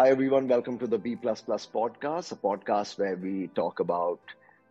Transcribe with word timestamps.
Hi, 0.00 0.08
everyone. 0.08 0.48
Welcome 0.48 0.78
to 0.78 0.86
the 0.86 0.96
B 0.96 1.14
podcast, 1.14 2.32
a 2.32 2.36
podcast 2.36 2.98
where 2.98 3.16
we 3.16 3.48
talk 3.48 3.80
about 3.80 4.20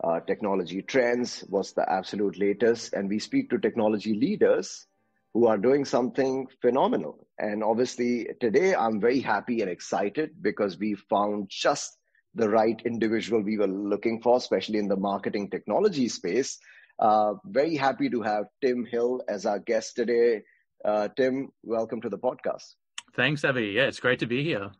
uh, 0.04 0.22
technology 0.22 0.82
trends, 0.82 1.46
what's 1.50 1.74
the 1.74 1.88
absolute 1.88 2.40
latest, 2.40 2.94
and 2.94 3.08
we 3.08 3.20
speak 3.20 3.52
to 3.52 3.60
technology 3.60 4.16
leaders 4.16 4.88
who 5.36 5.46
are 5.46 5.60
doing 5.60 5.86
something 5.86 6.48
phenomenal. 6.64 7.28
And 7.38 7.64
obviously, 7.64 8.28
today 8.42 8.74
I'm 8.74 9.00
very 9.00 9.20
happy 9.20 9.62
and 9.62 9.70
excited 9.70 10.32
because 10.42 10.80
we 10.80 10.96
found 10.96 11.52
just 11.52 11.96
the 12.34 12.50
right 12.50 12.82
individual 12.84 13.44
we 13.44 13.60
were 13.60 13.68
looking 13.68 14.24
for, 14.24 14.38
especially 14.38 14.80
in 14.80 14.88
the 14.88 14.98
marketing 14.98 15.52
technology 15.52 16.10
space. 16.10 16.58
Uh, 16.98 17.36
very 17.46 17.76
happy 17.76 18.10
to 18.10 18.24
have 18.24 18.46
Tim 18.66 18.84
Hill 18.84 19.22
as 19.30 19.46
our 19.46 19.60
guest 19.60 19.96
today. 19.96 20.42
Uh, 20.84 21.08
Tim, 21.16 21.50
welcome 21.62 22.02
to 22.02 22.10
the 22.10 22.18
podcast. 22.18 22.74
Thanks, 23.16 23.46
Avi. 23.46 23.68
Yeah, 23.68 23.84
it's 23.84 24.00
great 24.00 24.18
to 24.22 24.26
be 24.26 24.44
here. 24.44 24.72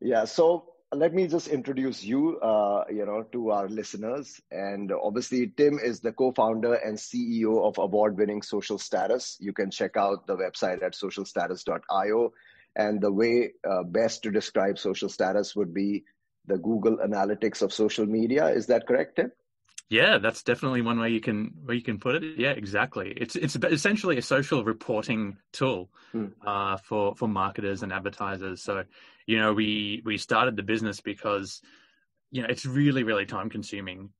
Yeah. 0.00 0.24
So 0.24 0.70
let 0.92 1.14
me 1.14 1.28
just 1.28 1.48
introduce 1.48 2.02
you, 2.02 2.38
uh, 2.40 2.84
you 2.90 3.06
know, 3.06 3.22
to 3.32 3.50
our 3.50 3.68
listeners. 3.68 4.40
And 4.50 4.90
obviously, 4.92 5.52
Tim 5.56 5.78
is 5.78 6.00
the 6.00 6.12
co-founder 6.12 6.74
and 6.74 6.98
CEO 6.98 7.62
of 7.62 7.78
award-winning 7.78 8.42
Social 8.42 8.78
Status. 8.78 9.36
You 9.40 9.52
can 9.52 9.70
check 9.70 9.96
out 9.96 10.26
the 10.26 10.36
website 10.36 10.82
at 10.82 10.94
socialstatus.io. 10.94 12.32
And 12.76 13.00
the 13.00 13.12
way 13.12 13.52
uh, 13.68 13.82
best 13.84 14.22
to 14.22 14.30
describe 14.30 14.78
social 14.78 15.08
status 15.08 15.54
would 15.54 15.74
be 15.74 16.04
the 16.46 16.58
Google 16.58 16.98
Analytics 16.98 17.62
of 17.62 17.72
social 17.72 18.06
media. 18.06 18.46
Is 18.46 18.66
that 18.66 18.86
correct, 18.86 19.16
Tim? 19.16 19.32
Yeah, 19.90 20.18
that's 20.18 20.44
definitely 20.44 20.82
one 20.82 21.00
way 21.00 21.10
you 21.10 21.20
can 21.20 21.52
where 21.64 21.74
you 21.74 21.82
can 21.82 21.98
put 21.98 22.14
it. 22.14 22.38
Yeah, 22.38 22.52
exactly. 22.52 23.12
It's 23.16 23.34
it's 23.34 23.56
essentially 23.56 24.18
a 24.18 24.22
social 24.22 24.62
reporting 24.62 25.36
tool 25.52 25.90
hmm. 26.12 26.26
uh, 26.46 26.76
for 26.76 27.16
for 27.16 27.26
marketers 27.26 27.82
and 27.82 27.92
advertisers. 27.92 28.62
So, 28.62 28.84
you 29.26 29.38
know, 29.38 29.52
we 29.52 30.00
we 30.04 30.16
started 30.16 30.54
the 30.54 30.62
business 30.62 31.00
because 31.00 31.60
you 32.30 32.40
know 32.40 32.48
it's 32.48 32.64
really 32.64 33.02
really 33.02 33.26
time 33.26 33.50
consuming 33.50 34.10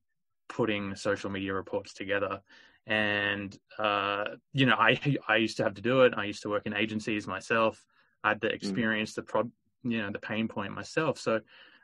putting 0.49 0.93
social 0.93 1.29
media 1.29 1.53
reports 1.53 1.93
together. 1.93 2.41
And 2.85 3.57
uh, 3.79 4.25
you 4.51 4.65
know, 4.65 4.75
I 4.77 4.99
I 5.29 5.37
used 5.37 5.55
to 5.57 5.63
have 5.63 5.75
to 5.75 5.81
do 5.81 6.01
it. 6.01 6.13
I 6.17 6.25
used 6.25 6.41
to 6.41 6.49
work 6.49 6.65
in 6.65 6.73
agencies 6.73 7.27
myself. 7.27 7.85
I 8.25 8.29
had 8.29 8.41
to 8.41 8.49
hmm. 8.49 8.55
experience 8.55 9.13
the 9.13 9.23
prod, 9.23 9.49
you 9.83 9.99
know, 9.99 10.11
the 10.11 10.19
pain 10.19 10.49
point 10.49 10.73
myself. 10.73 11.17
So, 11.17 11.39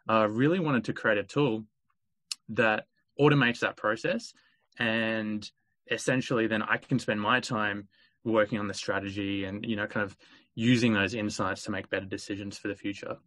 I 0.09 0.23
uh, 0.23 0.27
really 0.27 0.59
wanted 0.59 0.83
to 0.85 0.93
create 0.93 1.19
a 1.19 1.23
tool 1.23 1.63
that 2.49 2.85
automates 3.19 3.59
that 3.59 3.77
process 3.77 4.33
and 4.79 5.49
essentially 5.91 6.47
then 6.47 6.61
I 6.61 6.77
can 6.77 6.99
spend 6.99 7.21
my 7.21 7.39
time 7.39 7.87
working 8.23 8.59
on 8.59 8.67
the 8.67 8.73
strategy 8.73 9.45
and 9.45 9.65
you 9.65 9.75
know 9.75 9.87
kind 9.87 10.03
of 10.03 10.17
using 10.55 10.93
those 10.93 11.13
insights 11.13 11.63
to 11.63 11.71
make 11.71 11.89
better 11.89 12.05
decisions 12.05 12.57
for 12.57 12.67
the 12.67 12.75
future. 12.75 13.17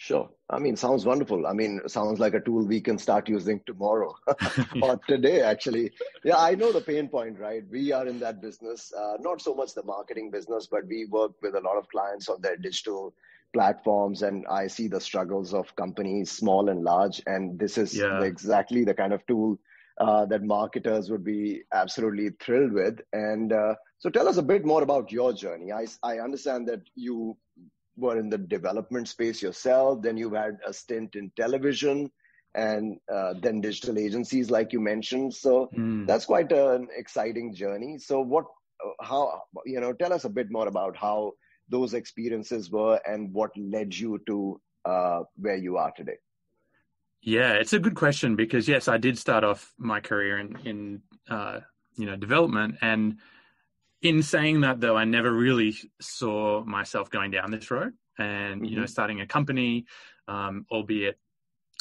Sure. 0.00 0.30
I 0.48 0.60
mean, 0.60 0.76
sounds 0.76 1.04
wonderful. 1.04 1.44
I 1.44 1.52
mean, 1.52 1.80
sounds 1.88 2.20
like 2.20 2.34
a 2.34 2.40
tool 2.40 2.64
we 2.64 2.80
can 2.80 2.98
start 2.98 3.28
using 3.28 3.60
tomorrow 3.66 4.14
or 4.82 5.00
today, 5.08 5.40
actually. 5.40 5.90
Yeah, 6.24 6.36
I 6.36 6.54
know 6.54 6.70
the 6.70 6.80
pain 6.80 7.08
point, 7.08 7.38
right? 7.38 7.64
We 7.68 7.90
are 7.92 8.06
in 8.06 8.20
that 8.20 8.40
business, 8.40 8.92
uh, 8.96 9.14
not 9.18 9.40
so 9.40 9.54
much 9.54 9.74
the 9.74 9.82
marketing 9.82 10.30
business, 10.30 10.68
but 10.70 10.86
we 10.86 11.06
work 11.06 11.32
with 11.42 11.56
a 11.56 11.60
lot 11.60 11.78
of 11.78 11.88
clients 11.88 12.28
on 12.28 12.40
their 12.40 12.56
digital 12.56 13.12
platforms 13.52 14.22
and 14.22 14.46
I 14.46 14.66
see 14.66 14.88
the 14.88 15.00
struggles 15.00 15.54
of 15.54 15.74
companies, 15.76 16.30
small 16.30 16.68
and 16.68 16.82
large. 16.82 17.22
And 17.26 17.58
this 17.58 17.78
is 17.78 17.96
yeah. 17.96 18.22
exactly 18.22 18.84
the 18.84 18.94
kind 18.94 19.12
of 19.12 19.26
tool 19.26 19.58
uh, 20.00 20.26
that 20.26 20.42
marketers 20.42 21.10
would 21.10 21.24
be 21.24 21.62
absolutely 21.72 22.30
thrilled 22.40 22.72
with. 22.72 23.00
And 23.12 23.52
uh, 23.52 23.74
so 23.98 24.10
tell 24.10 24.28
us 24.28 24.36
a 24.36 24.42
bit 24.42 24.64
more 24.64 24.82
about 24.82 25.10
your 25.10 25.32
journey. 25.32 25.72
I, 25.72 25.86
I 26.02 26.20
understand 26.20 26.68
that 26.68 26.82
you 26.94 27.36
were 27.96 28.18
in 28.18 28.30
the 28.30 28.38
development 28.38 29.08
space 29.08 29.42
yourself, 29.42 30.02
then 30.02 30.16
you 30.16 30.32
had 30.32 30.58
a 30.66 30.72
stint 30.72 31.16
in 31.16 31.32
television 31.36 32.10
and 32.54 32.98
uh, 33.12 33.34
then 33.42 33.60
digital 33.60 33.98
agencies, 33.98 34.50
like 34.50 34.72
you 34.72 34.80
mentioned. 34.80 35.34
So 35.34 35.68
mm. 35.76 36.06
that's 36.06 36.24
quite 36.24 36.52
an 36.52 36.88
exciting 36.96 37.54
journey. 37.54 37.98
So 37.98 38.20
what, 38.20 38.44
how, 39.00 39.42
you 39.66 39.80
know, 39.80 39.92
tell 39.92 40.12
us 40.12 40.24
a 40.24 40.28
bit 40.30 40.50
more 40.50 40.68
about 40.68 40.96
how 40.96 41.32
those 41.68 41.94
experiences 41.94 42.70
were 42.70 43.00
and 43.06 43.32
what 43.32 43.50
led 43.56 43.94
you 43.94 44.20
to 44.26 44.60
uh, 44.84 45.22
where 45.36 45.56
you 45.56 45.76
are 45.76 45.92
today? 45.96 46.16
Yeah, 47.20 47.54
it's 47.54 47.72
a 47.72 47.78
good 47.78 47.94
question 47.94 48.36
because 48.36 48.68
yes, 48.68 48.88
I 48.88 48.96
did 48.96 49.18
start 49.18 49.44
off 49.44 49.74
my 49.76 50.00
career 50.00 50.38
in 50.38 50.56
in 50.64 51.02
uh, 51.28 51.60
you 51.96 52.06
know 52.06 52.16
development, 52.16 52.76
and 52.80 53.18
in 54.02 54.22
saying 54.22 54.60
that 54.60 54.80
though, 54.80 54.96
I 54.96 55.04
never 55.04 55.32
really 55.32 55.76
saw 56.00 56.64
myself 56.64 57.10
going 57.10 57.32
down 57.32 57.50
this 57.50 57.70
road 57.70 57.92
and 58.18 58.56
mm-hmm. 58.56 58.64
you 58.64 58.76
know 58.76 58.82
mm-hmm. 58.82 58.88
starting 58.88 59.20
a 59.20 59.26
company, 59.26 59.86
um, 60.28 60.64
albeit 60.70 61.18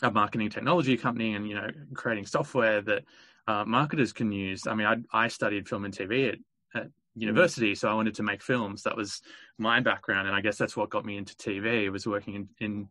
a 0.02 0.12
marketing 0.12 0.50
technology 0.50 0.97
company, 0.97 1.36
and 1.36 1.47
you 1.47 1.56
know 1.56 1.68
creating 1.94 2.26
software 2.26 2.81
that 2.81 3.03
uh, 3.47 3.64
marketers 3.64 4.12
can 4.12 4.31
use. 4.31 4.66
I 4.66 4.74
mean, 4.74 4.88
I, 4.88 5.26
I 5.26 5.28
studied 5.28 5.70
film 5.70 5.86
and 5.86 5.96
TV 5.96 6.30
at, 6.34 6.40
at 6.81 6.88
Mm. 7.18 7.22
university, 7.22 7.76
so 7.76 7.90
I 7.90 7.94
wanted 7.94 8.16
to 8.16 8.24
make 8.24 8.42
films. 8.42 8.84
That 8.84 8.96
was 8.96 9.22
my 9.57 9.79
background, 9.79 10.28
and 10.28 10.35
I 10.35 10.41
guess 10.41 10.57
that's 10.57 10.78
what 10.78 10.90
got 10.90 11.06
me 11.06 11.18
into 11.18 11.35
TV. 11.35 11.85
I 11.85 11.90
was 11.90 12.07
working 12.07 12.35
in 12.35 12.50
in, 12.59 12.90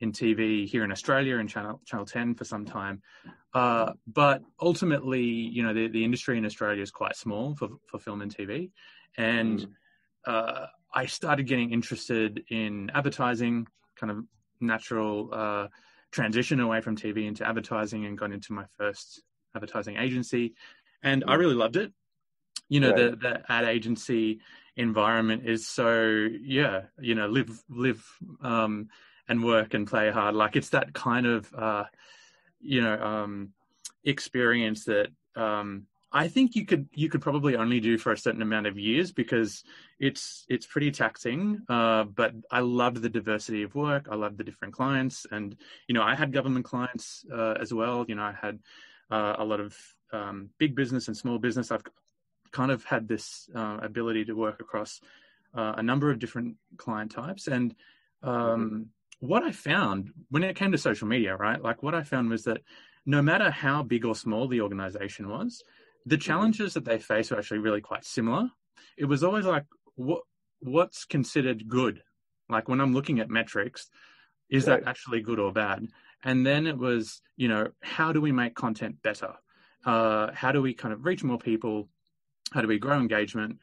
in 0.00 0.12
TV 0.12 0.66
here 0.68 0.84
in 0.84 0.92
Australia 0.92 1.36
in 1.36 1.46
Channel 1.46 1.80
Channel 1.86 2.06
Ten 2.06 2.34
for 2.34 2.44
some 2.44 2.64
time, 2.64 3.02
uh, 3.54 3.92
but 4.06 4.42
ultimately, 4.60 5.22
you 5.22 5.62
know, 5.62 5.72
the, 5.72 5.88
the 5.88 6.04
industry 6.04 6.38
in 6.38 6.44
Australia 6.44 6.82
is 6.82 6.90
quite 6.90 7.16
small 7.16 7.54
for 7.54 7.68
for 7.86 7.98
film 7.98 8.22
and 8.22 8.34
TV, 8.34 8.70
and 9.16 9.60
mm. 9.60 9.68
uh, 10.26 10.66
I 10.94 11.06
started 11.06 11.46
getting 11.46 11.72
interested 11.72 12.42
in 12.50 12.90
advertising, 12.94 13.66
kind 13.96 14.10
of 14.10 14.24
natural 14.60 15.30
uh, 15.32 15.68
transition 16.10 16.60
away 16.60 16.80
from 16.80 16.96
TV 16.96 17.26
into 17.26 17.46
advertising, 17.46 18.04
and 18.06 18.18
got 18.18 18.32
into 18.32 18.52
my 18.52 18.64
first 18.76 19.22
advertising 19.54 19.96
agency, 19.96 20.54
and 21.02 21.24
mm. 21.24 21.30
I 21.30 21.34
really 21.34 21.54
loved 21.54 21.76
it 21.76 21.92
you 22.68 22.80
know 22.80 22.90
right. 22.90 23.10
the 23.10 23.16
the 23.16 23.52
ad 23.52 23.64
agency 23.64 24.40
environment 24.76 25.42
is 25.46 25.68
so 25.68 26.28
yeah 26.42 26.82
you 26.98 27.14
know 27.14 27.26
live 27.26 27.62
live 27.68 28.04
um 28.42 28.88
and 29.28 29.44
work 29.44 29.74
and 29.74 29.86
play 29.86 30.10
hard 30.10 30.34
like 30.34 30.56
it's 30.56 30.70
that 30.70 30.92
kind 30.94 31.26
of 31.26 31.52
uh 31.54 31.84
you 32.60 32.80
know 32.80 33.00
um 33.02 33.52
experience 34.04 34.84
that 34.84 35.08
um 35.36 35.86
I 36.14 36.28
think 36.28 36.54
you 36.54 36.66
could 36.66 36.88
you 36.92 37.08
could 37.08 37.22
probably 37.22 37.56
only 37.56 37.80
do 37.80 37.96
for 37.96 38.12
a 38.12 38.18
certain 38.18 38.42
amount 38.42 38.66
of 38.66 38.78
years 38.78 39.12
because 39.12 39.64
it's 39.98 40.44
it's 40.48 40.66
pretty 40.66 40.90
taxing. 40.90 41.62
Uh, 41.68 42.04
but 42.04 42.34
I 42.50 42.60
loved 42.60 42.98
the 42.98 43.08
diversity 43.08 43.62
of 43.62 43.74
work. 43.74 44.08
I 44.10 44.16
loved 44.16 44.36
the 44.36 44.44
different 44.44 44.74
clients, 44.74 45.26
and 45.30 45.56
you 45.88 45.94
know 45.94 46.02
I 46.02 46.14
had 46.14 46.32
government 46.32 46.66
clients 46.66 47.24
uh, 47.32 47.54
as 47.58 47.72
well. 47.72 48.04
You 48.06 48.16
know 48.16 48.24
I 48.24 48.34
had 48.38 48.58
uh, 49.10 49.36
a 49.38 49.44
lot 49.44 49.60
of 49.60 49.74
um, 50.12 50.50
big 50.58 50.74
business 50.74 51.08
and 51.08 51.16
small 51.16 51.38
business. 51.38 51.70
I've 51.70 51.84
kind 52.52 52.70
of 52.70 52.84
had 52.84 53.08
this 53.08 53.48
uh, 53.54 53.78
ability 53.82 54.24
to 54.26 54.34
work 54.34 54.60
across 54.60 55.00
uh, 55.54 55.74
a 55.76 55.82
number 55.82 56.10
of 56.10 56.18
different 56.18 56.56
client 56.76 57.10
types. 57.10 57.46
And 57.46 57.74
um, 58.22 58.32
mm-hmm. 58.32 58.82
what 59.20 59.42
I 59.42 59.52
found 59.52 60.10
when 60.30 60.44
it 60.44 60.56
came 60.56 60.72
to 60.72 60.78
social 60.78 61.08
media, 61.08 61.36
right? 61.36 61.62
Like 61.62 61.82
what 61.82 61.94
I 61.94 62.02
found 62.02 62.30
was 62.30 62.44
that 62.44 62.62
no 63.04 63.20
matter 63.22 63.50
how 63.50 63.82
big 63.82 64.04
or 64.04 64.14
small 64.14 64.48
the 64.48 64.60
organization 64.60 65.28
was, 65.28 65.62
the 66.06 66.16
mm-hmm. 66.16 66.22
challenges 66.22 66.74
that 66.74 66.84
they 66.84 66.98
face 66.98 67.30
were 67.30 67.38
actually 67.38 67.58
really 67.58 67.80
quite 67.80 68.04
similar. 68.04 68.50
It 68.96 69.06
was 69.06 69.24
always 69.24 69.44
like, 69.44 69.64
what 69.94 70.22
what's 70.60 71.04
considered 71.04 71.68
good? 71.68 72.02
Like 72.48 72.68
when 72.68 72.80
I'm 72.80 72.94
looking 72.94 73.20
at 73.20 73.30
metrics, 73.30 73.88
is 74.48 74.66
that 74.66 74.86
actually 74.86 75.20
good 75.20 75.38
or 75.38 75.52
bad? 75.52 75.88
And 76.22 76.46
then 76.46 76.66
it 76.66 76.78
was, 76.78 77.20
you 77.36 77.48
know, 77.48 77.70
how 77.80 78.12
do 78.12 78.20
we 78.20 78.30
make 78.30 78.54
content 78.54 79.02
better? 79.02 79.34
Uh, 79.84 80.30
how 80.32 80.52
do 80.52 80.62
we 80.62 80.74
kind 80.74 80.94
of 80.94 81.04
reach 81.04 81.24
more 81.24 81.38
people? 81.38 81.88
How 82.52 82.60
do 82.60 82.68
we 82.68 82.78
grow 82.78 82.98
engagement 82.98 83.58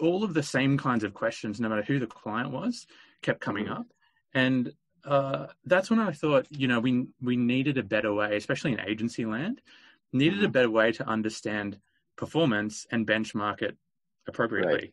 all 0.00 0.24
of 0.24 0.34
the 0.34 0.42
same 0.42 0.76
kinds 0.76 1.04
of 1.04 1.14
questions 1.14 1.60
no 1.60 1.68
matter 1.68 1.82
who 1.82 1.98
the 1.98 2.06
client 2.06 2.50
was 2.50 2.86
kept 3.22 3.40
coming 3.40 3.64
mm-hmm. 3.64 3.74
up 3.74 3.86
and 4.34 4.72
uh, 5.04 5.46
that's 5.64 5.90
when 5.90 6.00
i 6.00 6.12
thought 6.12 6.46
you 6.50 6.68
know 6.68 6.80
we 6.80 7.06
we 7.22 7.36
needed 7.36 7.78
a 7.78 7.82
better 7.82 8.12
way 8.12 8.36
especially 8.36 8.72
in 8.72 8.80
agency 8.80 9.24
land 9.24 9.60
needed 10.12 10.36
mm-hmm. 10.36 10.46
a 10.46 10.50
better 10.50 10.70
way 10.70 10.92
to 10.92 11.06
understand 11.06 11.78
performance 12.16 12.86
and 12.90 13.06
benchmark 13.06 13.62
it 13.62 13.76
appropriately 14.26 14.92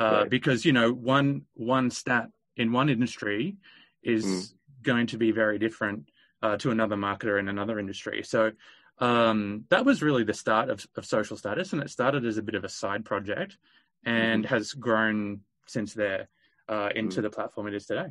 right. 0.00 0.06
Uh, 0.06 0.20
right. 0.20 0.30
because 0.30 0.64
you 0.64 0.72
know 0.72 0.92
one 0.92 1.42
one 1.54 1.90
stat 1.90 2.28
in 2.56 2.72
one 2.72 2.88
industry 2.88 3.56
is 4.02 4.24
mm. 4.24 4.54
going 4.82 5.06
to 5.06 5.16
be 5.16 5.30
very 5.30 5.58
different 5.58 6.08
uh, 6.42 6.56
to 6.56 6.70
another 6.70 6.96
marketer 6.96 7.38
in 7.38 7.48
another 7.48 7.78
industry 7.78 8.22
so 8.22 8.50
um, 8.98 9.64
that 9.70 9.84
was 9.84 10.02
really 10.02 10.24
the 10.24 10.34
start 10.34 10.70
of, 10.70 10.86
of 10.96 11.04
social 11.04 11.36
status, 11.36 11.72
and 11.72 11.82
it 11.82 11.90
started 11.90 12.24
as 12.24 12.38
a 12.38 12.42
bit 12.42 12.54
of 12.54 12.64
a 12.64 12.68
side 12.68 13.04
project, 13.04 13.56
and 14.04 14.44
mm-hmm. 14.44 14.54
has 14.54 14.72
grown 14.72 15.40
since 15.66 15.94
there 15.94 16.28
uh, 16.68 16.90
into 16.94 17.16
mm-hmm. 17.16 17.22
the 17.22 17.30
platform 17.30 17.66
it 17.66 17.74
is 17.74 17.86
today. 17.86 18.06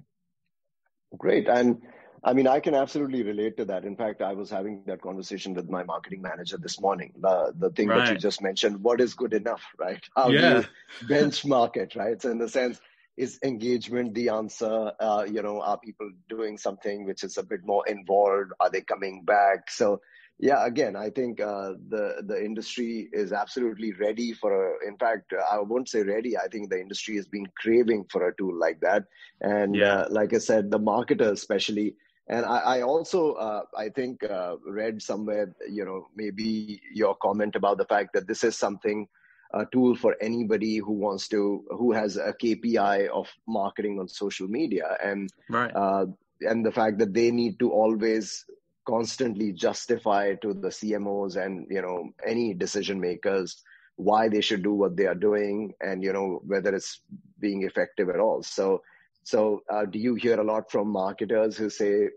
Great, 1.17 1.47
and 1.47 1.81
I 2.25 2.33
mean, 2.33 2.47
I 2.47 2.59
can 2.59 2.73
absolutely 2.73 3.23
relate 3.23 3.57
to 3.57 3.65
that. 3.65 3.83
In 3.83 3.95
fact, 3.95 4.21
I 4.21 4.33
was 4.33 4.49
having 4.49 4.83
that 4.87 5.01
conversation 5.01 5.53
with 5.53 5.69
my 5.69 5.83
marketing 5.83 6.21
manager 6.21 6.57
this 6.57 6.79
morning. 6.79 7.13
The 7.19 7.53
the 7.57 7.69
thing 7.69 7.89
right. 7.89 8.05
that 8.05 8.13
you 8.13 8.17
just 8.17 8.41
mentioned, 8.41 8.81
what 8.81 9.01
is 9.01 9.13
good 9.13 9.33
enough, 9.33 9.63
right? 9.77 10.03
How 10.15 10.29
yeah. 10.29 10.61
do 10.61 10.67
you 11.01 11.07
benchmark 11.07 11.77
it, 11.77 11.95
right? 11.95 12.21
So 12.21 12.31
in 12.31 12.37
the 12.37 12.47
sense, 12.47 12.79
is 13.17 13.39
engagement 13.43 14.13
the 14.13 14.29
answer? 14.29 14.93
Uh, 14.99 15.25
you 15.29 15.41
know, 15.41 15.61
are 15.61 15.77
people 15.77 16.09
doing 16.29 16.57
something 16.57 17.05
which 17.05 17.23
is 17.23 17.37
a 17.37 17.43
bit 17.43 17.65
more 17.65 17.85
involved? 17.87 18.51
Are 18.59 18.69
they 18.69 18.81
coming 18.81 19.23
back? 19.23 19.69
So 19.69 20.01
yeah, 20.39 20.65
again, 20.65 20.95
I 20.95 21.09
think 21.09 21.39
uh, 21.39 21.73
the 21.89 22.23
the 22.25 22.43
industry 22.43 23.07
is 23.13 23.31
absolutely 23.31 23.93
ready 23.93 24.33
for 24.33 24.51
a. 24.51 24.87
In 24.87 24.97
fact, 24.97 25.33
I 25.51 25.59
won't 25.59 25.87
say 25.87 26.03
ready. 26.03 26.37
I 26.37 26.47
think 26.47 26.69
the 26.69 26.79
industry 26.79 27.15
has 27.17 27.27
been 27.27 27.47
craving 27.57 28.05
for 28.09 28.27
a 28.27 28.35
tool 28.35 28.57
like 28.57 28.79
that. 28.81 29.05
And 29.41 29.75
yeah. 29.75 30.01
uh, 30.01 30.07
like 30.09 30.33
I 30.33 30.39
said, 30.39 30.71
the 30.71 30.79
marketers 30.79 31.39
especially. 31.39 31.95
And 32.27 32.45
I, 32.45 32.57
I 32.57 32.81
also, 32.81 33.33
uh, 33.33 33.63
I 33.77 33.89
think, 33.89 34.23
uh, 34.23 34.55
read 34.65 35.01
somewhere, 35.01 35.53
you 35.69 35.83
know, 35.83 36.07
maybe 36.15 36.81
your 36.93 37.15
comment 37.15 37.57
about 37.57 37.77
the 37.77 37.85
fact 37.85 38.13
that 38.13 38.27
this 38.27 38.45
is 38.45 38.57
something, 38.57 39.09
a 39.53 39.65
tool 39.73 39.93
for 39.93 40.15
anybody 40.21 40.77
who 40.77 40.93
wants 40.93 41.27
to, 41.29 41.65
who 41.69 41.91
has 41.91 42.15
a 42.15 42.33
KPI 42.33 43.09
of 43.09 43.27
marketing 43.45 43.99
on 43.99 44.07
social 44.07 44.47
media, 44.47 44.97
and 45.03 45.29
right. 45.49 45.71
Uh, 45.75 46.05
and 46.41 46.65
the 46.65 46.71
fact 46.71 46.97
that 46.99 47.13
they 47.13 47.31
need 47.31 47.59
to 47.59 47.71
always 47.71 48.45
constantly 48.85 49.51
justify 49.51 50.35
to 50.35 50.53
the 50.53 50.69
CMOs 50.69 51.43
and 51.43 51.67
you 51.69 51.81
know 51.81 52.09
any 52.25 52.53
decision 52.53 52.99
makers 52.99 53.61
why 53.95 54.27
they 54.27 54.41
should 54.41 54.63
do 54.63 54.73
what 54.73 54.97
they 54.97 55.05
are 55.05 55.15
doing 55.15 55.73
and 55.81 56.03
you 56.03 56.13
know 56.13 56.41
whether 56.45 56.73
it's 56.73 57.01
being 57.39 57.63
effective 57.63 58.09
at 58.09 58.19
all. 58.19 58.43
So 58.43 58.81
so 59.23 59.63
uh, 59.69 59.85
do 59.85 59.99
you 59.99 60.15
hear 60.15 60.39
a 60.39 60.43
lot 60.43 60.69
from 60.69 60.89
marketers 60.89 61.57
who 61.57 61.69
say 61.69 62.09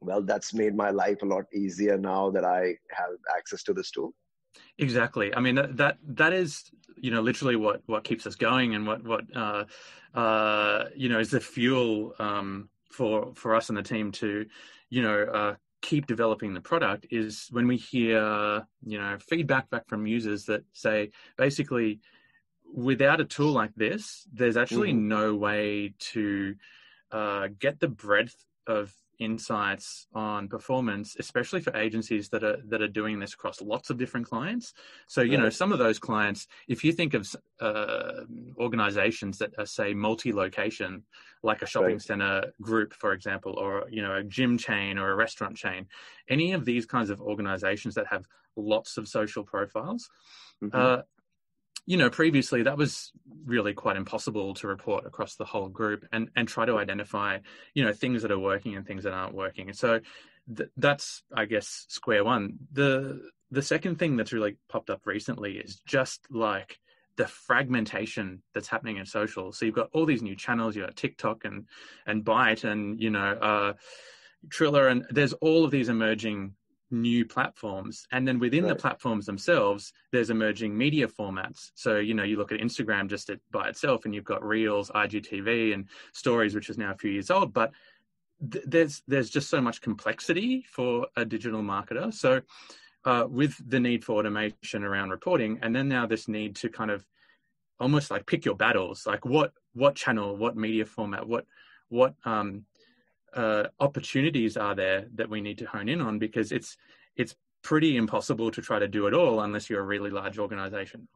well 0.00 0.22
that's 0.22 0.54
made 0.54 0.74
my 0.74 0.90
life 0.90 1.22
a 1.22 1.26
lot 1.26 1.44
easier 1.52 1.98
now 1.98 2.30
that 2.30 2.44
i 2.44 2.74
have 2.90 3.10
access 3.36 3.62
to 3.62 3.74
this 3.74 3.90
tool 3.90 4.14
exactly. 4.78 5.34
I 5.34 5.40
mean 5.40 5.54
that 5.56 5.76
that, 5.76 5.98
that 6.08 6.32
is 6.32 6.70
you 6.96 7.10
know 7.10 7.20
literally 7.20 7.56
what 7.56 7.82
what 7.86 8.04
keeps 8.04 8.26
us 8.26 8.34
going 8.34 8.74
and 8.74 8.86
what 8.86 9.04
what 9.04 9.24
uh, 9.34 9.64
uh, 10.14 10.84
you 10.96 11.08
know 11.08 11.18
is 11.18 11.30
the 11.30 11.40
fuel 11.40 12.14
um, 12.18 12.68
for 12.90 13.32
for 13.34 13.54
us 13.54 13.68
and 13.68 13.78
the 13.78 13.82
team 13.82 14.10
to 14.12 14.46
you 14.88 15.02
know 15.02 15.22
uh, 15.22 15.54
keep 15.82 16.06
developing 16.06 16.54
the 16.54 16.60
product 16.60 17.06
is 17.10 17.48
when 17.50 17.66
we 17.66 17.76
hear 17.76 18.66
you 18.84 18.98
know 18.98 19.16
feedback 19.18 19.70
back 19.70 19.88
from 19.88 20.06
users 20.06 20.44
that 20.44 20.62
say 20.72 21.10
basically 21.36 22.00
without 22.72 23.20
a 23.20 23.24
tool 23.24 23.52
like 23.52 23.74
this 23.74 24.26
there's 24.32 24.56
actually 24.56 24.90
mm-hmm. 24.90 25.08
no 25.08 25.34
way 25.34 25.94
to 25.98 26.54
uh, 27.12 27.48
get 27.58 27.80
the 27.80 27.88
breadth 27.88 28.44
of 28.66 28.92
insights 29.20 30.06
on 30.14 30.48
performance, 30.48 31.14
especially 31.18 31.60
for 31.60 31.76
agencies 31.76 32.28
that 32.30 32.42
are 32.42 32.56
that 32.68 32.82
are 32.82 32.88
doing 32.88 33.20
this 33.20 33.34
across 33.34 33.60
lots 33.60 33.90
of 33.90 33.98
different 33.98 34.26
clients. 34.26 34.72
So 35.06 35.20
you 35.20 35.38
know, 35.38 35.50
some 35.50 35.72
of 35.72 35.78
those 35.78 35.98
clients, 35.98 36.48
if 36.66 36.82
you 36.82 36.92
think 36.92 37.14
of 37.14 37.28
uh, 37.60 38.24
organizations 38.58 39.38
that 39.38 39.52
are 39.58 39.66
say 39.66 39.94
multi-location, 39.94 41.04
like 41.42 41.62
a 41.62 41.66
shopping 41.66 41.92
right. 41.92 42.02
center 42.02 42.44
group, 42.60 42.94
for 42.94 43.12
example, 43.12 43.54
or 43.58 43.86
you 43.90 44.02
know, 44.02 44.16
a 44.16 44.24
gym 44.24 44.58
chain 44.58 44.98
or 44.98 45.12
a 45.12 45.14
restaurant 45.14 45.56
chain, 45.56 45.86
any 46.28 46.52
of 46.52 46.64
these 46.64 46.86
kinds 46.86 47.10
of 47.10 47.20
organizations 47.20 47.94
that 47.94 48.06
have 48.06 48.24
lots 48.56 48.96
of 48.96 49.06
social 49.06 49.44
profiles. 49.44 50.08
Mm-hmm. 50.62 50.76
Uh, 50.76 51.02
you 51.86 51.96
know, 51.96 52.10
previously 52.10 52.62
that 52.62 52.76
was 52.76 53.12
really 53.44 53.74
quite 53.74 53.96
impossible 53.96 54.54
to 54.54 54.68
report 54.68 55.06
across 55.06 55.36
the 55.36 55.44
whole 55.44 55.68
group 55.68 56.06
and, 56.12 56.28
and 56.36 56.46
try 56.46 56.64
to 56.64 56.78
identify, 56.78 57.38
you 57.74 57.84
know, 57.84 57.92
things 57.92 58.22
that 58.22 58.30
are 58.30 58.38
working 58.38 58.76
and 58.76 58.86
things 58.86 59.04
that 59.04 59.12
aren't 59.12 59.34
working. 59.34 59.68
And 59.68 59.76
so 59.76 60.00
th- 60.56 60.70
that's, 60.76 61.22
I 61.34 61.46
guess, 61.46 61.86
square 61.88 62.24
one. 62.24 62.58
The 62.72 63.20
the 63.52 63.62
second 63.62 63.98
thing 63.98 64.16
that's 64.16 64.32
really 64.32 64.56
popped 64.68 64.90
up 64.90 65.06
recently 65.06 65.58
is 65.58 65.80
just 65.84 66.24
like 66.30 66.78
the 67.16 67.26
fragmentation 67.26 68.42
that's 68.54 68.68
happening 68.68 68.98
in 68.98 69.06
social. 69.06 69.52
So 69.52 69.66
you've 69.66 69.74
got 69.74 69.90
all 69.92 70.06
these 70.06 70.22
new 70.22 70.36
channels, 70.36 70.76
you've 70.76 70.86
got 70.86 70.96
TikTok 70.96 71.44
and 71.44 71.66
and 72.06 72.24
Byte 72.24 72.64
and 72.64 73.00
you 73.00 73.10
know 73.10 73.32
uh, 73.32 73.72
Triller, 74.48 74.88
and 74.88 75.04
there's 75.10 75.32
all 75.34 75.64
of 75.64 75.70
these 75.70 75.88
emerging 75.88 76.54
new 76.90 77.24
platforms. 77.24 78.06
And 78.12 78.26
then 78.26 78.38
within 78.38 78.64
right. 78.64 78.70
the 78.70 78.76
platforms 78.76 79.26
themselves 79.26 79.92
there's 80.12 80.30
emerging 80.30 80.76
media 80.76 81.06
formats. 81.06 81.70
So 81.74 81.98
you 81.98 82.14
know 82.14 82.22
you 82.22 82.36
look 82.36 82.52
at 82.52 82.60
instagram 82.60 83.08
just 83.08 83.30
by 83.50 83.68
itself 83.68 84.04
and 84.04 84.14
you've 84.14 84.24
got 84.24 84.44
reels 84.44 84.90
igtv 84.90 85.74
and 85.74 85.86
stories 86.12 86.54
which 86.54 86.70
is 86.70 86.78
now 86.78 86.92
a 86.92 86.96
few 86.96 87.10
years 87.10 87.30
old. 87.30 87.52
But 87.52 87.72
th- 88.50 88.64
there's 88.66 89.02
there's 89.06 89.30
just 89.30 89.48
so 89.48 89.60
much 89.60 89.80
complexity 89.80 90.64
for 90.68 91.06
a 91.16 91.24
digital 91.24 91.62
marketer. 91.62 92.12
So 92.12 92.42
uh, 93.04 93.26
with 93.28 93.56
the 93.66 93.80
need 93.80 94.04
for 94.04 94.18
automation 94.18 94.84
around 94.84 95.10
reporting 95.10 95.58
and 95.62 95.74
then 95.74 95.88
now 95.88 96.06
this 96.06 96.28
need 96.28 96.56
to 96.56 96.68
kind 96.68 96.90
of 96.90 97.06
almost 97.78 98.10
like 98.10 98.26
pick 98.26 98.44
your 98.44 98.56
battles. 98.56 99.06
Like 99.06 99.24
what 99.24 99.52
what 99.72 99.94
channel 99.94 100.36
what 100.36 100.56
media 100.56 100.84
format 100.84 101.26
what 101.26 101.46
what 101.88 102.14
um 102.24 102.66
uh, 103.34 103.64
opportunities 103.78 104.56
are 104.56 104.74
there 104.74 105.06
that 105.14 105.28
we 105.28 105.40
need 105.40 105.58
to 105.58 105.66
hone 105.66 105.88
in 105.88 106.00
on 106.00 106.18
because 106.18 106.52
it's 106.52 106.76
it's 107.16 107.34
pretty 107.62 107.96
impossible 107.96 108.50
to 108.50 108.62
try 108.62 108.78
to 108.78 108.88
do 108.88 109.06
it 109.06 109.14
all 109.14 109.40
unless 109.40 109.68
you're 109.68 109.80
a 109.80 109.86
really 109.86 110.10
large 110.10 110.38
organization. 110.38 111.06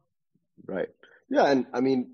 Right. 0.67 0.89
Yeah, 1.29 1.45
and 1.45 1.65
I 1.73 1.81
mean, 1.81 2.11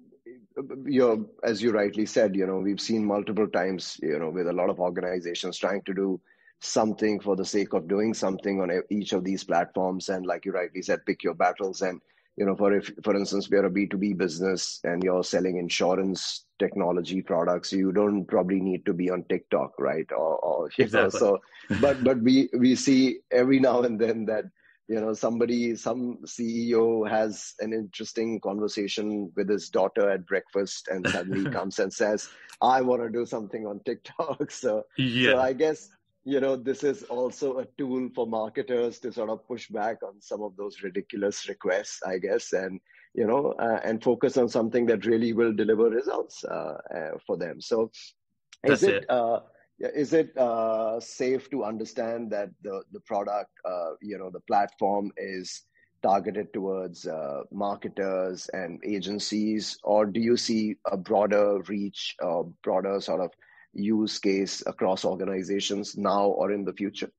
you're 0.85 1.25
as 1.43 1.61
you 1.61 1.71
rightly 1.71 2.05
said, 2.05 2.35
you 2.35 2.45
know, 2.45 2.57
we've 2.57 2.81
seen 2.81 3.05
multiple 3.05 3.47
times, 3.47 3.99
you 4.01 4.17
know, 4.19 4.29
with 4.29 4.47
a 4.47 4.53
lot 4.53 4.69
of 4.69 4.79
organizations 4.79 5.57
trying 5.57 5.81
to 5.83 5.93
do 5.93 6.19
something 6.59 7.19
for 7.19 7.35
the 7.35 7.45
sake 7.45 7.73
of 7.73 7.87
doing 7.87 8.13
something 8.13 8.61
on 8.61 8.71
each 8.89 9.13
of 9.13 9.23
these 9.23 9.43
platforms, 9.43 10.09
and 10.09 10.25
like 10.25 10.45
you 10.45 10.51
rightly 10.51 10.81
said, 10.81 11.05
pick 11.05 11.23
your 11.23 11.33
battles 11.33 11.81
and 11.81 12.01
you 12.37 12.45
know 12.45 12.55
for 12.55 12.73
if 12.73 12.91
for 13.03 13.15
instance 13.15 13.49
we're 13.49 13.65
a 13.65 13.69
b2b 13.69 14.17
business 14.17 14.79
and 14.83 15.03
you're 15.03 15.23
selling 15.23 15.57
insurance 15.57 16.45
technology 16.59 17.21
products 17.21 17.71
you 17.73 17.91
don't 17.91 18.25
probably 18.25 18.59
need 18.59 18.85
to 18.85 18.93
be 18.93 19.09
on 19.09 19.23
tiktok 19.29 19.73
right 19.79 20.09
or, 20.11 20.37
or 20.37 20.69
exactly. 20.77 21.01
know, 21.01 21.09
so 21.09 21.39
but 21.81 22.03
but 22.03 22.21
we 22.21 22.49
we 22.57 22.75
see 22.75 23.19
every 23.31 23.59
now 23.59 23.81
and 23.81 23.99
then 23.99 24.25
that 24.25 24.45
you 24.87 24.99
know 24.99 25.13
somebody 25.13 25.75
some 25.75 26.17
ceo 26.25 27.09
has 27.09 27.53
an 27.59 27.73
interesting 27.73 28.39
conversation 28.39 29.31
with 29.35 29.49
his 29.49 29.69
daughter 29.69 30.09
at 30.09 30.25
breakfast 30.25 30.87
and 30.89 31.07
suddenly 31.07 31.49
comes 31.57 31.79
and 31.79 31.93
says 31.93 32.29
i 32.61 32.81
want 32.81 33.01
to 33.01 33.09
do 33.09 33.25
something 33.25 33.65
on 33.65 33.79
tiktok 33.85 34.51
so 34.63 34.83
yeah. 34.97 35.31
so 35.31 35.39
i 35.39 35.53
guess 35.53 35.89
you 36.23 36.39
know 36.39 36.55
this 36.55 36.83
is 36.83 37.03
also 37.03 37.59
a 37.59 37.65
tool 37.77 38.09
for 38.13 38.27
marketers 38.27 38.99
to 38.99 39.11
sort 39.11 39.29
of 39.29 39.45
push 39.47 39.67
back 39.69 39.97
on 40.03 40.21
some 40.21 40.41
of 40.41 40.55
those 40.55 40.83
ridiculous 40.83 41.49
requests 41.49 42.01
i 42.05 42.17
guess 42.17 42.53
and 42.53 42.79
you 43.13 43.25
know 43.25 43.53
uh, 43.59 43.79
and 43.83 44.03
focus 44.03 44.37
on 44.37 44.47
something 44.47 44.85
that 44.85 45.05
really 45.05 45.33
will 45.33 45.53
deliver 45.53 45.89
results 45.89 46.43
uh, 46.45 46.77
uh, 46.95 47.11
for 47.25 47.37
them 47.37 47.59
so 47.59 47.91
That's 48.63 48.83
is 48.83 48.89
it, 48.89 48.95
it. 48.95 49.09
Uh, 49.09 49.39
is 49.79 50.13
it 50.13 50.37
uh, 50.37 50.99
safe 50.99 51.49
to 51.49 51.63
understand 51.63 52.31
that 52.31 52.49
the 52.61 52.83
the 52.91 52.99
product 52.99 53.49
uh, 53.65 53.93
you 53.99 54.17
know 54.19 54.29
the 54.29 54.41
platform 54.41 55.11
is 55.17 55.63
targeted 56.03 56.51
towards 56.51 57.07
marketers 57.51 58.49
and 58.53 58.79
agencies 58.83 59.77
or 59.83 60.05
do 60.05 60.19
you 60.19 60.35
see 60.35 60.75
a 60.91 60.97
broader 60.97 61.61
reach 61.67 62.15
a 62.21 62.43
broader 62.63 62.99
sort 62.99 63.21
of 63.21 63.31
use 63.73 64.19
case 64.19 64.63
across 64.65 65.05
organizations 65.05 65.97
now 65.97 66.25
or 66.25 66.51
in 66.51 66.65
the 66.65 66.73
future? 66.73 67.11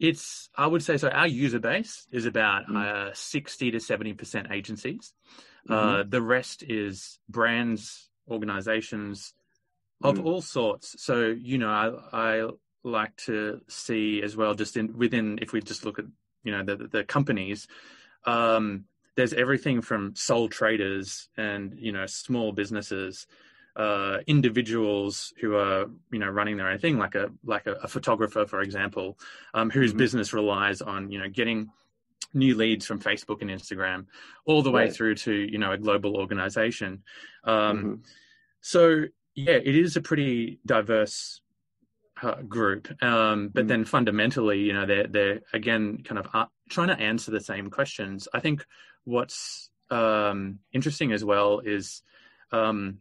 It's, 0.00 0.48
I 0.56 0.66
would 0.66 0.82
say, 0.82 0.96
so 0.96 1.08
our 1.08 1.26
user 1.26 1.58
base 1.58 2.06
is 2.12 2.26
about 2.26 2.66
mm 2.66 2.76
uh, 2.76 3.14
60 3.14 3.72
to 3.72 3.78
70% 3.78 4.52
agencies. 4.52 5.12
Uh, 5.68 5.74
mm-hmm. 5.74 6.00
Uh, 6.00 6.02
the 6.08 6.22
rest 6.22 6.62
is 6.62 7.18
brands, 7.28 8.08
organizations 8.30 9.34
of 10.02 10.16
mm. 10.16 10.24
all 10.24 10.40
sorts. 10.40 11.02
So, 11.02 11.26
you 11.26 11.58
know, 11.58 11.70
I, 11.70 12.40
I 12.40 12.48
like 12.84 13.16
to 13.26 13.60
see 13.68 14.22
as 14.22 14.36
well, 14.36 14.54
just 14.54 14.76
in 14.76 14.96
within, 14.96 15.38
if 15.42 15.52
we 15.52 15.60
just 15.60 15.84
look 15.84 15.98
at, 15.98 16.04
you 16.44 16.52
know, 16.52 16.64
the, 16.64 16.88
the 16.88 17.04
companies, 17.04 17.66
um, 18.24 18.84
there's 19.16 19.32
everything 19.32 19.82
from 19.82 20.14
sole 20.14 20.48
traders 20.48 21.28
and, 21.36 21.74
you 21.76 21.92
know, 21.92 22.06
small 22.06 22.52
businesses 22.52 23.26
uh, 23.76 24.18
individuals 24.26 25.32
who 25.40 25.54
are 25.54 25.86
you 26.10 26.18
know 26.18 26.28
running 26.28 26.56
their 26.56 26.68
own 26.68 26.78
thing, 26.78 26.98
like 26.98 27.14
a 27.14 27.30
like 27.44 27.66
a, 27.66 27.72
a 27.74 27.88
photographer, 27.88 28.46
for 28.46 28.60
example, 28.60 29.18
um, 29.54 29.70
whose 29.70 29.90
mm-hmm. 29.90 29.98
business 29.98 30.32
relies 30.32 30.80
on 30.82 31.10
you 31.10 31.18
know 31.18 31.28
getting 31.28 31.70
new 32.34 32.54
leads 32.54 32.86
from 32.86 33.00
Facebook 33.00 33.40
and 33.40 33.50
Instagram, 33.50 34.06
all 34.44 34.62
the 34.62 34.70
way 34.70 34.84
right. 34.84 34.92
through 34.92 35.14
to 35.14 35.32
you 35.32 35.58
know 35.58 35.72
a 35.72 35.78
global 35.78 36.16
organization. 36.16 37.02
Um, 37.44 37.54
mm-hmm. 37.54 37.94
So 38.60 39.04
yeah, 39.34 39.54
it 39.54 39.76
is 39.76 39.96
a 39.96 40.02
pretty 40.02 40.58
diverse 40.66 41.40
uh, 42.22 42.42
group, 42.42 42.88
um, 43.02 43.48
but 43.48 43.60
mm-hmm. 43.60 43.68
then 43.68 43.84
fundamentally, 43.84 44.60
you 44.60 44.72
know, 44.72 44.86
they're 44.86 45.06
they're 45.06 45.40
again 45.52 46.02
kind 46.04 46.18
of 46.18 46.26
uh, 46.34 46.46
trying 46.68 46.88
to 46.88 46.98
answer 46.98 47.30
the 47.30 47.40
same 47.40 47.70
questions. 47.70 48.26
I 48.34 48.40
think 48.40 48.64
what's 49.04 49.70
um, 49.90 50.58
interesting 50.72 51.12
as 51.12 51.24
well 51.24 51.60
is 51.60 52.02
um, 52.52 52.98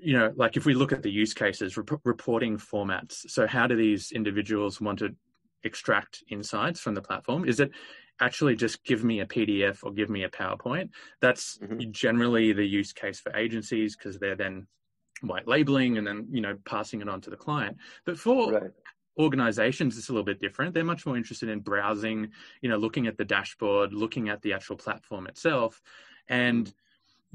you 0.00 0.18
know, 0.18 0.32
like 0.36 0.56
if 0.56 0.66
we 0.66 0.74
look 0.74 0.92
at 0.92 1.02
the 1.02 1.10
use 1.10 1.34
cases, 1.34 1.76
rep- 1.76 2.00
reporting 2.04 2.58
formats. 2.58 3.30
So, 3.30 3.46
how 3.46 3.66
do 3.66 3.76
these 3.76 4.12
individuals 4.12 4.80
want 4.80 4.98
to 5.00 5.14
extract 5.64 6.22
insights 6.30 6.80
from 6.80 6.94
the 6.94 7.02
platform? 7.02 7.44
Is 7.44 7.60
it 7.60 7.70
actually 8.20 8.56
just 8.56 8.82
give 8.84 9.04
me 9.04 9.20
a 9.20 9.26
PDF 9.26 9.84
or 9.84 9.92
give 9.92 10.10
me 10.10 10.24
a 10.24 10.28
PowerPoint? 10.28 10.90
That's 11.20 11.58
mm-hmm. 11.58 11.90
generally 11.90 12.52
the 12.52 12.64
use 12.64 12.92
case 12.92 13.20
for 13.20 13.34
agencies 13.36 13.96
because 13.96 14.18
they're 14.18 14.36
then 14.36 14.66
white 15.22 15.48
labeling 15.48 15.96
and 15.96 16.06
then 16.06 16.26
you 16.30 16.42
know 16.42 16.56
passing 16.64 17.00
it 17.00 17.08
on 17.08 17.20
to 17.22 17.30
the 17.30 17.36
client. 17.36 17.76
But 18.04 18.18
for 18.18 18.52
right. 18.52 18.70
organizations, 19.18 19.96
it's 19.98 20.08
a 20.08 20.12
little 20.12 20.24
bit 20.24 20.40
different. 20.40 20.74
They're 20.74 20.84
much 20.84 21.06
more 21.06 21.16
interested 21.16 21.48
in 21.48 21.60
browsing, 21.60 22.28
you 22.60 22.68
know, 22.68 22.76
looking 22.76 23.06
at 23.06 23.16
the 23.16 23.24
dashboard, 23.24 23.92
looking 23.92 24.28
at 24.28 24.42
the 24.42 24.52
actual 24.52 24.76
platform 24.76 25.26
itself, 25.26 25.80
and 26.28 26.72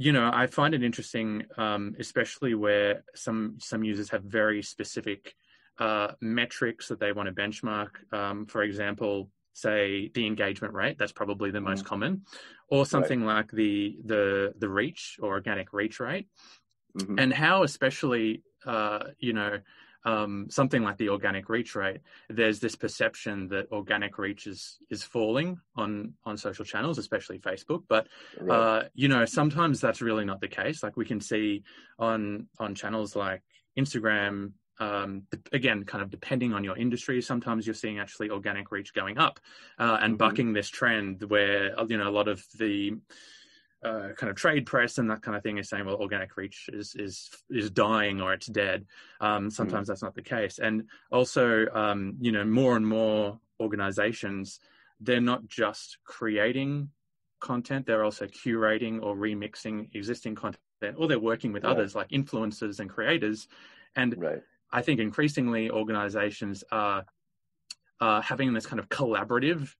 you 0.01 0.11
know, 0.11 0.31
I 0.33 0.47
find 0.47 0.73
it 0.73 0.83
interesting, 0.83 1.45
um, 1.57 1.95
especially 1.99 2.55
where 2.55 3.03
some 3.13 3.57
some 3.59 3.83
users 3.83 4.09
have 4.09 4.23
very 4.23 4.63
specific 4.63 5.35
uh, 5.77 6.13
metrics 6.21 6.87
that 6.87 6.99
they 6.99 7.11
want 7.11 7.27
to 7.27 7.33
benchmark. 7.33 7.91
Um, 8.11 8.45
for 8.47 8.63
example, 8.63 9.29
say 9.53 10.09
the 10.13 10.25
engagement 10.25 10.73
rate 10.73 10.97
that's 10.97 11.11
probably 11.11 11.51
the 11.51 11.61
most 11.61 11.83
mm. 11.83 11.87
common 11.87 12.21
or 12.69 12.85
something 12.85 13.23
right. 13.23 13.35
like 13.35 13.51
the 13.51 13.97
the 14.05 14.53
the 14.57 14.69
reach 14.69 15.17
or 15.21 15.33
organic 15.33 15.73
reach 15.73 15.99
rate 15.99 16.27
mm-hmm. 16.97 17.19
and 17.19 17.33
how 17.33 17.63
especially 17.63 18.43
uh, 18.65 19.03
you 19.19 19.33
know 19.33 19.59
um, 20.05 20.47
something 20.49 20.83
like 20.83 20.97
the 20.97 21.09
organic 21.09 21.49
reach 21.49 21.75
rate 21.75 21.99
there's 22.29 22.59
this 22.59 22.75
perception 22.75 23.47
that 23.47 23.71
organic 23.71 24.17
reach 24.17 24.47
is 24.47 24.77
is 24.89 25.03
falling 25.03 25.59
on 25.75 26.13
on 26.25 26.37
social 26.37 26.65
channels 26.65 26.97
especially 26.97 27.39
facebook 27.39 27.83
but 27.87 28.07
right. 28.39 28.55
uh, 28.55 28.83
you 28.93 29.07
know 29.07 29.25
sometimes 29.25 29.79
that's 29.79 30.01
really 30.01 30.25
not 30.25 30.41
the 30.41 30.47
case 30.47 30.83
like 30.83 30.97
we 30.97 31.05
can 31.05 31.19
see 31.19 31.63
on 31.99 32.47
on 32.59 32.73
channels 32.73 33.15
like 33.15 33.41
instagram 33.77 34.51
um, 34.81 35.27
again, 35.51 35.83
kind 35.83 36.03
of 36.03 36.09
depending 36.09 36.53
on 36.53 36.63
your 36.63 36.75
industry, 36.75 37.21
sometimes 37.21 37.67
you're 37.67 37.75
seeing 37.75 37.99
actually 37.99 38.31
organic 38.31 38.71
reach 38.71 38.95
going 38.95 39.19
up 39.19 39.39
uh, 39.77 39.99
and 40.01 40.13
mm-hmm. 40.13 40.17
bucking 40.17 40.53
this 40.53 40.69
trend 40.69 41.21
where 41.29 41.75
you 41.87 41.97
know 41.97 42.09
a 42.09 42.11
lot 42.11 42.27
of 42.27 42.43
the 42.57 42.93
uh, 43.83 44.09
kind 44.15 44.29
of 44.29 44.35
trade 44.35 44.65
press 44.65 44.97
and 44.97 45.09
that 45.09 45.21
kind 45.21 45.35
of 45.35 45.43
thing 45.43 45.57
is 45.57 45.69
saying, 45.69 45.85
well, 45.85 45.95
organic 45.95 46.37
reach 46.37 46.69
is 46.71 46.95
is 46.95 47.29
is 47.49 47.71
dying 47.71 48.21
or 48.21 48.33
it's 48.33 48.47
dead. 48.47 48.85
Um, 49.19 49.49
sometimes 49.49 49.85
mm-hmm. 49.85 49.91
that's 49.91 50.03
not 50.03 50.15
the 50.15 50.21
case, 50.21 50.59
and 50.59 50.83
also 51.11 51.65
um, 51.73 52.15
you 52.19 52.31
know 52.31 52.45
more 52.45 52.75
and 52.75 52.87
more 52.87 53.39
organizations 53.59 54.59
they're 55.01 55.19
not 55.19 55.47
just 55.47 55.97
creating 56.03 56.89
content; 57.39 57.85
they're 57.85 58.03
also 58.03 58.27
curating 58.27 59.01
or 59.01 59.15
remixing 59.15 59.93
existing 59.95 60.35
content, 60.35 60.95
or 60.95 61.07
they're 61.07 61.19
working 61.19 61.51
with 61.51 61.65
others 61.65 61.95
like 61.95 62.09
influencers 62.09 62.79
and 62.79 62.89
creators. 62.89 63.47
And 63.95 64.15
right. 64.17 64.41
I 64.71 64.81
think 64.83 64.99
increasingly 64.99 65.69
organizations 65.69 66.63
are, 66.71 67.03
are 67.99 68.21
having 68.21 68.53
this 68.53 68.65
kind 68.65 68.79
of 68.79 68.87
collaborative 68.89 69.73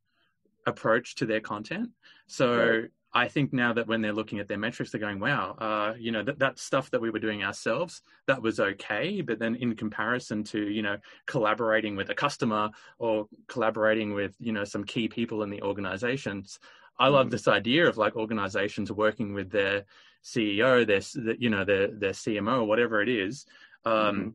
approach 0.66 1.16
to 1.16 1.26
their 1.26 1.40
content. 1.40 1.90
So 2.28 2.58
right. 2.58 2.90
I 3.14 3.28
think 3.28 3.52
now 3.52 3.74
that 3.74 3.88
when 3.88 4.02
they're 4.02 4.14
looking 4.14 4.40
at 4.40 4.48
their 4.48 4.58
metrics, 4.58 4.92
they're 4.92 5.02
going, 5.02 5.20
wow, 5.20 5.56
uh, 5.60 5.94
you 5.98 6.12
know, 6.12 6.24
that, 6.24 6.40
that 6.40 6.60
stuff 6.60 6.90
that 6.92 7.02
we 7.02 7.10
were 7.10 7.20
doing 7.20 7.44
ourselves, 7.44 8.02
that 8.28 8.42
was 8.42 8.60
okay. 8.60 9.22
But 9.22 9.40
then 9.40 9.56
in 9.56 9.76
comparison 9.76 10.44
to, 10.46 10.70
you 10.70 10.82
know, 10.82 10.98
collaborating 11.28 11.96
with 11.96 12.10
a 12.10 12.16
customer 12.16 12.70
or 13.00 13.28
collaborating 13.48 14.14
with, 14.14 14.36
you 14.40 14.54
know, 14.54 14.64
some 14.64 14.86
key 14.86 15.08
people 15.08 15.44
in 15.44 15.50
the 15.50 15.62
organizations, 15.62 16.60
I 16.98 17.10
love 17.10 17.26
mm-hmm. 17.26 17.32
this 17.32 17.48
idea 17.48 17.88
of 17.88 17.98
like 17.98 18.16
organizations 18.16 18.92
working 18.92 19.34
with 19.34 19.52
their 19.52 19.86
CEO, 20.24 20.86
their, 20.88 21.36
you 21.36 21.50
know, 21.50 21.66
their, 21.66 21.88
their 21.88 22.12
CMO 22.12 22.66
whatever 22.66 23.02
it 23.02 23.10
is, 23.10 23.46
um, 23.86 23.94
mm-hmm 23.94 24.30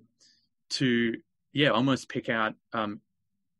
to 0.68 1.16
yeah 1.52 1.68
almost 1.68 2.09
pick 2.09 2.28
out 2.28 2.54
um, 2.73 3.00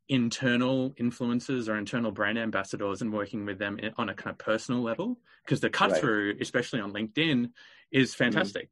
internal 0.09 0.91
influencers 0.91 1.67
or 1.67 1.77
internal 1.77 2.11
brand 2.11 2.37
ambassadors 2.37 3.01
and 3.01 3.11
working 3.11 3.45
with 3.45 3.59
them 3.59 3.79
on 3.97 4.09
a 4.09 4.13
kind 4.13 4.31
of 4.31 4.37
personal 4.37 4.81
level 4.81 5.17
because 5.45 5.59
the 5.59 5.69
cut 5.69 5.97
through 5.97 6.27
right. 6.27 6.41
especially 6.41 6.79
on 6.79 6.93
linkedin 6.93 7.49
is 7.91 8.11
mm-hmm. 8.11 8.23
fantastic. 8.23 8.69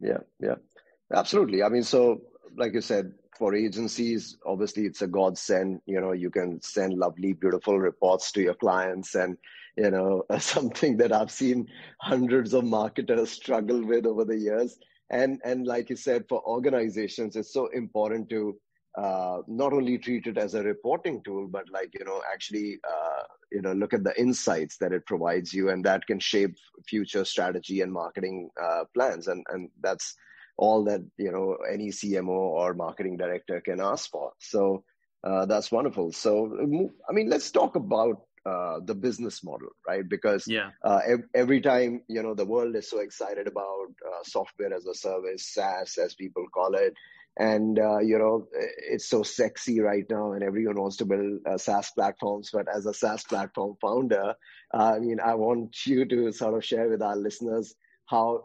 Yeah 0.00 0.18
yeah. 0.40 0.56
Absolutely. 1.12 1.62
I 1.62 1.68
mean 1.68 1.84
so 1.84 2.22
like 2.56 2.74
you 2.74 2.80
said 2.80 3.12
for 3.38 3.54
agencies 3.54 4.36
obviously 4.44 4.84
it's 4.84 5.02
a 5.02 5.06
godsend. 5.06 5.80
You 5.86 6.00
know 6.00 6.12
you 6.12 6.30
can 6.30 6.60
send 6.60 6.94
lovely 6.94 7.34
beautiful 7.34 7.78
reports 7.78 8.32
to 8.32 8.42
your 8.42 8.54
clients 8.54 9.14
and 9.14 9.36
you 9.76 9.90
know 9.90 10.24
something 10.38 10.96
that 10.96 11.12
i've 11.12 11.32
seen 11.32 11.66
hundreds 12.00 12.54
of 12.54 12.64
marketers 12.64 13.30
struggle 13.30 13.84
with 13.84 14.06
over 14.06 14.24
the 14.24 14.36
years. 14.36 14.76
And 15.10 15.40
and 15.44 15.66
like 15.66 15.90
you 15.90 15.96
said 15.96 16.24
for 16.28 16.42
organizations 16.48 17.36
it's 17.36 17.52
so 17.52 17.66
important 17.68 18.28
to 18.30 18.56
uh, 18.96 19.38
not 19.48 19.72
only 19.72 19.98
treat 19.98 20.26
it 20.26 20.38
as 20.38 20.54
a 20.54 20.62
reporting 20.62 21.20
tool 21.24 21.48
but 21.48 21.64
like 21.70 21.90
you 21.98 22.04
know 22.04 22.20
actually 22.32 22.78
uh, 22.88 23.22
you 23.50 23.60
know 23.60 23.72
look 23.72 23.92
at 23.92 24.04
the 24.04 24.18
insights 24.20 24.76
that 24.78 24.92
it 24.92 25.04
provides 25.06 25.52
you 25.52 25.70
and 25.70 25.84
that 25.84 26.06
can 26.06 26.18
shape 26.18 26.54
future 26.86 27.24
strategy 27.24 27.80
and 27.80 27.92
marketing 27.92 28.48
uh, 28.62 28.84
plans 28.94 29.28
and 29.28 29.44
and 29.48 29.68
that's 29.80 30.14
all 30.56 30.84
that 30.84 31.00
you 31.18 31.32
know 31.32 31.56
any 31.70 31.88
cmo 31.88 32.28
or 32.28 32.74
marketing 32.74 33.16
director 33.16 33.60
can 33.60 33.80
ask 33.80 34.10
for 34.10 34.32
so 34.38 34.84
uh, 35.24 35.44
that's 35.46 35.72
wonderful 35.72 36.12
so 36.12 36.56
i 37.08 37.12
mean 37.12 37.28
let's 37.28 37.50
talk 37.50 37.74
about 37.74 38.22
uh, 38.46 38.78
the 38.84 38.94
business 38.94 39.42
model, 39.42 39.68
right? 39.88 40.06
Because 40.06 40.46
yeah. 40.46 40.68
uh, 40.84 41.00
ev- 41.06 41.28
every 41.34 41.62
time 41.62 42.02
you 42.08 42.22
know 42.22 42.34
the 42.34 42.44
world 42.44 42.76
is 42.76 42.90
so 42.90 42.98
excited 42.98 43.46
about 43.46 43.88
uh, 44.06 44.22
software 44.22 44.74
as 44.74 44.84
a 44.84 44.94
service, 44.94 45.54
SaaS 45.54 45.96
as 45.96 46.14
people 46.14 46.44
call 46.52 46.74
it, 46.74 46.92
and 47.36 47.78
uh, 47.78 47.98
you 47.98 48.18
know 48.18 48.46
it's 48.78 49.06
so 49.06 49.22
sexy 49.22 49.80
right 49.80 50.04
now, 50.08 50.32
and 50.32 50.42
everyone 50.42 50.80
wants 50.80 50.96
to 50.98 51.04
build 51.04 51.40
uh, 51.46 51.58
SaaS 51.58 51.90
platforms. 51.90 52.50
But 52.52 52.66
as 52.74 52.86
a 52.86 52.94
SaaS 52.94 53.24
platform 53.24 53.76
founder, 53.80 54.34
I 54.72 54.98
mean, 54.98 55.18
I 55.20 55.34
want 55.34 55.86
you 55.86 56.04
to 56.04 56.32
sort 56.32 56.54
of 56.54 56.64
share 56.64 56.88
with 56.88 57.02
our 57.02 57.16
listeners 57.16 57.74
how 58.06 58.44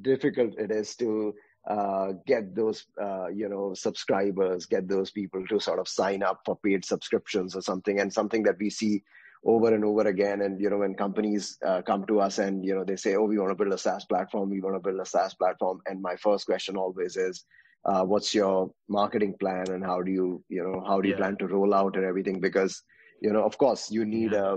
difficult 0.00 0.58
it 0.58 0.70
is 0.70 0.96
to 0.96 1.34
uh, 1.68 2.12
get 2.26 2.54
those 2.54 2.86
uh, 3.00 3.28
you 3.28 3.48
know 3.48 3.74
subscribers 3.74 4.66
get 4.66 4.88
those 4.88 5.10
people 5.10 5.46
to 5.46 5.60
sort 5.60 5.78
of 5.78 5.86
sign 5.86 6.22
up 6.22 6.40
for 6.44 6.56
paid 6.56 6.84
subscriptions 6.84 7.54
or 7.54 7.62
something 7.62 8.00
and 8.00 8.12
something 8.12 8.42
that 8.42 8.58
we 8.58 8.70
see 8.70 9.02
over 9.44 9.74
and 9.74 9.84
over 9.84 10.02
again. 10.08 10.42
And 10.42 10.60
you 10.60 10.70
know, 10.70 10.78
when 10.78 10.94
companies 10.94 11.58
uh, 11.66 11.82
come 11.82 12.06
to 12.06 12.20
us 12.20 12.38
and 12.38 12.64
you 12.64 12.74
know 12.74 12.84
they 12.84 12.96
say, 12.96 13.16
"Oh, 13.16 13.24
we 13.24 13.38
want 13.38 13.50
to 13.50 13.62
build 13.62 13.74
a 13.74 13.78
SaaS 13.78 14.04
platform. 14.04 14.50
We 14.50 14.60
want 14.60 14.76
to 14.76 14.80
build 14.80 15.00
a 15.00 15.06
SaaS 15.06 15.34
platform," 15.34 15.80
and 15.86 16.00
my 16.00 16.16
first 16.16 16.46
question 16.46 16.76
always 16.76 17.16
is, 17.16 17.44
uh, 17.84 18.04
"What's 18.04 18.34
your 18.34 18.70
marketing 18.88 19.36
plan 19.38 19.70
and 19.70 19.84
how 19.84 20.02
do 20.02 20.10
you 20.10 20.44
you 20.48 20.62
know 20.62 20.82
how 20.86 21.00
do 21.00 21.08
you 21.08 21.14
yeah. 21.14 21.18
plan 21.18 21.36
to 21.38 21.46
roll 21.46 21.74
out 21.74 21.96
and 21.96 22.04
everything?" 22.04 22.40
Because 22.40 22.82
you 23.20 23.32
know, 23.32 23.44
of 23.44 23.56
course, 23.58 23.90
you 23.90 24.04
need 24.04 24.32
yeah. 24.32 24.54
a 24.54 24.56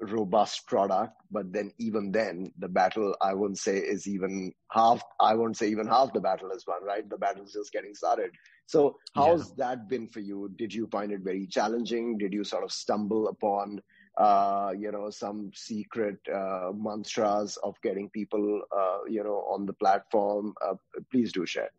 robust 0.00 0.66
product 0.66 1.12
but 1.30 1.52
then 1.52 1.70
even 1.78 2.10
then 2.10 2.52
the 2.58 2.68
battle 2.68 3.14
i 3.22 3.32
wouldn't 3.32 3.58
say 3.58 3.76
is 3.76 4.08
even 4.08 4.52
half 4.72 5.00
i 5.20 5.32
won't 5.32 5.56
say 5.56 5.68
even 5.68 5.86
half 5.86 6.12
the 6.12 6.20
battle 6.20 6.50
is 6.50 6.66
won 6.66 6.82
right 6.82 7.08
the 7.08 7.16
battle 7.16 7.44
is 7.44 7.52
just 7.52 7.72
getting 7.72 7.94
started 7.94 8.30
so 8.66 8.98
how's 9.14 9.50
yeah. 9.50 9.66
that 9.68 9.88
been 9.88 10.08
for 10.08 10.18
you 10.18 10.50
did 10.56 10.74
you 10.74 10.88
find 10.90 11.12
it 11.12 11.20
very 11.20 11.46
challenging 11.46 12.18
did 12.18 12.32
you 12.32 12.42
sort 12.42 12.64
of 12.64 12.72
stumble 12.72 13.28
upon 13.28 13.80
uh, 14.18 14.72
you 14.78 14.92
know, 14.92 15.08
some 15.10 15.50
secret 15.54 16.18
uh, 16.32 16.70
mantras 16.74 17.56
of 17.62 17.74
getting 17.82 18.10
people, 18.10 18.60
uh, 18.70 18.98
you 19.08 19.24
know, 19.24 19.44
on 19.50 19.64
the 19.64 19.72
platform. 19.72 20.52
Uh, 20.60 20.74
please 21.10 21.32
do 21.32 21.46
share. 21.46 21.70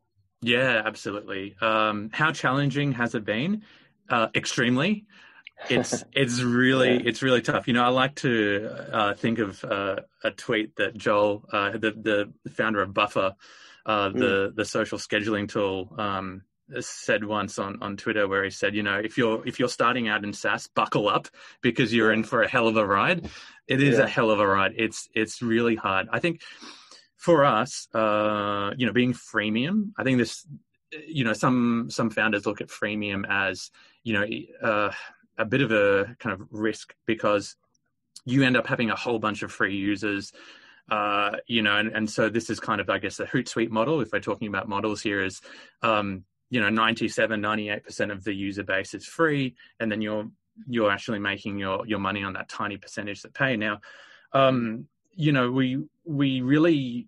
Yeah, 0.43 0.81
absolutely. 0.85 1.55
Um, 1.61 2.09
how 2.13 2.31
challenging 2.31 2.91
has 2.93 3.15
it 3.15 3.25
been? 3.25 3.63
Uh, 4.09 4.27
extremely. 4.35 5.05
It's 5.69 6.03
it's 6.13 6.41
really 6.41 6.95
yeah. 6.95 7.01
it's 7.05 7.21
really 7.21 7.41
tough. 7.41 7.67
You 7.67 7.73
know, 7.73 7.83
I 7.83 7.89
like 7.89 8.15
to 8.15 8.69
uh, 8.91 9.13
think 9.13 9.39
of 9.39 9.63
a 9.63 10.31
tweet 10.35 10.75
that 10.75 10.95
Joel, 10.95 11.45
the 11.51 12.31
the 12.43 12.51
founder 12.51 12.81
of 12.81 12.93
Buffer, 12.93 13.35
the 13.85 13.91
mm. 13.91 14.55
the 14.55 14.65
social 14.65 14.97
scheduling 14.97 15.47
tool, 15.47 15.95
um, 15.97 16.43
said 16.79 17.23
once 17.23 17.59
on, 17.59 17.81
on 17.81 17.97
Twitter 17.97 18.27
where 18.27 18.43
he 18.43 18.49
said, 18.49 18.75
you 18.75 18.83
know, 18.83 18.97
if 18.97 19.17
you're 19.17 19.45
if 19.45 19.59
you're 19.59 19.69
starting 19.69 20.07
out 20.07 20.23
in 20.23 20.33
SaaS, 20.33 20.67
buckle 20.67 21.07
up 21.07 21.27
because 21.61 21.93
you're 21.93 22.11
in 22.11 22.23
for 22.23 22.41
a 22.41 22.47
hell 22.47 22.67
of 22.67 22.77
a 22.77 22.85
ride. 22.85 23.29
It 23.67 23.81
is 23.81 23.97
yeah. 23.97 24.05
a 24.05 24.07
hell 24.07 24.31
of 24.31 24.39
a 24.39 24.47
ride. 24.47 24.73
It's 24.77 25.07
it's 25.13 25.41
really 25.41 25.75
hard. 25.75 26.07
I 26.11 26.19
think 26.19 26.41
for 27.23 27.45
us, 27.45 27.87
uh, 27.93 28.71
you 28.77 28.85
know, 28.85 28.91
being 28.91 29.13
freemium, 29.13 29.91
I 29.97 30.03
think 30.03 30.17
this, 30.17 30.45
you 31.07 31.23
know, 31.23 31.33
some 31.33 31.87
some 31.89 32.09
founders 32.09 32.45
look 32.45 32.61
at 32.61 32.67
freemium 32.67 33.23
as 33.29 33.71
you 34.03 34.13
know 34.13 34.25
uh, 34.61 34.91
a 35.37 35.45
bit 35.45 35.61
of 35.61 35.71
a 35.71 36.15
kind 36.19 36.33
of 36.33 36.47
risk 36.51 36.93
because 37.05 37.55
you 38.25 38.43
end 38.43 38.57
up 38.57 38.67
having 38.67 38.89
a 38.89 38.95
whole 38.95 39.19
bunch 39.19 39.41
of 39.41 39.51
free 39.51 39.75
users 39.75 40.31
uh, 40.89 41.37
you 41.47 41.61
know, 41.61 41.77
and, 41.77 41.93
and 41.93 42.09
so 42.09 42.27
this 42.27 42.49
is 42.49 42.59
kind 42.59 42.81
of, 42.81 42.89
I 42.89 42.97
guess, 42.97 43.15
the 43.15 43.23
Hootsuite 43.23 43.69
model. 43.69 44.01
If 44.01 44.11
we're 44.11 44.19
talking 44.19 44.49
about 44.49 44.67
models 44.67 45.01
here, 45.01 45.23
is 45.23 45.39
um, 45.81 46.25
you 46.53 46.59
know 46.61 46.69
97 46.69 47.41
98% 47.41 48.11
of 48.11 48.23
the 48.23 48.33
user 48.33 48.63
base 48.63 48.93
is 48.93 49.07
free 49.07 49.55
and 49.79 49.91
then 49.91 50.01
you're 50.01 50.29
you're 50.67 50.91
actually 50.91 51.17
making 51.17 51.57
your 51.57 51.85
your 51.87 51.97
money 51.97 52.23
on 52.23 52.33
that 52.33 52.47
tiny 52.47 52.77
percentage 52.77 53.23
that 53.23 53.33
pay 53.33 53.57
now 53.57 53.79
um, 54.33 54.87
you 55.15 55.31
know 55.31 55.49
we 55.49 55.83
we 56.05 56.41
really 56.41 57.07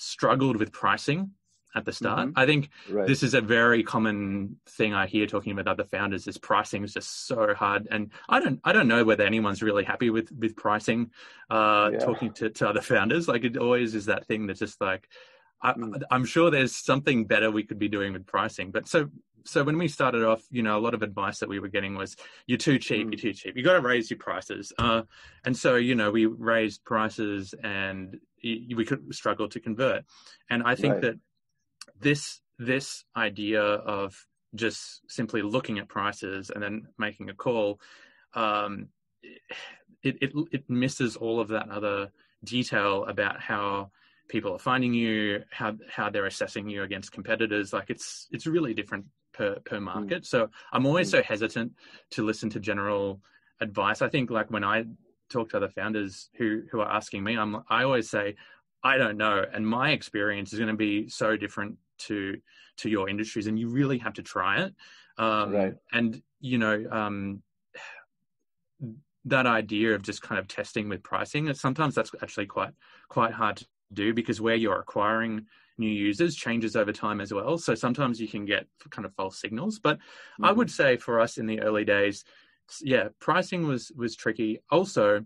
struggled 0.00 0.56
with 0.56 0.72
pricing 0.72 1.30
at 1.76 1.84
the 1.84 1.92
start 1.92 2.28
mm-hmm. 2.28 2.38
i 2.38 2.44
think 2.44 2.68
right. 2.90 3.06
this 3.06 3.22
is 3.22 3.34
a 3.34 3.40
very 3.40 3.82
common 3.82 4.56
thing 4.70 4.92
i 4.92 5.06
hear 5.06 5.26
talking 5.26 5.52
about 5.52 5.68
other 5.68 5.84
founders 5.84 6.26
is 6.26 6.36
pricing 6.36 6.82
is 6.82 6.94
just 6.94 7.26
so 7.28 7.54
hard 7.54 7.86
and 7.92 8.10
i 8.28 8.40
don't 8.40 8.58
i 8.64 8.72
don't 8.72 8.88
know 8.88 9.04
whether 9.04 9.24
anyone's 9.24 9.62
really 9.62 9.84
happy 9.84 10.10
with 10.10 10.32
with 10.32 10.56
pricing 10.56 11.10
uh 11.50 11.90
yeah. 11.92 11.98
talking 12.00 12.32
to, 12.32 12.50
to 12.50 12.68
other 12.68 12.80
founders 12.80 13.28
like 13.28 13.44
it 13.44 13.56
always 13.56 13.94
is 13.94 14.06
that 14.06 14.26
thing 14.26 14.46
that's 14.46 14.58
just 14.58 14.80
like 14.80 15.08
I, 15.62 15.72
mm. 15.74 16.02
I'm 16.10 16.24
sure 16.24 16.50
there's 16.50 16.74
something 16.74 17.26
better 17.26 17.50
we 17.50 17.64
could 17.64 17.78
be 17.78 17.88
doing 17.88 18.12
with 18.12 18.26
pricing. 18.26 18.70
But 18.70 18.88
so 18.88 19.10
so 19.44 19.64
when 19.64 19.78
we 19.78 19.88
started 19.88 20.22
off, 20.24 20.42
you 20.50 20.62
know, 20.62 20.78
a 20.78 20.80
lot 20.80 20.94
of 20.94 21.02
advice 21.02 21.38
that 21.38 21.48
we 21.48 21.60
were 21.60 21.68
getting 21.68 21.96
was, 21.96 22.16
"You're 22.46 22.58
too 22.58 22.78
cheap. 22.78 23.06
Mm. 23.06 23.12
You're 23.12 23.20
too 23.20 23.32
cheap. 23.32 23.56
You 23.56 23.62
got 23.62 23.74
to 23.74 23.80
raise 23.80 24.10
your 24.10 24.18
prices." 24.18 24.72
Uh, 24.78 25.02
and 25.44 25.56
so 25.56 25.76
you 25.76 25.94
know, 25.94 26.10
we 26.10 26.26
raised 26.26 26.84
prices, 26.84 27.54
and 27.62 28.18
we 28.42 28.84
could 28.84 29.14
struggle 29.14 29.48
to 29.48 29.60
convert. 29.60 30.04
And 30.48 30.62
I 30.62 30.74
think 30.74 30.94
right. 30.94 31.02
that 31.02 31.14
this 32.00 32.40
this 32.58 33.04
idea 33.16 33.62
of 33.62 34.26
just 34.54 35.02
simply 35.08 35.42
looking 35.42 35.78
at 35.78 35.88
prices 35.88 36.50
and 36.50 36.62
then 36.62 36.86
making 36.98 37.30
a 37.30 37.34
call, 37.34 37.80
um, 38.34 38.88
it, 40.02 40.16
it 40.20 40.32
it 40.52 40.64
misses 40.68 41.16
all 41.16 41.40
of 41.40 41.48
that 41.48 41.68
other 41.70 42.10
detail 42.44 43.04
about 43.04 43.40
how 43.40 43.90
people 44.28 44.52
are 44.52 44.58
finding 44.58 44.94
you, 44.94 45.42
how 45.50 45.76
how 45.88 46.08
they're 46.08 46.26
assessing 46.26 46.68
you 46.68 46.82
against 46.82 47.12
competitors. 47.12 47.72
Like 47.72 47.90
it's 47.90 48.28
it's 48.30 48.46
really 48.46 48.74
different 48.74 49.04
per 49.32 49.56
per 49.64 49.78
hmm. 49.78 49.84
market. 49.84 50.22
Mm. 50.22 50.26
So 50.26 50.50
I'm 50.72 50.86
always 50.86 51.08
mm. 51.08 51.12
so 51.12 51.22
hesitant 51.22 51.72
to 52.12 52.24
listen 52.24 52.50
to 52.50 52.60
general 52.60 53.20
advice. 53.60 54.02
I 54.02 54.08
think 54.08 54.30
like 54.30 54.50
when 54.50 54.64
I 54.64 54.84
talk 55.30 55.50
to 55.50 55.56
other 55.56 55.68
founders 55.68 56.28
who 56.36 56.62
who 56.70 56.80
are 56.80 56.90
asking 56.90 57.24
me, 57.24 57.36
I'm 57.36 57.62
I 57.68 57.84
always 57.84 58.10
say 58.10 58.36
I 58.82 58.96
don't 58.96 59.16
know, 59.16 59.44
and 59.52 59.66
my 59.66 59.90
experience 59.90 60.52
is 60.52 60.58
going 60.58 60.70
to 60.70 60.76
be 60.76 61.08
so 61.08 61.36
different 61.36 61.76
to 62.00 62.36
to 62.78 62.88
your 62.88 63.08
industries, 63.08 63.46
and 63.46 63.58
you 63.58 63.68
really 63.68 63.98
have 63.98 64.14
to 64.14 64.22
try 64.22 64.62
it. 64.62 64.74
Um, 65.18 65.52
right. 65.52 65.74
And 65.92 66.22
you 66.40 66.58
know, 66.58 66.84
um, 66.90 67.42
that 69.26 69.46
idea 69.46 69.94
of 69.94 70.02
just 70.02 70.22
kind 70.22 70.38
of 70.38 70.48
testing 70.48 70.88
with 70.88 71.02
pricing, 71.02 71.52
sometimes 71.54 71.94
that's 71.94 72.10
actually 72.22 72.46
quite 72.46 72.72
quite 73.08 73.32
hard 73.32 73.58
to 73.58 73.66
do 73.92 74.14
because 74.14 74.40
where 74.40 74.54
you're 74.54 74.78
acquiring 74.78 75.46
new 75.78 75.90
users 75.90 76.36
changes 76.36 76.76
over 76.76 76.92
time 76.92 77.20
as 77.20 77.32
well. 77.32 77.58
So 77.58 77.74
sometimes 77.74 78.20
you 78.20 78.28
can 78.28 78.44
get 78.44 78.66
kind 78.90 79.04
of 79.04 79.14
false 79.14 79.40
signals. 79.40 79.78
But 79.78 79.98
mm-hmm. 79.98 80.44
I 80.44 80.52
would 80.52 80.70
say 80.70 80.96
for 80.96 81.20
us 81.20 81.38
in 81.38 81.46
the 81.46 81.60
early 81.60 81.84
days, 81.84 82.24
yeah, 82.82 83.08
pricing 83.20 83.66
was 83.66 83.92
was 83.96 84.16
tricky. 84.16 84.60
Also, 84.70 85.24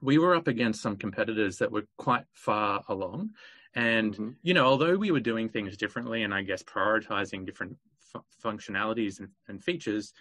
we 0.00 0.18
were 0.18 0.34
up 0.34 0.48
against 0.48 0.82
some 0.82 0.96
competitors 0.96 1.58
that 1.58 1.70
were 1.70 1.86
quite 1.96 2.24
far 2.32 2.82
along. 2.88 3.30
And, 3.74 4.12
mm-hmm. 4.12 4.30
you 4.42 4.52
know, 4.52 4.66
although 4.66 4.96
we 4.96 5.10
were 5.10 5.20
doing 5.20 5.48
things 5.48 5.76
differently 5.76 6.24
and 6.24 6.34
I 6.34 6.42
guess 6.42 6.62
prioritizing 6.62 7.46
different 7.46 7.76
f- 8.14 8.24
functionalities 8.44 9.20
and, 9.20 9.28
and 9.48 9.62
features, 9.62 10.12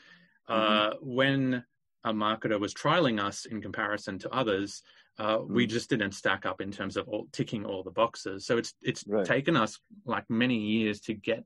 mm-hmm. 0.49 0.93
uh, 0.93 0.97
when 1.01 1.63
a 2.03 2.13
marketer 2.13 2.59
was 2.59 2.73
trialing 2.73 3.21
us 3.21 3.45
in 3.45 3.61
comparison 3.61 4.17
to 4.19 4.29
others, 4.31 4.83
uh, 5.19 5.37
mm. 5.37 5.49
we 5.49 5.67
just 5.67 5.89
didn't 5.89 6.13
stack 6.13 6.45
up 6.45 6.61
in 6.61 6.71
terms 6.71 6.97
of 6.97 7.07
all, 7.07 7.27
ticking 7.31 7.65
all 7.65 7.83
the 7.83 7.91
boxes. 7.91 8.45
So 8.45 8.57
it's 8.57 8.73
it's 8.81 9.05
right. 9.05 9.25
taken 9.25 9.55
us 9.55 9.79
like 10.05 10.27
many 10.29 10.57
years 10.57 10.99
to 11.01 11.13
get 11.13 11.43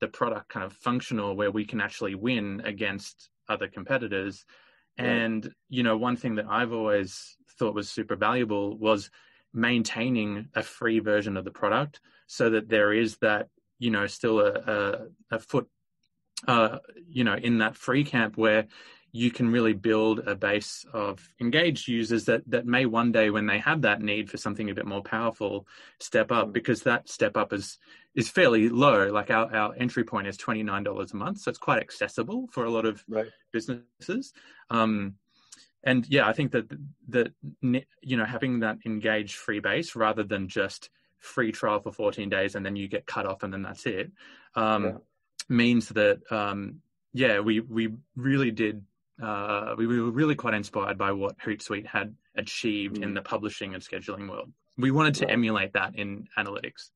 the 0.00 0.08
product 0.08 0.48
kind 0.50 0.66
of 0.66 0.74
functional 0.74 1.34
where 1.34 1.50
we 1.50 1.64
can 1.64 1.80
actually 1.80 2.14
win 2.14 2.60
against 2.64 3.30
other 3.48 3.68
competitors. 3.68 4.44
Right. 4.98 5.06
And 5.06 5.54
you 5.68 5.82
know, 5.82 5.96
one 5.96 6.16
thing 6.16 6.36
that 6.36 6.46
I've 6.48 6.72
always 6.72 7.36
thought 7.58 7.74
was 7.74 7.88
super 7.88 8.16
valuable 8.16 8.76
was 8.76 9.10
maintaining 9.52 10.48
a 10.54 10.62
free 10.62 10.98
version 10.98 11.36
of 11.36 11.44
the 11.44 11.50
product 11.50 12.00
so 12.26 12.50
that 12.50 12.68
there 12.68 12.92
is 12.92 13.16
that 13.18 13.48
you 13.78 13.90
know 13.90 14.06
still 14.06 14.40
a 14.40 14.52
a, 15.30 15.36
a 15.36 15.38
foot 15.38 15.68
uh, 16.46 16.78
you 17.08 17.24
know 17.24 17.34
in 17.34 17.58
that 17.58 17.76
free 17.76 18.04
camp 18.04 18.36
where 18.36 18.66
you 19.16 19.30
can 19.30 19.50
really 19.50 19.72
build 19.72 20.20
a 20.26 20.34
base 20.34 20.84
of 20.92 21.26
engaged 21.40 21.88
users 21.88 22.26
that 22.26 22.42
that 22.46 22.66
may 22.66 22.84
one 22.84 23.10
day 23.10 23.30
when 23.30 23.46
they 23.46 23.58
have 23.58 23.80
that 23.80 24.02
need 24.02 24.30
for 24.30 24.36
something 24.36 24.68
a 24.68 24.74
bit 24.74 24.84
more 24.84 25.02
powerful 25.02 25.66
step 26.00 26.30
up 26.30 26.52
because 26.52 26.82
that 26.82 27.08
step 27.08 27.34
up 27.34 27.52
is 27.52 27.78
is 28.14 28.28
fairly 28.28 28.68
low 28.68 29.10
like 29.10 29.30
our, 29.30 29.52
our 29.54 29.74
entry 29.76 30.04
point 30.04 30.26
is 30.26 30.36
$29 30.36 31.12
a 31.12 31.16
month 31.16 31.38
so 31.38 31.48
it's 31.48 31.58
quite 31.58 31.80
accessible 31.80 32.46
for 32.52 32.66
a 32.66 32.70
lot 32.70 32.84
of 32.84 33.02
right. 33.08 33.28
businesses 33.52 34.34
um, 34.68 35.14
and 35.84 36.06
yeah 36.08 36.28
i 36.28 36.32
think 36.34 36.52
that 36.52 36.70
that 37.08 37.32
you 37.62 38.16
know 38.18 38.24
having 38.26 38.60
that 38.60 38.76
engaged 38.84 39.36
free 39.36 39.60
base 39.60 39.96
rather 39.96 40.24
than 40.24 40.46
just 40.46 40.90
free 41.20 41.52
trial 41.52 41.80
for 41.80 41.90
14 41.90 42.28
days 42.28 42.54
and 42.54 42.66
then 42.66 42.76
you 42.76 42.86
get 42.86 43.06
cut 43.06 43.24
off 43.24 43.42
and 43.42 43.52
then 43.52 43.62
that's 43.62 43.86
it 43.86 44.12
um, 44.56 44.84
yeah. 44.84 44.92
means 45.48 45.88
that 45.88 46.20
um, 46.30 46.80
yeah 47.14 47.40
we 47.40 47.60
we 47.60 47.94
really 48.14 48.50
did 48.50 48.84
uh, 49.22 49.74
we 49.78 49.86
were 49.86 50.10
really 50.10 50.34
quite 50.34 50.54
inspired 50.54 50.98
by 50.98 51.12
what 51.12 51.38
Hootsuite 51.38 51.86
had 51.86 52.14
achieved 52.36 52.96
mm. 52.96 53.02
in 53.02 53.14
the 53.14 53.22
publishing 53.22 53.74
and 53.74 53.82
scheduling 53.82 54.28
world. 54.28 54.52
We 54.76 54.90
wanted 54.90 55.14
to 55.16 55.24
right. 55.24 55.32
emulate 55.32 55.72
that 55.72 55.94
in 55.96 56.28
analytics. 56.38 56.90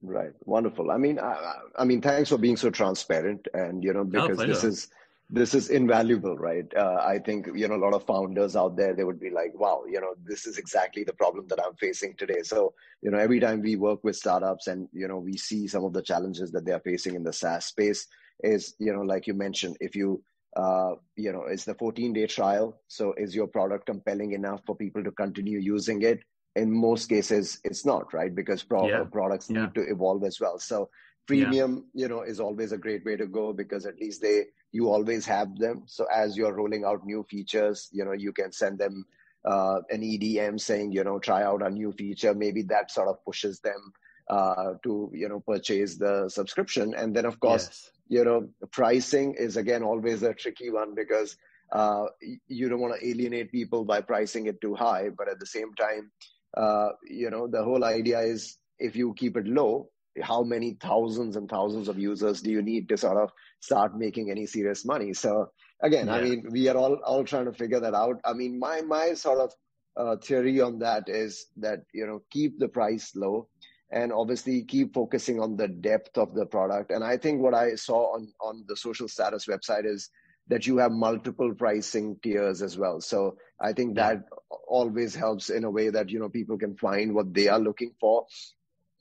Right. 0.00 0.32
Wonderful. 0.44 0.90
I 0.92 0.96
mean, 0.96 1.18
I, 1.18 1.54
I, 1.76 1.84
mean, 1.84 2.00
thanks 2.00 2.28
for 2.28 2.38
being 2.38 2.56
so 2.56 2.70
transparent, 2.70 3.48
and 3.52 3.82
you 3.82 3.92
know, 3.92 4.04
because 4.04 4.38
this 4.38 4.62
is 4.62 4.88
this 5.30 5.54
is 5.54 5.70
invaluable, 5.70 6.36
right? 6.36 6.72
Uh, 6.74 7.00
I 7.04 7.18
think 7.18 7.48
you 7.52 7.66
know 7.66 7.74
a 7.74 7.84
lot 7.84 7.92
of 7.92 8.06
founders 8.06 8.54
out 8.54 8.76
there 8.76 8.94
they 8.94 9.02
would 9.02 9.18
be 9.18 9.30
like, 9.30 9.52
"Wow, 9.54 9.82
you 9.90 10.00
know, 10.00 10.14
this 10.24 10.46
is 10.46 10.56
exactly 10.56 11.02
the 11.02 11.12
problem 11.12 11.48
that 11.48 11.60
I'm 11.64 11.74
facing 11.74 12.14
today." 12.14 12.42
So, 12.42 12.74
you 13.02 13.10
know, 13.10 13.18
every 13.18 13.40
time 13.40 13.60
we 13.60 13.74
work 13.74 14.04
with 14.04 14.14
startups 14.14 14.68
and 14.68 14.88
you 14.92 15.08
know 15.08 15.18
we 15.18 15.36
see 15.36 15.66
some 15.66 15.84
of 15.84 15.92
the 15.92 16.02
challenges 16.02 16.52
that 16.52 16.64
they 16.64 16.72
are 16.72 16.80
facing 16.80 17.16
in 17.16 17.24
the 17.24 17.32
SaaS 17.32 17.66
space, 17.66 18.06
is 18.44 18.74
you 18.78 18.92
know, 18.92 19.02
like 19.02 19.26
you 19.26 19.34
mentioned, 19.34 19.76
if 19.80 19.96
you 19.96 20.22
uh, 20.56 20.94
you 21.16 21.32
know, 21.32 21.46
is 21.46 21.64
the 21.64 21.74
14 21.74 22.12
day 22.12 22.26
trial. 22.26 22.80
So 22.88 23.14
is 23.16 23.34
your 23.34 23.46
product 23.46 23.86
compelling 23.86 24.32
enough 24.32 24.60
for 24.66 24.76
people 24.76 25.04
to 25.04 25.10
continue 25.12 25.58
using 25.58 26.02
it? 26.02 26.20
In 26.56 26.72
most 26.72 27.08
cases, 27.08 27.60
it's 27.64 27.84
not, 27.84 28.12
right? 28.12 28.34
Because 28.34 28.62
pro- 28.62 28.88
yeah. 28.88 29.04
products 29.04 29.48
yeah. 29.48 29.62
need 29.62 29.74
to 29.74 29.82
evolve 29.82 30.24
as 30.24 30.40
well. 30.40 30.58
So 30.58 30.88
freemium, 31.28 31.84
yeah. 31.94 32.02
you 32.02 32.08
know, 32.08 32.22
is 32.22 32.40
always 32.40 32.72
a 32.72 32.78
great 32.78 33.04
way 33.04 33.16
to 33.16 33.26
go 33.26 33.52
because 33.52 33.86
at 33.86 33.98
least 34.00 34.22
they, 34.22 34.46
you 34.72 34.90
always 34.90 35.26
have 35.26 35.56
them. 35.58 35.84
So 35.86 36.06
as 36.12 36.36
you're 36.36 36.54
rolling 36.54 36.84
out 36.84 37.04
new 37.04 37.24
features, 37.30 37.88
you 37.92 38.04
know, 38.04 38.12
you 38.12 38.32
can 38.32 38.50
send 38.50 38.78
them 38.78 39.04
uh, 39.44 39.80
an 39.90 40.00
EDM 40.00 40.60
saying, 40.60 40.92
you 40.92 41.04
know, 41.04 41.18
try 41.18 41.44
out 41.44 41.64
a 41.64 41.70
new 41.70 41.92
feature. 41.92 42.34
Maybe 42.34 42.62
that 42.62 42.90
sort 42.90 43.08
of 43.08 43.24
pushes 43.24 43.60
them 43.60 43.92
uh, 44.28 44.72
to, 44.82 45.10
you 45.14 45.28
know, 45.28 45.40
purchase 45.40 45.96
the 45.96 46.28
subscription. 46.28 46.94
And 46.94 47.14
then 47.14 47.26
of 47.26 47.38
course, 47.38 47.66
yes 47.66 47.90
you 48.08 48.24
know 48.24 48.48
pricing 48.72 49.34
is 49.34 49.56
again 49.56 49.82
always 49.82 50.22
a 50.22 50.34
tricky 50.34 50.70
one 50.70 50.94
because 50.94 51.36
uh, 51.72 52.06
you 52.46 52.68
don't 52.68 52.80
want 52.80 52.98
to 52.98 53.06
alienate 53.06 53.52
people 53.52 53.84
by 53.84 54.00
pricing 54.00 54.46
it 54.46 54.58
too 54.60 54.74
high. 54.74 55.10
But 55.10 55.28
at 55.28 55.38
the 55.38 55.46
same 55.46 55.74
time 55.74 56.10
uh, 56.56 56.90
you 57.06 57.30
know 57.30 57.46
the 57.46 57.62
whole 57.62 57.84
idea 57.84 58.20
is 58.20 58.58
if 58.78 58.96
you 58.96 59.14
keep 59.14 59.36
it 59.36 59.46
low 59.46 59.90
how 60.22 60.42
many 60.42 60.76
thousands 60.80 61.36
and 61.36 61.48
thousands 61.48 61.88
of 61.88 61.98
users 61.98 62.42
do 62.42 62.50
you 62.50 62.62
need 62.62 62.88
to 62.88 62.96
sort 62.96 63.16
of 63.16 63.30
start 63.60 63.96
making 63.96 64.30
any 64.30 64.46
serious 64.46 64.84
money? 64.84 65.12
So 65.12 65.50
again 65.80 66.08
yeah. 66.08 66.14
i 66.16 66.22
mean 66.22 66.44
we 66.50 66.66
are 66.66 66.76
all 66.76 66.94
all 67.04 67.22
trying 67.24 67.44
to 67.44 67.52
figure 67.52 67.80
that 67.80 67.94
out. 67.94 68.16
I 68.24 68.32
mean 68.32 68.58
my 68.58 68.80
my 68.80 69.14
sort 69.14 69.40
of 69.40 69.52
uh, 69.96 70.16
theory 70.16 70.60
on 70.60 70.78
that 70.78 71.08
is 71.08 71.46
that 71.56 71.80
you 71.92 72.06
know 72.06 72.22
keep 72.30 72.58
the 72.58 72.68
price 72.68 73.12
low 73.14 73.48
and 73.90 74.12
obviously 74.12 74.62
keep 74.64 74.94
focusing 74.94 75.40
on 75.40 75.56
the 75.56 75.68
depth 75.68 76.18
of 76.18 76.34
the 76.34 76.46
product. 76.46 76.90
And 76.90 77.02
I 77.02 77.16
think 77.16 77.40
what 77.40 77.54
I 77.54 77.74
saw 77.76 78.14
on, 78.14 78.28
on 78.40 78.64
the 78.68 78.76
social 78.76 79.08
status 79.08 79.46
website 79.46 79.86
is 79.86 80.10
that 80.48 80.66
you 80.66 80.78
have 80.78 80.92
multiple 80.92 81.54
pricing 81.54 82.16
tiers 82.22 82.62
as 82.62 82.76
well. 82.78 83.00
So 83.00 83.36
I 83.60 83.72
think 83.72 83.96
that 83.96 84.24
always 84.66 85.14
helps 85.14 85.50
in 85.50 85.64
a 85.64 85.70
way 85.70 85.90
that, 85.90 86.10
you 86.10 86.18
know, 86.18 86.28
people 86.28 86.58
can 86.58 86.76
find 86.76 87.14
what 87.14 87.34
they 87.34 87.48
are 87.48 87.58
looking 87.58 87.92
for. 88.00 88.26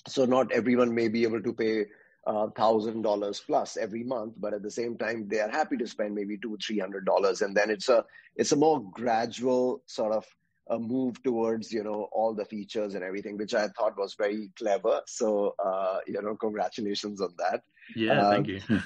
So 0.07 0.25
not 0.25 0.51
everyone 0.51 0.95
may 0.95 1.07
be 1.09 1.23
able 1.23 1.41
to 1.41 1.53
pay 1.53 1.85
uh, 2.25 2.47
thousand 2.49 3.01
dollars 3.01 3.41
plus 3.45 3.77
every 3.77 4.03
month, 4.03 4.33
but 4.37 4.53
at 4.53 4.61
the 4.61 4.71
same 4.71 4.97
time, 4.97 5.27
they 5.29 5.39
are 5.39 5.49
happy 5.49 5.77
to 5.77 5.87
spend 5.87 6.13
maybe 6.13 6.37
two, 6.37 6.57
three 6.65 6.77
hundred 6.77 7.05
dollars, 7.05 7.41
and 7.41 7.55
then 7.55 7.69
it's 7.69 7.87
a 7.87 8.03
it's 8.35 8.51
a 8.51 8.57
more 8.57 8.83
gradual 8.91 9.81
sort 9.85 10.13
of 10.13 10.25
a 10.69 10.79
move 10.79 11.21
towards 11.23 11.71
you 11.71 11.83
know 11.83 12.09
all 12.11 12.33
the 12.33 12.45
features 12.45 12.95
and 12.95 13.03
everything 13.03 13.37
which 13.37 13.53
i 13.53 13.67
thought 13.69 13.97
was 13.97 14.15
very 14.15 14.49
clever. 14.57 15.01
So 15.07 15.55
uh, 15.63 15.99
you 16.07 16.21
know 16.21 16.35
congratulations 16.35 17.21
on 17.21 17.33
that. 17.37 17.61
Yeah 17.95 18.21
um, 18.21 18.31
thank 18.33 18.47
you. 18.47 18.61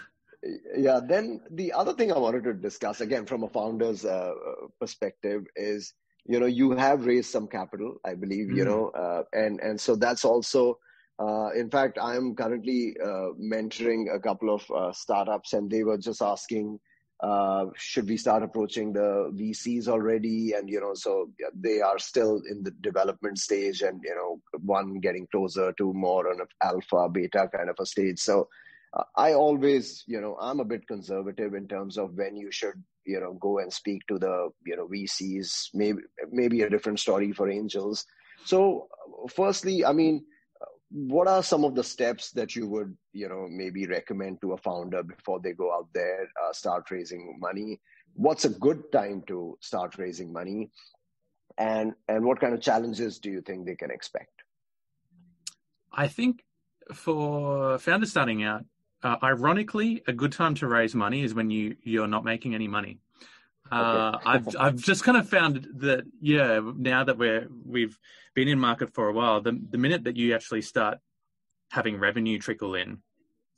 yeah 0.75 0.99
then 1.03 1.41
the 1.51 1.71
other 1.71 1.93
thing 1.93 2.11
i 2.11 2.17
wanted 2.17 2.43
to 2.43 2.53
discuss 2.53 3.01
again 3.01 3.25
from 3.25 3.43
a 3.43 3.49
founder's 3.49 4.05
uh, 4.05 4.31
perspective 4.79 5.45
is 5.55 5.93
you 6.25 6.39
know 6.39 6.45
you 6.47 6.71
have 6.71 7.05
raised 7.05 7.29
some 7.29 7.47
capital 7.47 7.97
i 8.05 8.13
believe 8.13 8.47
mm. 8.47 8.57
you 8.57 8.65
know 8.65 8.89
uh, 8.89 9.23
and 9.33 9.59
and 9.59 9.79
so 9.79 9.95
that's 9.95 10.25
also 10.25 10.77
uh, 11.19 11.49
in 11.55 11.69
fact 11.69 11.97
i'm 12.01 12.35
currently 12.35 12.95
uh, 13.03 13.29
mentoring 13.39 14.13
a 14.13 14.19
couple 14.19 14.53
of 14.53 14.63
uh, 14.71 14.91
startups 14.91 15.53
and 15.53 15.69
they 15.69 15.83
were 15.83 15.97
just 15.97 16.21
asking 16.21 16.79
uh, 17.21 17.65
should 17.75 18.09
we 18.09 18.17
start 18.17 18.41
approaching 18.41 18.93
the 18.93 19.31
VCs 19.35 19.87
already? 19.87 20.53
And, 20.53 20.67
you 20.67 20.81
know, 20.81 20.93
so 20.93 21.29
they 21.53 21.79
are 21.79 21.99
still 21.99 22.41
in 22.49 22.63
the 22.63 22.71
development 22.71 23.37
stage 23.37 23.81
and, 23.83 24.01
you 24.03 24.15
know, 24.15 24.41
one 24.59 24.95
getting 24.99 25.27
closer 25.31 25.71
to 25.73 25.93
more 25.93 26.31
on 26.31 26.41
an 26.41 26.47
alpha, 26.63 27.09
beta 27.09 27.47
kind 27.55 27.69
of 27.69 27.75
a 27.79 27.85
stage. 27.85 28.19
So 28.19 28.49
uh, 28.93 29.03
I 29.15 29.33
always, 29.33 30.03
you 30.07 30.19
know, 30.19 30.35
I'm 30.41 30.59
a 30.59 30.65
bit 30.65 30.87
conservative 30.87 31.53
in 31.53 31.67
terms 31.67 31.97
of 31.97 32.15
when 32.15 32.35
you 32.35 32.51
should, 32.51 32.81
you 33.05 33.19
know, 33.19 33.33
go 33.33 33.59
and 33.59 33.71
speak 33.71 34.01
to 34.07 34.17
the, 34.17 34.49
you 34.65 34.75
know, 34.75 34.87
VCs, 34.87 35.69
maybe, 35.75 35.99
maybe 36.31 36.63
a 36.63 36.69
different 36.69 36.99
story 36.99 37.33
for 37.33 37.51
angels. 37.51 38.05
So 38.45 38.87
firstly, 39.29 39.85
I 39.85 39.93
mean, 39.93 40.25
what 40.91 41.27
are 41.27 41.41
some 41.41 41.63
of 41.63 41.73
the 41.73 41.83
steps 41.83 42.31
that 42.31 42.55
you 42.55 42.67
would 42.67 42.95
you 43.13 43.29
know 43.29 43.47
maybe 43.49 43.87
recommend 43.87 44.41
to 44.41 44.53
a 44.53 44.57
founder 44.57 45.01
before 45.01 45.39
they 45.39 45.53
go 45.53 45.73
out 45.73 45.87
there 45.93 46.27
uh, 46.43 46.53
start 46.53 46.91
raising 46.91 47.37
money? 47.39 47.79
What's 48.13 48.45
a 48.45 48.49
good 48.49 48.91
time 48.91 49.23
to 49.27 49.57
start 49.61 49.97
raising 49.97 50.33
money? 50.33 50.69
And 51.57 51.93
and 52.09 52.25
what 52.25 52.39
kind 52.39 52.53
of 52.53 52.61
challenges 52.61 53.19
do 53.19 53.31
you 53.31 53.41
think 53.41 53.65
they 53.65 53.75
can 53.75 53.91
expect? 53.91 54.43
I 55.93 56.07
think 56.07 56.43
for 56.93 57.77
founders 57.79 58.11
starting 58.11 58.43
out 58.43 58.65
uh, 59.03 59.15
ironically 59.23 60.03
a 60.07 60.13
good 60.13 60.31
time 60.31 60.55
to 60.55 60.67
raise 60.67 60.93
money 60.93 61.23
is 61.23 61.33
when 61.33 61.49
you 61.49 61.75
you're 61.83 62.07
not 62.07 62.25
making 62.25 62.53
any 62.53 62.67
money 62.67 62.99
uh, 63.71 64.19
I've 64.25 64.47
I've 64.59 64.75
just 64.77 65.03
kind 65.03 65.17
of 65.17 65.29
found 65.29 65.67
that 65.77 66.03
yeah 66.19 66.59
now 66.75 67.03
that 67.03 67.17
we're 67.17 67.47
we've 67.65 67.97
been 68.35 68.47
in 68.47 68.59
market 68.59 68.93
for 68.93 69.07
a 69.07 69.13
while 69.13 69.41
the 69.41 69.59
the 69.69 69.77
minute 69.77 70.03
that 70.03 70.17
you 70.17 70.35
actually 70.35 70.61
start 70.61 70.99
having 71.71 71.97
revenue 71.97 72.37
trickle 72.37 72.75
in 72.75 72.97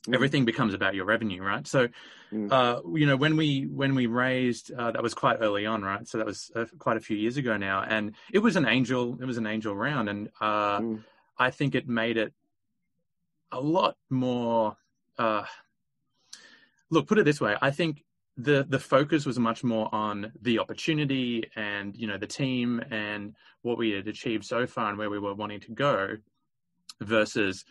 mm. 0.07 0.13
everything 0.13 0.45
becomes 0.45 0.73
about 0.73 0.93
your 0.93 1.05
revenue 1.05 1.41
right 1.41 1.67
so 1.67 1.87
mm. 2.31 2.51
uh, 2.51 2.81
you 2.95 3.07
know 3.07 3.15
when 3.15 3.35
we 3.35 3.63
when 3.63 3.95
we 3.95 4.05
raised 4.05 4.71
uh, 4.73 4.91
that 4.91 5.01
was 5.01 5.13
quite 5.13 5.37
early 5.41 5.65
on 5.65 5.81
right 5.81 6.07
so 6.07 6.19
that 6.19 6.27
was 6.27 6.51
uh, 6.55 6.65
quite 6.77 6.97
a 6.97 7.01
few 7.01 7.17
years 7.17 7.37
ago 7.37 7.57
now 7.57 7.83
and 7.87 8.13
it 8.31 8.39
was 8.39 8.55
an 8.55 8.67
angel 8.67 9.17
it 9.19 9.25
was 9.25 9.37
an 9.37 9.47
angel 9.47 9.75
round 9.75 10.09
and 10.09 10.29
uh, 10.41 10.79
mm. 10.79 11.03
I 11.37 11.49
think 11.49 11.73
it 11.73 11.87
made 11.87 12.17
it 12.17 12.33
a 13.51 13.59
lot 13.59 13.95
more 14.11 14.77
uh, 15.17 15.43
look 16.91 17.07
put 17.07 17.17
it 17.17 17.25
this 17.25 17.41
way 17.41 17.55
I 17.59 17.71
think 17.71 18.03
the 18.37 18.65
the 18.69 18.79
focus 18.79 19.25
was 19.25 19.37
much 19.37 19.63
more 19.63 19.93
on 19.93 20.31
the 20.41 20.57
opportunity 20.57 21.43
and 21.55 21.95
you 21.95 22.07
know 22.07 22.17
the 22.17 22.27
team 22.27 22.81
and 22.89 23.35
what 23.61 23.77
we 23.77 23.91
had 23.91 24.07
achieved 24.07 24.43
so 24.43 24.65
far 24.65 24.89
and 24.89 24.97
where 24.97 25.09
we 25.09 25.19
were 25.19 25.35
wanting 25.35 25.59
to 25.59 25.71
go 25.71 26.17
versus 27.01 27.63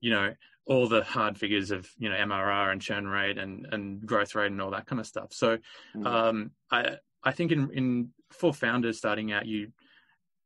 you 0.00 0.10
know 0.10 0.32
all 0.66 0.88
the 0.88 1.04
hard 1.04 1.38
figures 1.38 1.70
of 1.70 1.88
you 1.98 2.08
know 2.08 2.16
MRR 2.16 2.72
and 2.72 2.80
churn 2.80 3.06
rate 3.06 3.38
and 3.38 3.66
and 3.72 4.04
growth 4.04 4.34
rate 4.34 4.50
and 4.50 4.60
all 4.60 4.70
that 4.70 4.86
kind 4.86 5.00
of 5.00 5.06
stuff. 5.06 5.32
So 5.32 5.56
mm-hmm. 5.56 6.06
um, 6.06 6.50
I 6.70 6.96
I 7.22 7.32
think 7.32 7.52
in 7.52 7.70
in 7.72 8.10
for 8.30 8.52
founders 8.52 8.98
starting 8.98 9.32
out, 9.32 9.46
you 9.46 9.72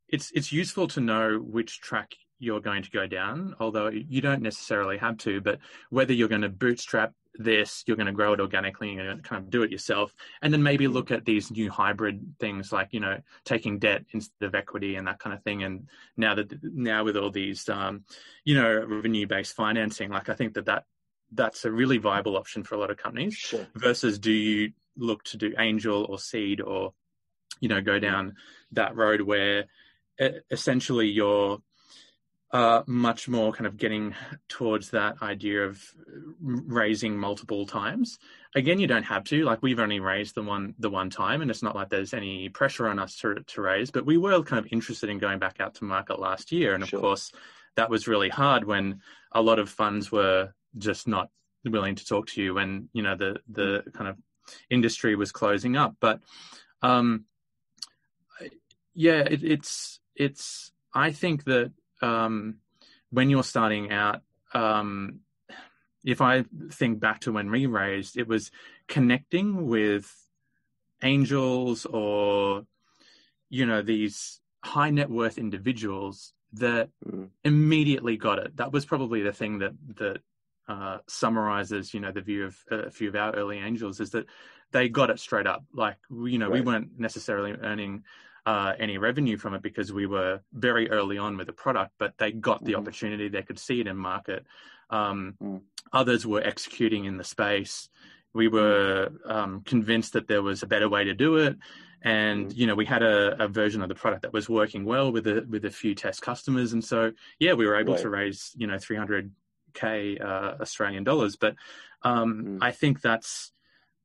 it's 0.09 0.31
it's 0.35 0.53
useful 0.53 0.89
to 0.89 1.01
know 1.01 1.39
which 1.39 1.81
track 1.81 2.15
you're 2.41 2.61
going 2.61 2.83
to 2.83 2.91
go 2.91 3.07
down, 3.07 3.55
although 3.61 3.89
you 3.89 4.21
don't 4.21 4.43
necessarily 4.43 4.99
have 4.99 5.19
to. 5.19 5.41
But 5.41 5.59
whether 5.91 6.13
you're 6.13 6.29
going 6.29 6.41
to 6.41 6.49
bootstrap 6.49 7.13
this, 7.35 7.85
you're 7.87 7.97
going 7.97 8.07
to 8.07 8.13
grow 8.13 8.33
it 8.33 8.41
organically, 8.41 8.93
you're 8.93 9.05
going 9.05 9.17
to 9.19 9.23
kind 9.23 9.45
of 9.45 9.51
do 9.51 9.63
it 9.63 9.71
yourself, 9.71 10.13
and 10.43 10.53
then 10.53 10.63
maybe 10.63 10.89
look 10.89 11.11
at 11.11 11.25
these 11.25 11.51
new 11.51 11.71
hybrid 11.71 12.35
things 12.41 12.73
like 12.73 12.89
you 12.93 13.01
know 13.01 13.21
taking 13.45 13.79
debt 13.79 14.05
instead 14.13 14.47
of 14.47 14.55
equity 14.55 14.97
and 14.97 15.07
that 15.07 15.19
kind 15.19 15.35
of 15.35 15.43
thing. 15.45 15.63
And 15.63 15.89
now 16.17 16.35
that 16.35 16.53
now 16.63 17.05
with 17.05 17.17
all 17.17 17.31
these 17.31 17.69
um, 17.69 18.05
you 18.45 18.55
know 18.55 18.85
revenue 18.85 19.27
based 19.27 19.55
financing, 19.55 20.11
like 20.11 20.29
I 20.29 20.35
think 20.35 20.55
that 20.55 20.67
that 20.67 20.85
that's 21.33 21.65
a 21.65 21.71
really 21.71 21.99
viable 21.99 22.37
option 22.37 22.65
for 22.65 22.75
a 22.75 22.79
lot 22.79 22.91
of 22.91 22.97
companies. 22.97 23.35
Sure. 23.35 23.67
Versus, 23.77 24.19
do 24.19 24.33
you 24.33 24.73
look 24.97 25.23
to 25.25 25.37
do 25.37 25.55
angel 25.59 26.07
or 26.09 26.19
seed 26.19 26.61
or 26.61 26.93
you 27.61 27.69
know 27.69 27.81
go 27.81 27.99
down 27.99 28.35
that 28.73 28.97
road 28.97 29.21
where 29.21 29.67
essentially 30.51 31.09
you're 31.09 31.59
uh, 32.53 32.83
much 32.87 33.29
more 33.29 33.53
kind 33.53 33.67
of 33.67 33.77
getting 33.77 34.15
towards 34.49 34.91
that 34.91 35.23
idea 35.23 35.65
of 35.65 35.81
raising 36.41 37.17
multiple 37.17 37.65
times. 37.65 38.19
Again, 38.57 38.81
you 38.81 38.89
don't 38.89 39.05
have 39.05 39.23
to. 39.25 39.45
Like 39.45 39.63
we've 39.63 39.79
only 39.79 40.01
raised 40.01 40.35
the 40.35 40.43
one 40.43 40.75
the 40.79 40.91
one 40.91 41.11
time, 41.11 41.43
and 41.43 41.51
it's 41.51 41.63
not 41.63 41.77
like 41.77 41.91
there's 41.91 42.13
any 42.13 42.49
pressure 42.49 42.89
on 42.89 42.99
us 42.99 43.17
to 43.19 43.37
to 43.47 43.63
raise. 43.63 43.91
But 43.91 44.05
we 44.05 44.19
were 44.19 44.43
kind 44.43 44.65
of 44.65 44.73
interested 44.73 45.09
in 45.09 45.19
going 45.19 45.39
back 45.39 45.61
out 45.61 45.75
to 45.77 45.85
market 45.85 46.19
last 46.19 46.51
year, 46.51 46.75
and 46.75 46.83
of 46.83 46.89
sure. 46.89 47.01
course, 47.01 47.33
that 47.77 47.91
was 47.91 48.09
really 48.09 48.29
hard 48.29 48.65
when 48.65 49.01
a 49.33 49.41
lot 49.41 49.61
of 49.61 49.69
funds 49.69 50.11
were 50.11 50.53
just 50.77 51.07
not 51.07 51.31
willing 51.65 51.95
to 51.95 52.07
talk 52.07 52.27
to 52.27 52.43
you 52.43 52.55
when 52.55 52.89
you 52.93 53.03
know 53.03 53.15
the 53.15 53.37
the 53.49 53.85
kind 53.95 54.09
of 54.09 54.17
industry 54.71 55.15
was 55.15 55.31
closing 55.31 55.77
up. 55.77 55.95
But 56.01 56.21
um, 56.83 57.27
yeah, 58.95 59.21
it, 59.21 59.45
it's 59.45 60.01
it's. 60.17 60.73
I 60.93 61.13
think 61.13 61.45
that 61.45 61.73
um, 62.01 62.57
when 63.11 63.31
you're 63.31 63.45
starting 63.45 63.91
out, 63.91 64.23
um, 64.55 65.21
if 66.05 66.21
I 66.21 66.45
think 66.73 67.01
back 67.01 67.21
to 67.21 67.33
when 67.33 67.51
we 67.51 67.67
raised, 67.67 68.17
it 68.17 68.27
was 68.27 68.51
connecting 68.89 69.67
with 69.67 70.15
angels 71.03 71.87
or, 71.87 72.65
you 73.49 73.67
know, 73.67 73.83
these 73.83 74.41
high 74.63 74.91
net 74.91 75.11
worth 75.11 75.39
individuals 75.39 76.33
that 76.55 76.91
mm. 77.07 77.29
immediately 77.45 78.17
got 78.17 78.39
it. 78.39 78.57
That 78.57 78.73
was 78.73 78.85
probably 78.85 79.23
the 79.23 79.33
thing 79.33 79.59
that 79.59 79.73
that 79.97 80.19
uh, 80.69 80.99
summarizes, 81.09 81.93
you 81.93 82.01
know, 82.01 82.13
the 82.13 82.21
view 82.21 82.47
of 82.47 82.57
a 82.71 82.91
few 82.91 83.09
of 83.09 83.17
our 83.17 83.35
early 83.35 83.59
angels 83.59 84.01
is 84.01 84.11
that 84.11 84.27
they 84.73 84.89
got 84.89 85.11
it 85.11 85.19
straight 85.19 85.47
up. 85.47 85.65
Like, 85.75 85.97
you 86.11 86.39
know, 86.39 86.49
right. 86.49 86.55
we 86.55 86.61
weren't 86.61 86.99
necessarily 86.99 87.53
earning 87.53 88.05
uh, 88.47 88.73
any 88.79 88.99
revenue 88.99 89.37
from 89.37 89.55
it 89.55 89.63
because 89.63 89.93
we 89.93 90.07
were 90.07 90.41
very 90.53 90.91
early 90.91 91.19
on 91.19 91.37
with 91.37 91.47
the 91.47 91.53
product, 91.53 91.93
but 91.99 92.15
they 92.19 92.33
got 92.33 92.65
the 92.65 92.73
mm. 92.73 92.79
opportunity. 92.79 93.29
They 93.29 93.43
could 93.43 93.59
see 93.59 93.81
it 93.81 93.87
in 93.87 93.97
market. 93.97 94.47
Um, 94.91 95.35
mm. 95.43 95.61
Others 95.93 96.27
were 96.27 96.43
executing 96.43 97.05
in 97.05 97.17
the 97.17 97.25
space. 97.25 97.89
We 98.33 98.49
were 98.49 99.11
um, 99.25 99.63
convinced 99.65 100.13
that 100.15 100.29
there 100.29 100.43
was 100.43 100.63
a 100.63 100.67
better 100.67 100.89
way 100.89 101.05
to 101.05 101.15
do 101.15 101.37
it, 101.37 101.57
and 102.03 102.49
mm. 102.49 102.57
you 102.57 102.67
know 102.67 102.75
we 102.75 102.87
had 102.87 103.03
a, 103.03 103.43
a, 103.43 103.49
version 103.49 103.83
of 103.83 103.89
the 103.89 103.95
product 103.95 104.23
that 104.23 104.33
was 104.33 104.49
working 104.49 104.85
well 104.85 105.11
with 105.11 105.27
a 105.27 105.45
with 105.49 105.65
a 105.65 105.71
few 105.71 105.95
test 105.95 106.23
customers, 106.23 106.73
and 106.73 106.85
so 106.85 107.13
yeah, 107.39 107.55
we 107.55 107.67
were 107.67 107.77
able 107.77 107.95
right. 107.95 108.03
to 108.03 108.09
raise 108.09 108.53
you 108.57 108.67
know 108.67 108.77
300k 108.77 110.21
uh, 110.21 110.55
Australian 110.61 111.05
dollars. 111.05 111.37
But 111.37 111.57
um, 112.03 112.45
mm. 112.45 112.59
I 112.63 112.71
think 112.71 113.01
that's 113.01 113.53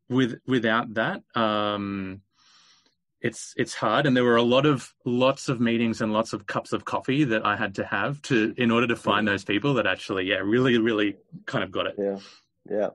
with 0.09 0.39
without 0.47 0.93
that. 0.95 1.21
Um, 1.35 2.21
it's 3.25 3.55
it's 3.57 3.73
hard. 3.73 4.05
And 4.05 4.15
there 4.15 4.23
were 4.23 4.35
a 4.35 4.43
lot 4.43 4.67
of 4.67 4.93
lots 5.03 5.49
of 5.49 5.59
meetings 5.59 5.99
and 6.01 6.13
lots 6.13 6.31
of 6.31 6.45
cups 6.45 6.73
of 6.73 6.85
coffee 6.85 7.23
that 7.23 7.43
I 7.43 7.55
had 7.57 7.73
to 7.75 7.83
have 7.83 8.21
to 8.23 8.53
in 8.55 8.69
order 8.69 8.85
to 8.85 8.95
find 8.95 9.27
those 9.27 9.43
people 9.43 9.73
that 9.75 9.88
actually 9.88 10.25
yeah 10.25 10.41
really 10.43 10.77
really 10.77 11.17
kind 11.47 11.63
of 11.63 11.71
got 11.71 11.88
it. 11.88 11.95
Yeah. 11.97 12.19
Yeah. 12.69 12.89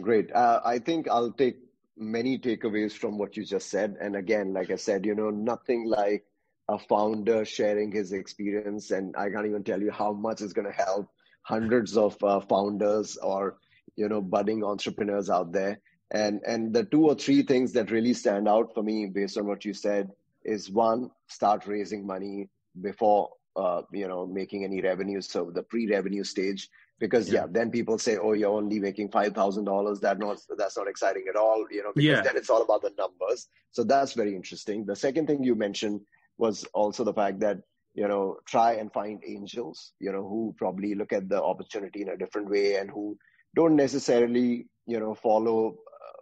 Great. 0.00 0.30
Uh, 0.32 0.60
I 0.64 0.78
think 0.78 1.08
I'll 1.08 1.32
take 1.32 1.56
many 1.96 2.38
takeaways 2.38 2.92
from 2.92 3.16
what 3.16 3.38
you 3.38 3.44
just 3.44 3.70
said. 3.70 3.96
And 4.00 4.16
again 4.16 4.52
like 4.52 4.70
I 4.70 4.76
said 4.76 5.06
you 5.06 5.14
know 5.14 5.30
nothing 5.30 5.86
like 5.86 6.26
a 6.68 6.78
founder 6.78 7.46
sharing 7.46 7.90
his 7.90 8.12
experience. 8.12 8.90
And 8.90 9.16
I 9.16 9.30
can't 9.30 9.46
even 9.46 9.64
tell 9.64 9.80
you 9.80 9.90
how 9.90 10.12
much 10.12 10.42
is 10.42 10.52
going 10.52 10.66
to 10.66 10.84
help 10.84 11.08
hundreds 11.42 11.96
of 11.96 12.22
uh, 12.22 12.40
founders 12.40 13.16
or 13.16 13.56
you 13.96 14.08
know 14.10 14.20
budding 14.20 14.62
entrepreneurs 14.62 15.30
out 15.30 15.52
there 15.52 15.80
and 16.10 16.40
and 16.46 16.72
the 16.72 16.84
two 16.84 17.06
or 17.06 17.14
three 17.14 17.42
things 17.42 17.72
that 17.72 17.90
really 17.90 18.14
stand 18.14 18.48
out 18.48 18.72
for 18.74 18.82
me 18.82 19.06
based 19.06 19.38
on 19.38 19.46
what 19.46 19.64
you 19.64 19.74
said 19.74 20.10
is 20.44 20.70
one 20.70 21.10
start 21.28 21.66
raising 21.66 22.06
money 22.06 22.48
before 22.80 23.30
uh, 23.56 23.82
you 23.92 24.08
know 24.08 24.26
making 24.26 24.64
any 24.64 24.80
revenue 24.80 25.20
so 25.20 25.50
the 25.54 25.62
pre-revenue 25.62 26.24
stage 26.24 26.68
because 26.98 27.28
yeah. 27.28 27.40
yeah 27.40 27.46
then 27.50 27.70
people 27.70 27.98
say 27.98 28.16
oh 28.16 28.32
you're 28.32 28.50
only 28.50 28.78
making 28.78 29.08
$5000 29.08 30.00
that 30.00 30.18
not 30.18 30.38
that's 30.56 30.76
not 30.76 30.88
exciting 30.88 31.24
at 31.28 31.36
all 31.36 31.64
you 31.70 31.82
know 31.82 31.92
because 31.94 32.18
yeah. 32.18 32.20
then 32.20 32.36
it's 32.36 32.50
all 32.50 32.62
about 32.62 32.82
the 32.82 32.92
numbers 32.98 33.48
so 33.70 33.84
that's 33.84 34.12
very 34.12 34.34
interesting 34.34 34.84
the 34.84 34.96
second 34.96 35.26
thing 35.26 35.42
you 35.42 35.54
mentioned 35.54 36.00
was 36.36 36.64
also 36.74 37.04
the 37.04 37.14
fact 37.14 37.40
that 37.40 37.58
you 37.94 38.08
know 38.08 38.38
try 38.44 38.72
and 38.74 38.92
find 38.92 39.22
angels 39.26 39.92
you 40.00 40.10
know 40.10 40.26
who 40.28 40.54
probably 40.58 40.94
look 40.94 41.12
at 41.12 41.28
the 41.28 41.40
opportunity 41.40 42.02
in 42.02 42.08
a 42.08 42.16
different 42.16 42.50
way 42.50 42.76
and 42.76 42.90
who 42.90 43.16
don't 43.54 43.76
necessarily 43.76 44.66
you 44.86 44.98
know 44.98 45.14
follow 45.14 45.76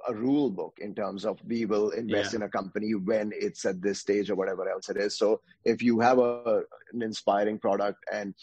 a 0.08 0.14
rule 0.14 0.50
book 0.50 0.74
in 0.78 0.94
terms 0.94 1.24
of 1.24 1.38
we 1.46 1.64
will 1.64 1.90
invest 1.90 2.32
yeah. 2.32 2.38
in 2.38 2.42
a 2.42 2.48
company 2.48 2.94
when 2.94 3.32
it's 3.34 3.64
at 3.64 3.80
this 3.80 4.00
stage 4.00 4.30
or 4.30 4.34
whatever 4.34 4.68
else 4.68 4.88
it 4.88 4.96
is. 4.96 5.16
So 5.18 5.40
if 5.64 5.82
you 5.82 6.00
have 6.00 6.18
a, 6.18 6.62
an 6.92 7.02
inspiring 7.02 7.58
product 7.58 8.04
and 8.12 8.34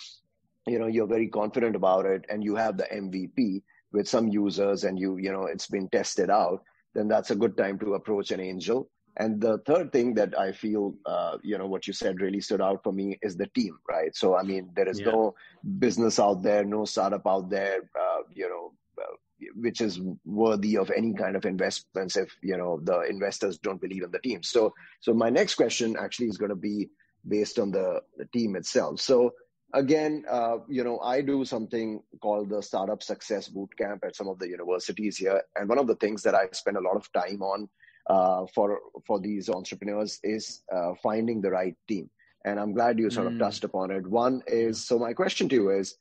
you 0.67 0.80
know 0.80 0.88
you're 0.88 1.08
very 1.08 1.28
confident 1.28 1.75
about 1.75 2.06
it 2.06 2.25
and 2.30 2.43
you 2.43 2.56
have 2.56 2.78
the 2.78 2.86
MVP 2.86 3.62
with 3.91 4.08
some 4.08 4.28
users 4.28 4.84
and 4.84 4.99
you 4.99 5.17
you 5.17 5.32
know 5.32 5.45
it's 5.45 5.67
been 5.67 5.89
tested 5.89 6.30
out, 6.30 6.62
then 6.93 7.08
that's 7.08 7.32
a 7.32 7.36
good 7.36 7.58
time 7.58 7.80
to 7.80 7.95
approach 7.95 8.32
an 8.32 8.39
angel. 8.39 8.89
And 9.17 9.41
the 9.41 9.58
third 9.65 9.91
thing 9.91 10.13
that 10.13 10.38
I 10.39 10.54
feel, 10.54 10.93
uh, 11.06 11.39
you 11.43 11.58
know, 11.58 11.67
what 11.67 11.88
you 11.88 11.93
said 11.93 12.21
really 12.21 12.39
stood 12.39 12.62
out 12.62 12.84
for 12.84 12.93
me 12.93 13.19
is 13.21 13.36
the 13.36 13.47
team, 13.47 13.78
right? 13.89 14.15
So, 14.15 14.38
I 14.38 14.43
mean, 14.43 14.69
there 14.75 14.88
is 14.88 15.02
yeah. 15.02 15.08
no 15.08 15.36
business 15.78 16.19
out 16.19 16.41
there, 16.41 16.63
no 16.63 16.86
startup 16.86 17.28
out 17.28 17.49
there, 17.49 17.82
uh, 17.99 18.21
you 18.34 18.47
know, 18.47 18.71
which 19.56 19.82
is 19.82 19.99
worthy 20.25 20.78
of 20.78 20.91
any 20.91 21.13
kind 21.13 21.36
of 21.36 21.45
investments 21.45 22.17
if 22.17 22.36
you 22.41 22.58
know 22.58 22.80
the 22.84 23.02
investors 23.02 23.58
don't 23.58 23.82
believe 23.82 24.04
in 24.04 24.12
the 24.12 24.19
team. 24.19 24.43
So 24.43 24.73
so 24.99 25.13
my 25.13 25.30
next 25.30 25.56
question 25.56 25.95
actually 25.99 26.28
is 26.28 26.38
going 26.38 26.49
to 26.49 26.56
be 26.56 26.89
based 27.28 27.60
on 27.60 27.71
the, 27.71 28.02
the 28.17 28.25
team 28.25 28.56
itself. 28.56 28.99
So 28.99 29.34
again 29.73 30.23
uh, 30.28 30.58
you 30.67 30.84
know 30.84 30.99
i 31.02 31.21
do 31.21 31.45
something 31.45 32.02
called 32.23 32.49
the 32.49 32.60
startup 32.60 33.04
success 33.04 33.47
bootcamp 33.47 33.99
at 34.04 34.15
some 34.15 34.28
of 34.28 34.39
the 34.39 34.47
universities 34.47 35.17
here. 35.17 35.41
And 35.56 35.69
one 35.69 35.78
of 35.78 35.88
the 35.88 35.95
things 35.95 36.23
that 36.23 36.36
i 36.36 36.47
spend 36.52 36.78
a 36.78 36.82
lot 36.82 36.95
of 36.95 37.12
time 37.13 37.41
on 37.41 37.69
uh, 38.10 38.45
for 38.54 38.80
for 39.06 39.19
these 39.19 39.49
entrepreneurs 39.49 40.19
is 40.23 40.63
uh, 40.73 40.93
finding 41.04 41.41
the 41.41 41.52
right 41.52 41.75
team. 41.88 42.10
And 42.45 42.60
i'm 42.60 42.73
glad 42.73 42.99
you 42.99 43.10
sort 43.10 43.28
mm. 43.28 43.34
of 43.34 43.39
touched 43.39 43.63
upon 43.63 43.91
it. 43.91 44.08
One 44.08 44.41
is 44.47 44.86
so 44.86 44.97
my 44.97 45.13
question 45.13 45.49
to 45.49 45.56
you 45.56 45.69
is 45.69 45.95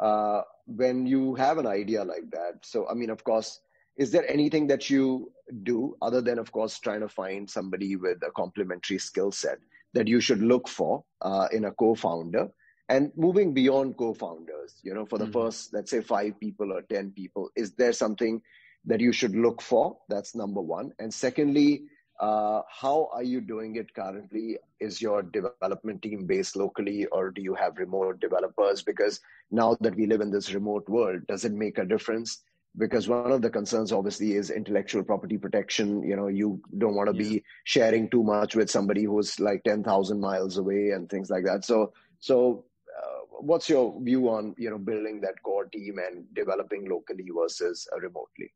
uh, 0.00 0.42
when 0.66 1.06
you 1.06 1.34
have 1.34 1.58
an 1.58 1.66
idea 1.66 2.04
like 2.04 2.30
that. 2.30 2.54
So 2.62 2.88
i 2.88 2.94
mean 2.94 3.10
of 3.10 3.24
course 3.24 3.60
is 3.96 4.12
there 4.12 4.30
anything 4.30 4.68
that 4.68 4.88
you 4.88 5.32
do 5.64 5.96
other 6.00 6.20
than 6.20 6.38
of 6.38 6.52
course 6.52 6.78
trying 6.78 7.00
to 7.00 7.08
find 7.08 7.50
somebody 7.50 7.96
with 7.96 8.22
a 8.22 8.30
complementary 8.30 8.98
skill 8.98 9.32
set 9.32 9.58
that 9.94 10.06
you 10.06 10.20
should 10.20 10.40
look 10.40 10.68
for 10.68 11.04
uh, 11.22 11.48
in 11.50 11.64
a 11.64 11.72
co-founder? 11.72 12.48
And 12.90 13.12
moving 13.16 13.52
beyond 13.52 13.96
co-founders 13.96 14.80
you 14.82 14.94
know 14.94 15.06
for 15.06 15.18
the 15.18 15.24
mm-hmm. 15.24 15.32
first 15.32 15.74
let's 15.74 15.90
say 15.90 16.00
five 16.00 16.38
people 16.40 16.72
or 16.72 16.82
ten 16.82 17.10
people 17.10 17.50
is 17.56 17.72
there 17.72 17.92
something 17.92 18.40
that 18.84 19.00
you 19.00 19.12
should 19.12 19.36
look 19.36 19.60
for? 19.60 19.98
That's 20.08 20.34
number 20.34 20.60
one. 20.60 20.92
And 20.98 21.12
secondly 21.12 21.82
uh, 22.20 22.62
how 22.68 23.08
are 23.12 23.22
you 23.22 23.40
doing 23.40 23.76
it 23.76 23.94
currently? 23.94 24.58
Is 24.80 25.00
your 25.00 25.22
development 25.22 26.02
team 26.02 26.26
based 26.26 26.56
locally 26.56 27.06
or 27.06 27.30
do 27.30 27.40
you 27.42 27.54
have 27.54 27.78
remote 27.78 28.20
developers? 28.20 28.82
Because 28.82 29.20
now 29.50 29.76
that 29.80 29.94
we 29.94 30.06
live 30.06 30.20
in 30.20 30.30
this 30.30 30.52
remote 30.52 30.88
world, 30.88 31.22
does 31.28 31.44
it 31.44 31.52
make 31.52 31.78
a 31.78 31.84
difference? 31.84 32.42
Because 32.76 33.08
one 33.08 33.30
of 33.30 33.42
the 33.42 33.50
concerns 33.50 33.92
obviously 33.92 34.32
is 34.32 34.50
intellectual 34.50 35.04
property 35.04 35.38
protection. 35.38 36.02
You 36.02 36.16
know, 36.16 36.26
you 36.28 36.60
don't 36.76 36.94
want 36.94 37.08
to 37.10 37.22
yeah. 37.22 37.30
be 37.30 37.44
sharing 37.64 38.10
too 38.10 38.24
much 38.24 38.56
with 38.56 38.70
somebody 38.70 39.04
who's 39.04 39.38
like 39.38 39.62
10,000 39.64 40.20
miles 40.20 40.58
away 40.58 40.90
and 40.90 41.08
things 41.08 41.30
like 41.30 41.44
that. 41.44 41.64
So, 41.64 41.92
so 42.18 42.64
uh, 42.96 43.20
what's 43.40 43.68
your 43.68 44.00
view 44.02 44.28
on, 44.28 44.56
you 44.58 44.70
know, 44.70 44.78
building 44.78 45.20
that 45.20 45.42
core 45.42 45.66
team 45.66 45.98
and 45.98 46.24
developing 46.34 46.88
locally 46.88 47.28
versus 47.34 47.86
uh, 47.92 48.00
remotely? 48.00 48.52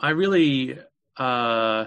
I 0.00 0.10
really, 0.10 0.78
uh, 1.16 1.86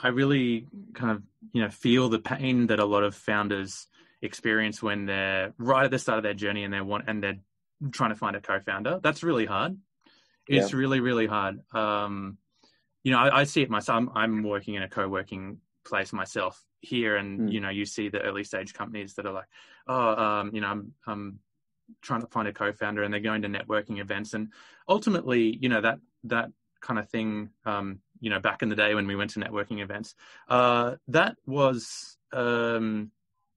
I 0.00 0.08
really 0.08 0.66
kind 0.94 1.10
of 1.10 1.22
you 1.52 1.62
know 1.62 1.70
feel 1.70 2.08
the 2.08 2.18
pain 2.18 2.66
that 2.68 2.80
a 2.80 2.84
lot 2.84 3.04
of 3.04 3.14
founders 3.14 3.86
experience 4.22 4.82
when 4.82 5.06
they're 5.06 5.52
right 5.58 5.84
at 5.84 5.90
the 5.90 5.98
start 5.98 6.18
of 6.18 6.24
their 6.24 6.34
journey 6.34 6.64
and 6.64 6.72
they 6.72 6.80
want 6.80 7.04
and 7.06 7.22
they're 7.22 7.38
trying 7.92 8.10
to 8.10 8.16
find 8.16 8.36
a 8.36 8.40
co-founder. 8.40 9.00
That's 9.02 9.22
really 9.22 9.44
hard. 9.46 9.76
It's 10.46 10.72
yeah. 10.72 10.78
really 10.78 11.00
really 11.00 11.26
hard. 11.26 11.60
Um, 11.74 12.38
you 13.02 13.12
know, 13.12 13.18
I, 13.18 13.40
I, 13.40 13.44
see 13.44 13.60
it 13.60 13.70
myself. 13.70 13.98
I'm, 13.98 14.10
I'm, 14.14 14.42
working 14.42 14.74
in 14.74 14.82
a 14.82 14.88
co-working 14.88 15.58
place 15.84 16.12
myself 16.12 16.64
here, 16.80 17.16
and 17.16 17.40
mm. 17.40 17.52
you 17.52 17.60
know, 17.60 17.68
you 17.68 17.84
see 17.84 18.08
the 18.08 18.22
early 18.22 18.44
stage 18.44 18.72
companies 18.72 19.14
that 19.14 19.26
are 19.26 19.32
like, 19.32 19.48
oh, 19.86 20.16
um, 20.16 20.50
you 20.54 20.62
know, 20.62 20.68
I'm, 20.68 20.92
I'm 21.06 21.38
trying 22.00 22.22
to 22.22 22.26
find 22.28 22.48
a 22.48 22.52
co-founder, 22.52 23.02
and 23.02 23.12
they're 23.12 23.20
going 23.20 23.42
to 23.42 23.48
networking 23.48 24.00
events, 24.00 24.32
and 24.32 24.48
ultimately, 24.88 25.58
you 25.60 25.68
know, 25.68 25.82
that 25.82 25.98
that 26.24 26.50
kind 26.80 26.98
of 26.98 27.08
thing 27.08 27.50
um, 27.66 28.00
you 28.24 28.30
know 28.30 28.40
back 28.40 28.62
in 28.62 28.70
the 28.70 28.76
day 28.76 28.94
when 28.94 29.06
we 29.06 29.14
went 29.14 29.30
to 29.30 29.38
networking 29.38 29.82
events 29.82 30.14
uh, 30.48 30.94
that 31.08 31.36
was 31.46 32.16
um, 32.32 33.10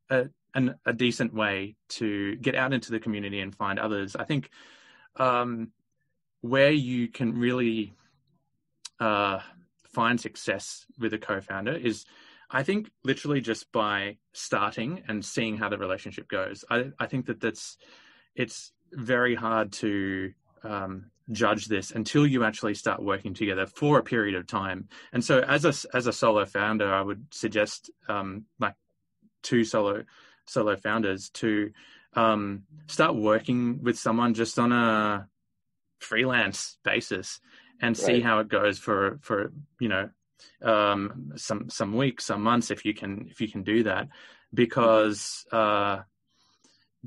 a, 0.10 0.26
an, 0.54 0.76
a, 0.86 0.94
decent 0.94 1.34
way 1.34 1.76
to 1.88 2.36
get 2.36 2.54
out 2.54 2.74
into 2.74 2.92
the 2.92 3.00
community 3.00 3.40
and 3.40 3.56
find 3.56 3.80
others. 3.80 4.16
I 4.16 4.24
think 4.24 4.52
um, 5.16 5.72
where 6.42 6.72
you 6.72 7.08
can 7.08 7.38
really 7.38 7.94
uh, 9.00 9.40
find 9.94 10.20
success 10.20 10.86
with 11.00 11.14
a 11.14 11.18
co-founder 11.18 11.74
is 11.74 12.06
i 12.52 12.62
think 12.62 12.92
literally 13.04 13.42
just 13.42 13.72
by 13.72 14.16
starting 14.34 15.04
and 15.08 15.26
seeing 15.26 15.58
how 15.58 15.70
the 15.70 15.78
relationship 15.78 16.28
goes. 16.28 16.64
I, 16.70 16.92
I 17.00 17.08
think 17.08 17.26
that 17.26 17.42
that's 17.42 17.78
it's 18.36 18.72
very 18.94 19.36
hard 19.36 19.72
to 19.74 20.32
um, 20.64 21.12
judge 21.32 21.66
this 21.66 21.92
until 21.92 22.26
you 22.26 22.44
actually 22.44 22.74
start 22.74 23.02
working 23.02 23.34
together 23.34 23.66
for 23.66 24.00
a 24.00 24.04
period 24.04 24.36
of 24.36 24.48
time. 24.48 24.88
And 25.12 25.24
so, 25.24 25.40
as 25.40 25.66
a 25.66 25.74
as 25.96 26.08
a 26.08 26.14
solo 26.14 26.46
founder, 26.46 26.94
I 26.94 27.02
would 27.02 27.26
suggest 27.32 27.92
um, 28.08 28.46
like 28.60 28.76
two 29.44 29.64
solo 29.64 30.04
solo 30.46 30.76
founders 30.78 31.30
to 31.30 31.72
um, 32.14 32.64
start 32.88 33.16
working 33.16 33.82
with 33.84 33.98
someone 33.98 34.34
just 34.34 34.58
on 34.58 34.72
a 34.72 35.28
freelance 36.00 36.78
basis 36.84 37.40
and 37.82 37.98
see 37.98 38.22
how 38.22 38.40
it 38.40 38.48
goes 38.48 38.80
for 38.80 39.20
for 39.22 39.52
you 39.80 39.90
know 39.90 40.10
um, 40.62 41.34
some 41.36 41.70
some 41.70 41.94
weeks, 41.94 42.26
some 42.26 42.42
months 42.42 42.72
if 42.72 42.86
you 42.86 42.94
can 42.94 43.28
if 43.30 43.42
you 43.42 43.48
can 43.50 43.64
do 43.64 43.84
that 43.84 44.08
because. 44.54 45.46
Uh, 45.52 46.00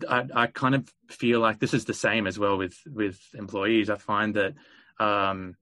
I, 0.09 0.27
I 0.35 0.47
kind 0.47 0.75
of 0.75 0.93
feel 1.09 1.41
like 1.41 1.59
this 1.59 1.75
is 1.75 1.85
the 1.85 1.95
same 1.95 2.27
as 2.27 2.39
well 2.39 2.57
with 2.57 2.77
with 2.87 3.21
employees. 3.35 3.91
I 3.91 3.97
find 3.97 4.35
that 4.35 4.55
um, 4.99 5.57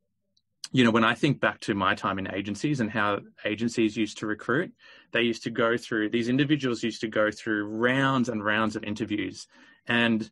you 0.72 0.84
know 0.84 0.90
when 0.90 1.04
I 1.04 1.14
think 1.14 1.40
back 1.40 1.60
to 1.60 1.74
my 1.74 1.94
time 1.94 2.18
in 2.18 2.32
agencies 2.32 2.80
and 2.80 2.90
how 2.90 3.20
agencies 3.44 3.96
used 3.96 4.18
to 4.18 4.26
recruit, 4.26 4.72
they 5.12 5.22
used 5.22 5.44
to 5.44 5.50
go 5.50 5.76
through 5.76 6.10
these 6.10 6.28
individuals 6.28 6.82
used 6.82 7.00
to 7.00 7.08
go 7.08 7.30
through 7.30 7.64
rounds 7.64 8.28
and 8.28 8.44
rounds 8.44 8.76
of 8.76 8.84
interviews, 8.84 9.46
and 9.86 10.30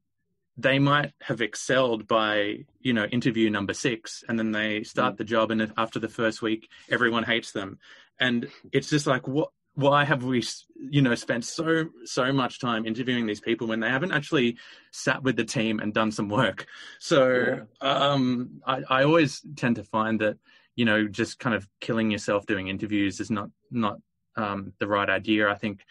they 0.59 0.79
might 0.79 1.13
have 1.21 1.41
excelled 1.41 2.07
by 2.07 2.65
you 2.81 2.93
know 2.93 3.05
interview 3.07 3.51
number 3.51 3.75
six, 3.75 4.25
and 4.29 4.39
then 4.39 4.53
they 4.53 4.83
start 4.83 5.15
mm. 5.15 5.19
the 5.19 5.25
job, 5.25 5.51
and 5.51 5.73
after 5.77 5.99
the 5.99 6.09
first 6.09 6.43
week, 6.43 6.69
everyone 6.91 7.25
hates 7.25 7.53
them, 7.53 7.79
and 8.21 8.49
it's 8.73 8.91
just 8.91 9.07
like 9.07 9.27
what 9.27 9.51
why 9.77 10.05
have 10.05 10.25
we 10.25 10.43
you 10.75 11.03
know 11.03 11.15
spent 11.15 11.45
so 11.45 11.85
so 12.05 12.33
much 12.33 12.59
time 12.59 12.87
interviewing 12.87 13.27
these 13.27 13.41
people 13.41 13.67
when 13.69 13.79
they 13.79 13.89
haven't 13.89 14.11
actually 14.11 14.57
sat 14.91 15.23
with 15.23 15.37
the 15.37 15.45
team 15.45 15.79
and 15.81 15.95
done 15.95 16.11
some 16.11 16.29
work 16.29 16.67
so 16.99 17.61
yeah. 17.83 17.89
um, 17.89 18.61
I, 18.67 18.83
I, 18.89 19.05
always 19.05 19.43
tend 19.55 19.77
to 19.77 19.85
find 19.85 20.21
that 20.21 20.39
you 20.75 20.87
know 20.87 21.07
just 21.07 21.39
kind 21.39 21.55
of 21.55 21.69
killing 21.81 22.11
yourself 22.11 22.47
doing 22.47 22.69
interviews 22.69 23.21
is 23.21 23.31
not 23.31 23.51
not 23.71 23.99
um, 24.37 24.73
the 24.81 24.89
right 24.89 25.09
idea 25.09 25.49
i 25.49 25.55
think 25.55 25.85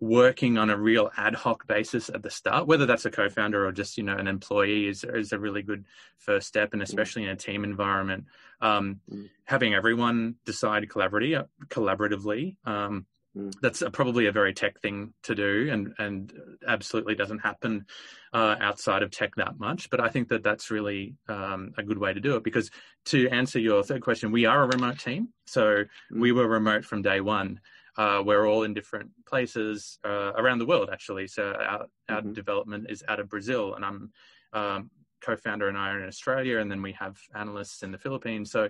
working 0.00 0.58
on 0.58 0.68
a 0.68 0.76
real 0.76 1.10
ad 1.16 1.34
hoc 1.34 1.66
basis 1.66 2.08
at 2.08 2.22
the 2.22 2.30
start 2.30 2.66
whether 2.66 2.86
that's 2.86 3.04
a 3.04 3.10
co-founder 3.10 3.66
or 3.66 3.72
just 3.72 3.96
you 3.98 4.02
know 4.02 4.16
an 4.16 4.26
employee 4.26 4.88
is, 4.88 5.04
is 5.04 5.32
a 5.32 5.38
really 5.38 5.62
good 5.62 5.84
first 6.18 6.48
step 6.48 6.72
and 6.72 6.82
especially 6.82 7.24
in 7.24 7.30
a 7.30 7.36
team 7.36 7.64
environment 7.64 8.24
um, 8.62 9.00
mm. 9.10 9.28
having 9.44 9.74
everyone 9.74 10.34
decide 10.46 10.86
collaboratively 10.88 11.46
collaboratively 11.68 12.56
um, 12.66 13.06
Mm. 13.36 13.52
That's 13.60 13.82
probably 13.92 14.26
a 14.26 14.32
very 14.32 14.54
tech 14.54 14.80
thing 14.80 15.12
to 15.24 15.34
do, 15.34 15.68
and 15.70 15.92
and 15.98 16.32
absolutely 16.66 17.14
doesn't 17.14 17.40
happen 17.40 17.86
uh, 18.32 18.56
outside 18.60 19.02
of 19.02 19.10
tech 19.10 19.34
that 19.36 19.58
much. 19.58 19.90
But 19.90 20.00
I 20.00 20.08
think 20.08 20.28
that 20.28 20.42
that's 20.42 20.70
really 20.70 21.14
um, 21.28 21.72
a 21.76 21.82
good 21.82 21.98
way 21.98 22.14
to 22.14 22.20
do 22.20 22.36
it 22.36 22.44
because 22.44 22.70
to 23.06 23.28
answer 23.28 23.58
your 23.58 23.82
third 23.82 24.02
question, 24.02 24.32
we 24.32 24.46
are 24.46 24.62
a 24.62 24.66
remote 24.68 24.98
team, 24.98 25.28
so 25.46 25.62
mm. 25.62 25.86
we 26.10 26.32
were 26.32 26.48
remote 26.48 26.84
from 26.84 27.02
day 27.02 27.20
one. 27.20 27.60
Uh, 27.98 28.22
we're 28.24 28.46
all 28.46 28.62
in 28.62 28.74
different 28.74 29.10
places 29.26 29.98
uh, 30.04 30.32
around 30.36 30.58
the 30.58 30.66
world, 30.66 30.90
actually. 30.92 31.26
So 31.26 31.52
our, 31.52 31.86
our 32.10 32.20
mm-hmm. 32.20 32.32
development 32.32 32.90
is 32.90 33.02
out 33.08 33.20
of 33.20 33.30
Brazil, 33.30 33.74
and 33.74 33.84
I'm 33.84 34.12
um, 34.52 34.90
co-founder 35.22 35.68
and 35.68 35.78
I 35.78 35.90
are 35.90 36.02
in 36.02 36.08
Australia, 36.08 36.58
and 36.58 36.70
then 36.70 36.82
we 36.82 36.92
have 36.92 37.18
analysts 37.34 37.82
in 37.82 37.92
the 37.92 37.98
Philippines. 37.98 38.50
So 38.50 38.68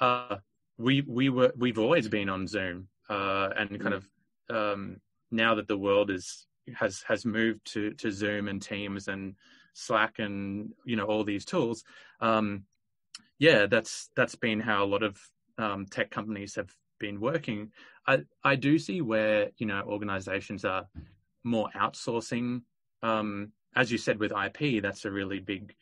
uh, 0.00 0.36
we 0.76 1.02
we 1.02 1.28
were 1.28 1.52
we've 1.56 1.78
always 1.78 2.08
been 2.08 2.28
on 2.28 2.46
Zoom 2.46 2.88
uh, 3.08 3.50
and 3.56 3.80
kind 3.80 3.94
mm. 3.94 4.02
of 4.50 4.74
um, 4.74 5.00
now 5.30 5.54
that 5.54 5.68
the 5.68 5.78
world 5.78 6.10
is 6.10 6.46
has 6.74 7.02
has 7.02 7.24
moved 7.24 7.60
to 7.72 7.92
to 7.94 8.10
Zoom 8.10 8.48
and 8.48 8.60
Teams 8.60 9.08
and 9.08 9.34
Slack 9.74 10.18
and 10.18 10.72
you 10.84 10.96
know 10.96 11.04
all 11.04 11.24
these 11.24 11.44
tools. 11.44 11.84
Um, 12.20 12.64
yeah, 13.38 13.66
that's 13.66 14.10
that's 14.16 14.34
been 14.34 14.60
how 14.60 14.84
a 14.84 14.86
lot 14.86 15.02
of 15.02 15.18
um, 15.58 15.86
tech 15.86 16.10
companies 16.10 16.54
have 16.56 16.74
been 16.98 17.20
working. 17.20 17.70
I 18.06 18.20
I 18.44 18.56
do 18.56 18.78
see 18.78 19.00
where 19.00 19.50
you 19.58 19.66
know 19.66 19.82
organizations 19.86 20.64
are 20.64 20.86
more 21.44 21.68
outsourcing. 21.76 22.62
Um, 23.02 23.52
as 23.76 23.92
you 23.92 23.98
said 23.98 24.18
with 24.18 24.32
IP, 24.32 24.82
that's 24.82 25.04
a 25.04 25.10
really 25.10 25.38
big 25.38 25.74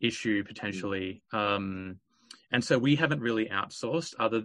issue 0.00 0.44
potentially. 0.44 1.22
Um, 1.32 1.98
and 2.52 2.62
so 2.62 2.78
we 2.78 2.94
haven't 2.94 3.20
really 3.20 3.46
outsourced 3.46 4.14
other 4.20 4.44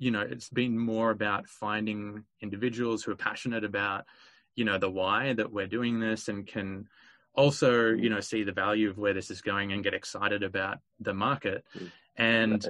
you 0.00 0.10
know 0.10 0.22
it's 0.22 0.48
been 0.48 0.76
more 0.76 1.10
about 1.10 1.46
finding 1.46 2.24
individuals 2.40 3.04
who 3.04 3.12
are 3.12 3.16
passionate 3.16 3.62
about 3.62 4.04
you 4.56 4.64
know 4.64 4.78
the 4.78 4.90
why 4.90 5.32
that 5.34 5.52
we're 5.52 5.68
doing 5.68 6.00
this 6.00 6.26
and 6.28 6.46
can 6.46 6.88
also 7.34 7.90
you 7.90 8.10
know 8.10 8.18
see 8.18 8.42
the 8.42 8.50
value 8.52 8.90
of 8.90 8.98
where 8.98 9.14
this 9.14 9.30
is 9.30 9.40
going 9.42 9.72
and 9.72 9.84
get 9.84 9.94
excited 9.94 10.42
about 10.42 10.78
the 10.98 11.14
market. 11.14 11.64
Mm. 11.78 11.92
and 12.16 12.68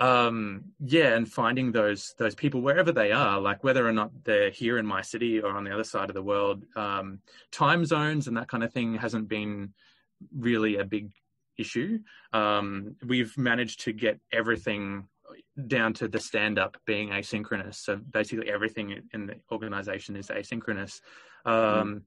um 0.00 0.64
yeah 0.80 1.14
and 1.14 1.30
finding 1.30 1.70
those 1.70 2.14
those 2.18 2.34
people 2.34 2.60
wherever 2.60 2.92
they 2.92 3.12
are 3.12 3.38
like 3.38 3.62
whether 3.62 3.86
or 3.86 3.92
not 3.92 4.10
they're 4.24 4.50
here 4.50 4.78
in 4.78 4.86
my 4.86 5.02
city 5.02 5.38
or 5.38 5.50
on 5.50 5.64
the 5.64 5.72
other 5.72 5.84
side 5.84 6.08
of 6.08 6.14
the 6.14 6.22
world 6.22 6.64
um 6.76 7.20
time 7.52 7.84
zones 7.84 8.26
and 8.26 8.36
that 8.36 8.48
kind 8.48 8.64
of 8.64 8.72
thing 8.72 8.94
hasn't 8.94 9.28
been 9.28 9.72
really 10.36 10.76
a 10.76 10.84
big 10.84 11.12
issue. 11.58 11.98
Um 12.32 12.96
we've 13.06 13.36
managed 13.38 13.80
to 13.84 13.92
get 13.92 14.18
everything 14.32 15.06
down 15.66 15.92
to 15.94 16.08
the 16.08 16.20
stand 16.20 16.58
up 16.58 16.76
being 16.86 17.10
asynchronous. 17.10 17.76
So 17.76 17.96
basically, 17.96 18.50
everything 18.50 19.02
in 19.12 19.26
the 19.26 19.36
organization 19.50 20.16
is 20.16 20.28
asynchronous. 20.28 21.00
Um, 21.44 21.54
mm. 21.54 22.02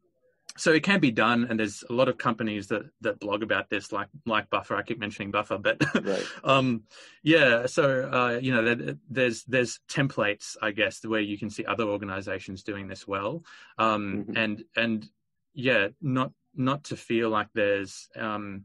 So 0.58 0.72
it 0.72 0.84
can 0.84 1.02
be 1.02 1.12
done, 1.12 1.48
and 1.50 1.60
there's 1.60 1.84
a 1.90 1.94
lot 1.94 2.08
of 2.08 2.18
companies 2.18 2.68
that 2.68 2.84
that 3.02 3.20
blog 3.20 3.44
about 3.44 3.70
this, 3.70 3.92
like 3.92 4.08
like 4.26 4.50
Buffer. 4.50 4.76
I 4.76 4.84
keep 4.84 5.00
mentioning 5.00 5.32
Buffer, 5.32 5.58
but 5.58 5.84
right. 6.02 6.24
um, 6.46 6.84
yeah. 7.24 7.66
So 7.66 8.10
uh, 8.10 8.40
you 8.40 8.54
know, 8.54 8.96
there's 9.10 9.44
there's 9.44 9.80
templates, 9.90 10.56
I 10.62 10.72
guess, 10.72 11.04
where 11.04 11.20
you 11.20 11.38
can 11.38 11.50
see 11.50 11.66
other 11.66 11.84
organizations 11.84 12.64
doing 12.64 12.88
this 12.88 13.06
well, 13.06 13.44
um, 13.78 14.26
mm-hmm. 14.28 14.38
and 14.38 14.64
and 14.78 15.10
yeah, 15.54 15.90
not 16.02 16.32
not 16.56 16.86
to 16.86 16.96
feel 16.96 17.30
like 17.30 17.48
there's 17.54 18.08
um, 18.16 18.64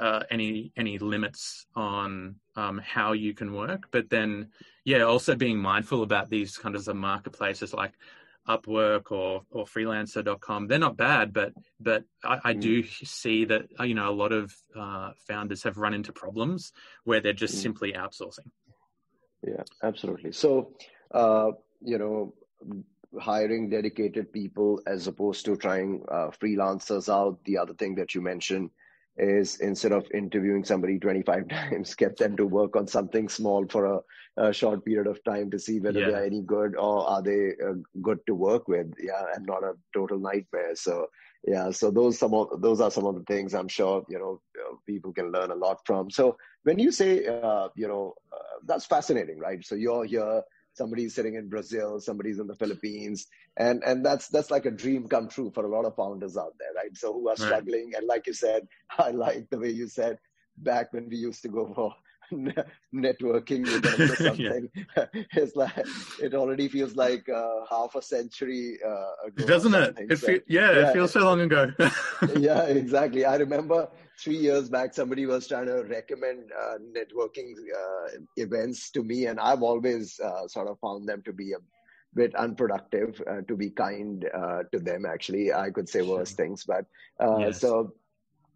uh, 0.00 0.22
any 0.30 0.72
any 0.76 0.98
limits 0.98 1.66
on 1.76 2.34
um, 2.56 2.78
how 2.78 3.12
you 3.12 3.34
can 3.34 3.52
work, 3.52 3.84
but 3.90 4.08
then 4.08 4.48
yeah, 4.84 5.02
also 5.02 5.36
being 5.36 5.58
mindful 5.58 6.02
about 6.02 6.30
these 6.30 6.56
kind 6.56 6.74
of 6.74 6.84
the 6.84 6.94
marketplaces 6.94 7.74
like 7.74 7.92
Upwork 8.48 9.12
or 9.12 9.42
or 9.50 9.66
freelancer.com. 9.66 10.66
They're 10.66 10.78
not 10.78 10.96
bad, 10.96 11.32
but 11.34 11.52
but 11.78 12.04
I, 12.24 12.40
I 12.44 12.54
mm. 12.54 12.60
do 12.60 12.82
see 12.84 13.44
that 13.44 13.66
uh, 13.78 13.84
you 13.84 13.94
know 13.94 14.08
a 14.08 14.16
lot 14.22 14.32
of 14.32 14.54
uh, 14.74 15.12
founders 15.28 15.62
have 15.64 15.76
run 15.76 15.92
into 15.92 16.12
problems 16.12 16.72
where 17.04 17.20
they're 17.20 17.34
just 17.34 17.56
mm. 17.56 17.62
simply 17.62 17.92
outsourcing. 17.92 18.50
Yeah, 19.46 19.62
absolutely. 19.82 20.32
So 20.32 20.72
uh, 21.12 21.50
you 21.82 21.98
know 21.98 22.34
hiring 23.20 23.68
dedicated 23.68 24.32
people 24.32 24.80
as 24.86 25.06
opposed 25.06 25.44
to 25.44 25.56
trying 25.56 26.02
uh, 26.10 26.30
freelancers 26.30 27.12
out. 27.12 27.38
The 27.44 27.58
other 27.58 27.74
thing 27.74 27.94
that 27.96 28.14
you 28.14 28.22
mentioned 28.22 28.70
is 29.20 29.56
instead 29.56 29.92
of 29.92 30.10
interviewing 30.12 30.64
somebody 30.64 30.98
25 30.98 31.48
times, 31.50 31.94
get 31.94 32.16
them 32.16 32.36
to 32.36 32.46
work 32.46 32.76
on 32.76 32.86
something 32.86 33.28
small 33.28 33.66
for 33.68 33.84
a, 33.86 34.00
a 34.36 34.52
short 34.52 34.84
period 34.84 35.06
of 35.06 35.22
time 35.24 35.50
to 35.50 35.58
see 35.58 35.78
whether 35.80 36.00
yeah. 36.00 36.10
they're 36.10 36.24
any 36.24 36.42
good 36.42 36.76
or 36.76 37.08
are 37.08 37.22
they 37.22 37.52
uh, 37.64 37.74
good 38.02 38.18
to 38.26 38.34
work 38.34 38.66
with. 38.68 38.92
Yeah, 38.98 39.24
and 39.34 39.46
not 39.46 39.62
a 39.62 39.74
total 39.94 40.18
nightmare. 40.18 40.74
So 40.74 41.06
yeah, 41.44 41.70
so 41.70 41.90
those 41.90 42.18
some 42.18 42.34
of 42.34 42.60
those 42.60 42.80
are 42.80 42.90
some 42.90 43.06
of 43.06 43.14
the 43.14 43.24
things 43.24 43.54
I'm 43.54 43.68
sure 43.68 44.04
you 44.08 44.18
know 44.18 44.40
uh, 44.58 44.76
people 44.86 45.12
can 45.12 45.32
learn 45.32 45.50
a 45.50 45.54
lot 45.54 45.78
from. 45.86 46.10
So 46.10 46.36
when 46.64 46.78
you 46.78 46.92
say 46.92 47.26
uh, 47.26 47.68
you 47.76 47.88
know 47.88 48.14
uh, 48.32 48.58
that's 48.66 48.86
fascinating, 48.86 49.38
right? 49.38 49.64
So 49.64 49.74
you're 49.74 50.04
here 50.04 50.42
somebody's 50.80 51.14
sitting 51.14 51.34
in 51.34 51.46
Brazil, 51.54 52.00
somebody's 52.00 52.38
in 52.38 52.46
the 52.46 52.56
Philippines, 52.62 53.26
and 53.58 53.82
and 53.84 54.04
that's 54.04 54.28
that's 54.28 54.50
like 54.50 54.66
a 54.66 54.70
dream 54.82 55.08
come 55.14 55.28
true 55.28 55.50
for 55.54 55.64
a 55.66 55.72
lot 55.76 55.84
of 55.84 55.94
founders 55.94 56.36
out 56.38 56.54
there, 56.58 56.72
right? 56.74 56.96
So 56.96 57.12
who 57.12 57.28
are 57.28 57.36
struggling, 57.36 57.88
right. 57.90 57.98
and 57.98 58.06
like 58.06 58.26
you 58.26 58.32
said, 58.32 58.66
I 59.06 59.10
like 59.10 59.50
the 59.50 59.58
way 59.58 59.70
you 59.80 59.88
said 59.88 60.16
back 60.56 60.94
when 60.94 61.08
we 61.10 61.16
used 61.16 61.42
to 61.42 61.48
go 61.48 61.64
for 61.74 61.94
networking 63.04 63.62
them 63.82 64.10
or 64.10 64.16
something. 64.28 64.68
yeah. 64.96 65.06
It's 65.40 65.54
like 65.54 65.76
it 66.26 66.32
already 66.34 66.68
feels 66.68 66.96
like 66.96 67.28
uh, 67.28 67.58
half 67.68 67.94
a 67.94 68.02
century 68.02 68.78
uh, 68.92 69.26
ago. 69.26 69.46
Doesn't 69.46 69.74
it? 69.74 69.98
it 70.08 70.18
so, 70.18 70.26
feel, 70.28 70.40
yeah, 70.48 70.70
yeah, 70.70 70.88
it 70.88 70.92
feels 70.94 71.12
so 71.12 71.20
long 71.20 71.40
ago. 71.40 71.72
yeah, 72.38 72.62
exactly. 72.64 73.26
I 73.26 73.36
remember 73.36 73.88
three 74.22 74.36
years 74.36 74.68
back, 74.68 74.94
somebody 74.94 75.26
was 75.26 75.46
trying 75.46 75.66
to 75.66 75.82
recommend 75.84 76.50
uh, 76.52 76.78
networking 76.96 77.54
uh, 77.74 78.18
events 78.36 78.90
to 78.92 79.02
me, 79.02 79.26
and 79.26 79.40
I've 79.40 79.62
always 79.62 80.20
uh, 80.20 80.46
sort 80.48 80.68
of 80.68 80.78
found 80.80 81.08
them 81.08 81.22
to 81.24 81.32
be 81.32 81.52
a 81.52 81.58
bit 82.14 82.34
unproductive. 82.34 83.20
Uh, 83.26 83.40
to 83.48 83.56
be 83.56 83.70
kind 83.70 84.22
to 84.72 84.78
them, 84.78 85.06
actually, 85.06 85.52
I 85.52 85.70
could 85.70 85.88
say 85.88 86.02
worse 86.02 86.32
things, 86.32 86.64
but 86.64 86.84
yes. 87.20 87.60
so 87.60 87.94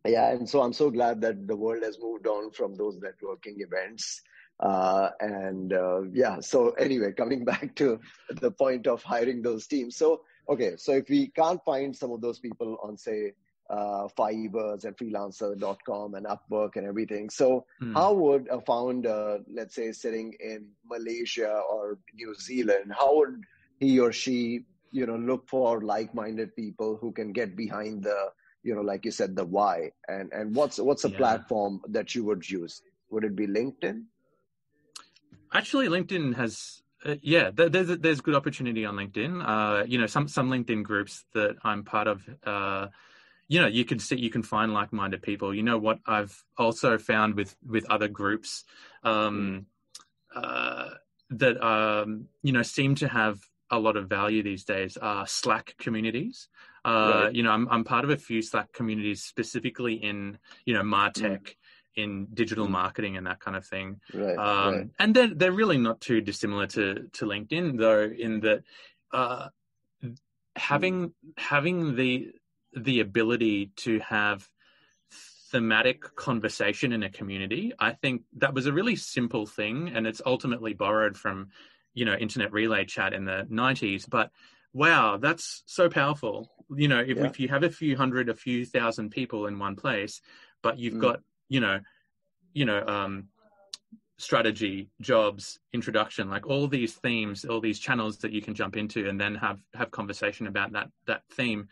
yeah 0.07 0.31
and 0.33 0.49
so 0.49 0.61
i'm 0.61 0.73
so 0.73 0.91
glad 0.91 1.21
that 1.21 1.47
the 1.47 1.57
world 1.57 1.83
has 1.83 1.99
moved 2.01 2.27
on 2.27 2.51
from 2.51 2.77
those 2.77 2.97
networking 2.97 3.61
events 3.61 4.21
uh, 4.61 5.11
and 5.21 5.73
uh, 5.73 6.03
yeah 6.13 6.41
so 6.41 6.71
anyway 6.73 7.13
coming 7.13 7.45
back 7.53 7.75
to 7.75 7.99
the 8.41 8.51
point 8.51 8.87
of 8.87 9.03
hiring 9.03 9.43
those 9.43 9.67
teams 9.67 9.97
so 9.97 10.21
okay 10.49 10.75
so 10.77 10.93
if 10.93 11.09
we 11.09 11.29
can't 11.29 11.61
find 11.65 11.97
some 11.97 12.13
of 12.13 12.21
those 12.21 12.39
people 12.39 12.77
on 12.83 12.97
say 12.97 13.33
uh, 13.71 14.09
Fiverr 14.17 14.85
and 14.85 14.97
freelancer.com 14.97 16.15
and 16.15 16.27
Upwork 16.27 16.77
and 16.77 16.87
everything. 16.87 17.31
So, 17.31 17.65
mm. 17.83 17.95
how 17.95 18.13
would 18.13 18.49
a 18.49 18.61
founder, 18.61 19.41
let's 19.53 19.75
say, 19.75 19.93
sitting 19.93 20.35
in 20.41 20.69
Malaysia 20.89 21.61
or 21.71 21.99
New 22.15 22.35
Zealand, 22.35 22.93
how 22.97 23.17
would 23.17 23.43
he 23.79 23.99
or 23.99 24.13
she, 24.13 24.65
you 24.93 25.07
know, 25.07 25.17
look 25.17 25.49
for 25.49 25.83
like-minded 25.83 26.55
people 26.55 26.99
who 27.01 27.13
can 27.13 27.33
get 27.33 27.57
behind 27.57 28.05
the 28.05 28.31
you 28.65 28.75
know 28.75 28.81
like 28.81 29.05
you 29.05 29.11
said 29.11 29.37
the 29.37 29.45
why 29.45 29.91
and 30.09 30.33
and 30.33 30.57
what's 30.57 30.79
what's 30.79 31.05
a 31.05 31.11
yeah. 31.11 31.19
platform 31.19 31.81
that 31.89 32.15
you 32.15 32.25
would 32.25 32.49
use 32.49 32.83
would 33.11 33.23
it 33.23 33.37
be 33.37 33.47
linkedin 33.47 34.05
actually 35.53 35.87
linkedin 35.87 36.35
has 36.35 36.83
uh, 37.05 37.15
yeah 37.21 37.51
there's 37.53 37.99
there's 37.99 38.21
good 38.21 38.35
opportunity 38.35 38.85
on 38.85 38.97
linkedin 38.97 39.47
uh, 39.47 39.85
you 39.85 39.99
know 39.99 40.07
some 40.07 40.27
some 40.27 40.51
linkedin 40.51 40.83
groups 40.83 41.25
that 41.35 41.55
i'm 41.63 41.85
part 41.85 42.09
of 42.09 42.27
uh, 42.45 42.87
you 43.49 43.61
know 43.61 43.67
you 43.67 43.85
can 43.85 43.99
see 43.99 44.17
you 44.17 44.31
can 44.31 44.43
find 44.43 44.73
like-minded 44.73 45.23
people 45.23 45.55
you 45.55 45.63
know 45.63 45.79
what 45.79 45.99
i've 46.07 46.45
also 46.57 46.99
found 46.99 47.35
with 47.35 47.57
with 47.67 47.85
other 47.91 48.09
groups 48.09 48.65
um, 49.03 49.67
uh, 50.35 50.91
that 51.31 51.63
um, 51.65 52.27
you 52.43 52.53
know 52.53 52.63
seem 52.63 52.95
to 52.95 53.09
have 53.09 53.39
a 53.71 53.79
lot 53.79 53.97
of 53.97 54.09
value 54.09 54.43
these 54.43 54.65
days 54.65 54.97
are 54.97 55.27
slack 55.27 55.75
communities 55.79 56.49
uh, 56.85 57.23
right. 57.25 57.35
You 57.35 57.43
know, 57.43 57.51
I'm 57.51 57.67
I'm 57.71 57.85
part 57.85 58.05
of 58.05 58.11
a 58.11 58.17
few 58.17 58.43
Slack 58.43 58.73
communities 58.73 59.23
specifically 59.23 59.95
in 59.95 60.39
you 60.67 60.75
know 60.75 60.83
Martech. 60.83 61.41
Mm. 61.41 61.55
In 61.97 62.27
digital 62.35 62.67
mm. 62.67 62.71
marketing 62.71 63.17
and 63.17 63.25
that 63.29 63.39
kind 63.39 63.57
of 63.57 63.65
thing, 63.65 64.01
right, 64.13 64.37
um, 64.37 64.75
right. 64.75 64.91
and 64.99 65.15
they're 65.15 65.33
they're 65.33 65.53
really 65.53 65.79
not 65.79 66.01
too 66.01 66.21
dissimilar 66.21 66.67
to 66.67 67.09
to 67.13 67.25
LinkedIn 67.25 67.79
though. 67.79 68.03
In 68.03 68.41
that, 68.41 68.65
uh, 69.13 69.47
having 70.57 71.11
mm. 71.11 71.13
having 71.37 71.95
the 71.95 72.33
the 72.77 73.01
ability 73.01 73.71
to 73.77 73.99
have 74.01 74.49
thematic 75.51 76.03
conversation 76.17 76.93
in 76.93 77.05
a 77.05 77.11
community 77.11 77.73
i 77.79 77.93
think 77.93 78.23
that 78.37 78.55
was 78.55 78.67
a 78.67 78.73
really 78.73 78.97
simple 78.97 79.47
thing 79.47 79.93
and 79.95 80.07
it's 80.07 80.21
ultimately 80.27 80.73
borrowed 80.75 81.17
from 81.17 81.49
you 81.95 82.05
know 82.05 82.15
internet 82.15 82.53
relay 82.53 82.85
chat 82.85 83.13
in 83.13 83.25
the 83.25 83.47
90s 83.51 84.09
but 84.09 84.31
wow 84.73 85.17
that's 85.17 85.63
so 85.67 85.89
powerful 85.89 86.51
you 86.75 86.89
know 86.89 86.99
if, 86.99 87.17
yeah. 87.17 87.27
if 87.27 87.39
you 87.39 87.49
have 87.49 87.63
a 87.63 87.71
few 87.71 87.97
hundred 87.97 88.29
a 88.29 88.35
few 88.35 88.67
thousand 88.67 89.11
people 89.11 89.47
in 89.47 89.59
one 89.59 89.77
place 89.77 90.21
but 90.63 90.79
you've 90.79 90.95
mm. 90.95 91.03
got 91.03 91.21
you 91.49 91.61
know 91.61 91.79
you 92.53 92.65
know 92.65 92.85
um 92.87 93.29
strategy 94.17 94.89
jobs 95.01 95.59
introduction 95.73 96.31
like 96.31 96.47
all 96.47 96.69
these 96.69 96.95
themes 96.95 97.45
all 97.45 97.61
these 97.61 97.79
channels 97.79 98.19
that 98.19 98.33
you 98.33 98.41
can 98.41 98.55
jump 98.55 98.77
into 98.77 99.09
and 99.09 99.21
then 99.21 99.35
have 99.35 99.61
have 99.75 99.91
conversation 99.91 100.47
about 100.47 100.73
that 100.73 100.89
that 101.07 101.23
theme 101.33 101.69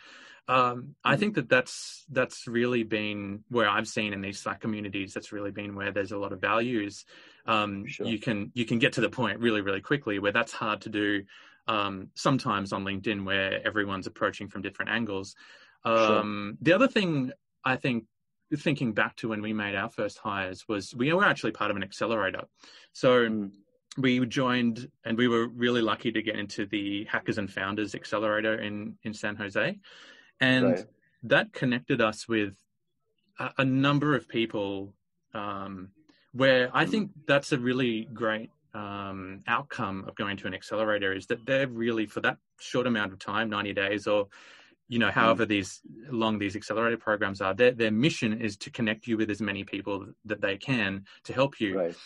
um. 0.49 0.95
I 1.05 1.17
think 1.17 1.35
that 1.35 1.49
that's 1.49 2.05
that's 2.11 2.47
really 2.47 2.83
been 2.83 3.45
where 3.49 3.69
I've 3.69 3.89
seen 3.89 4.13
in 4.13 4.21
these 4.21 4.41
Slack 4.41 4.61
communities. 4.61 5.15
That's 5.15 5.33
really 5.33 5.51
been 5.51 5.75
where 5.75 5.93
there's 5.93 6.13
a 6.13 6.19
lot 6.19 6.33
of 6.33 6.41
values. 6.41 7.05
Um, 7.47 7.87
sure. 7.87 8.07
You 8.07 8.19
can 8.19 8.53
you 8.55 8.65
can 8.65 8.79
get 8.79 8.95
to 8.95 9.01
the 9.01 9.11
point 9.11 9.41
really 9.41 9.61
really 9.61 9.81
quickly 9.81 10.19
where 10.19 10.33
that's 10.33 10.53
hard 10.53 10.83
to 10.83 10.89
do 10.89 11.25
um, 11.69 12.09
sometimes 12.15 12.73
on 12.73 12.85
LinkedIn 12.85 13.25
where 13.25 13.65
everyone's 13.67 14.07
approaching 14.07 14.49
from 14.49 14.63
different 14.63 14.91
angles. 14.91 15.35
Um, 15.85 15.97
sure. 15.97 16.59
The 16.63 16.73
other 16.73 16.89
thing 16.89 17.33
I 17.65 17.77
think, 17.77 18.05
thinking 18.55 18.93
back 18.93 19.17
to 19.17 19.29
when 19.29 19.43
we 19.43 19.53
made 19.53 19.75
our 19.75 19.89
first 19.89 20.19
hires, 20.19 20.67
was 20.69 20.95
we 20.95 21.13
were 21.13 21.25
actually 21.25 21.53
part 21.53 21.71
of 21.71 21.77
an 21.77 21.83
accelerator. 21.83 22.45
So 22.93 23.29
mm. 23.29 23.51
we 23.97 24.25
joined, 24.27 24.89
and 25.05 25.17
we 25.17 25.29
were 25.29 25.49
really 25.49 25.83
lucky 25.83 26.13
to 26.13 26.23
get 26.23 26.37
into 26.37 26.67
the 26.67 27.05
Hackers 27.05 27.39
and 27.39 27.51
Founders 27.51 27.95
Accelerator 27.95 28.61
in 28.61 28.97
in 29.03 29.15
San 29.15 29.37
Jose, 29.37 29.79
and 30.43 30.65
right. 30.65 30.85
that 31.23 31.53
connected 31.53 32.01
us 32.01 32.29
with 32.29 32.55
a, 33.39 33.51
a 33.59 33.65
number 33.65 34.15
of 34.15 34.29
people. 34.29 34.93
Um, 35.33 35.91
where 36.35 36.71
I 36.73 36.87
think 36.87 37.11
that's 37.27 37.53
a 37.53 37.59
really 37.59 38.09
great 38.13 38.51
um, 38.75 39.41
outcome 39.47 40.05
of 40.09 40.15
going 40.15 40.37
to 40.39 40.47
an 40.47 40.55
accelerator 40.55 41.13
is 41.13 41.27
that 41.27 41.45
they're 41.45 41.69
really 41.69 42.07
for 42.07 42.21
that 42.21 42.39
short 42.59 42.87
amount 42.87 43.13
of 43.13 43.19
time 43.19 43.51
90 43.51 43.75
days 43.75 44.07
or 44.07 44.29
you 44.89 44.99
know 44.99 45.11
however 45.11 45.45
mm. 45.45 45.49
these 45.49 45.81
long 46.11 46.39
these 46.39 46.57
accelerator 46.57 46.97
programs 46.97 47.41
are 47.41 47.55
their, 47.55 47.73
their 47.73 47.91
mission 47.91 48.41
is 48.41 48.57
to 48.57 48.71
connect 48.71 49.07
you 49.07 49.17
with 49.19 49.31
as 49.31 49.43
many 49.43 49.63
people 49.63 50.07
that 50.25 50.41
they 50.41 50.57
can 50.57 51.05
to 51.25 51.35
help 51.35 51.61
you 51.61 51.79
right. 51.79 51.97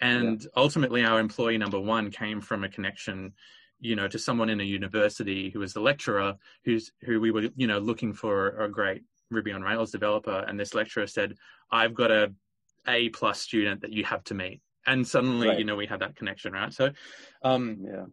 and 0.00 0.42
yeah. 0.42 0.48
ultimately 0.56 1.04
our 1.04 1.20
employee 1.20 1.58
number 1.58 1.78
one 1.78 2.10
came 2.10 2.40
from 2.40 2.64
a 2.64 2.68
connection 2.68 3.32
you 3.80 3.96
know 3.96 4.08
to 4.08 4.18
someone 4.18 4.48
in 4.48 4.60
a 4.60 4.64
university 4.64 5.50
who 5.50 5.58
was 5.58 5.76
a 5.76 5.80
lecturer 5.80 6.34
who's 6.64 6.92
who 7.02 7.20
we 7.20 7.30
were 7.30 7.48
you 7.56 7.66
know 7.66 7.78
looking 7.78 8.12
for 8.12 8.60
a 8.60 8.68
great 8.68 9.02
ruby 9.30 9.52
on 9.52 9.62
rails 9.62 9.90
developer. 9.90 10.44
And 10.46 10.58
this 10.58 10.74
lecturer 10.74 11.06
said 11.06 11.34
i've 11.70 11.94
got 11.94 12.10
a 12.10 12.32
a 12.88 13.08
plus 13.10 13.40
student 13.40 13.80
that 13.80 13.92
you 13.92 14.04
have 14.04 14.22
to 14.24 14.34
meet. 14.34 14.60
And 14.86 15.06
suddenly 15.06 15.48
right. 15.48 15.58
you 15.58 15.64
know 15.64 15.76
we 15.76 15.86
had 15.86 16.00
that 16.00 16.16
connection 16.16 16.52
right? 16.52 16.72
So 16.72 16.90
um 17.42 17.78
yeah. 17.80 18.04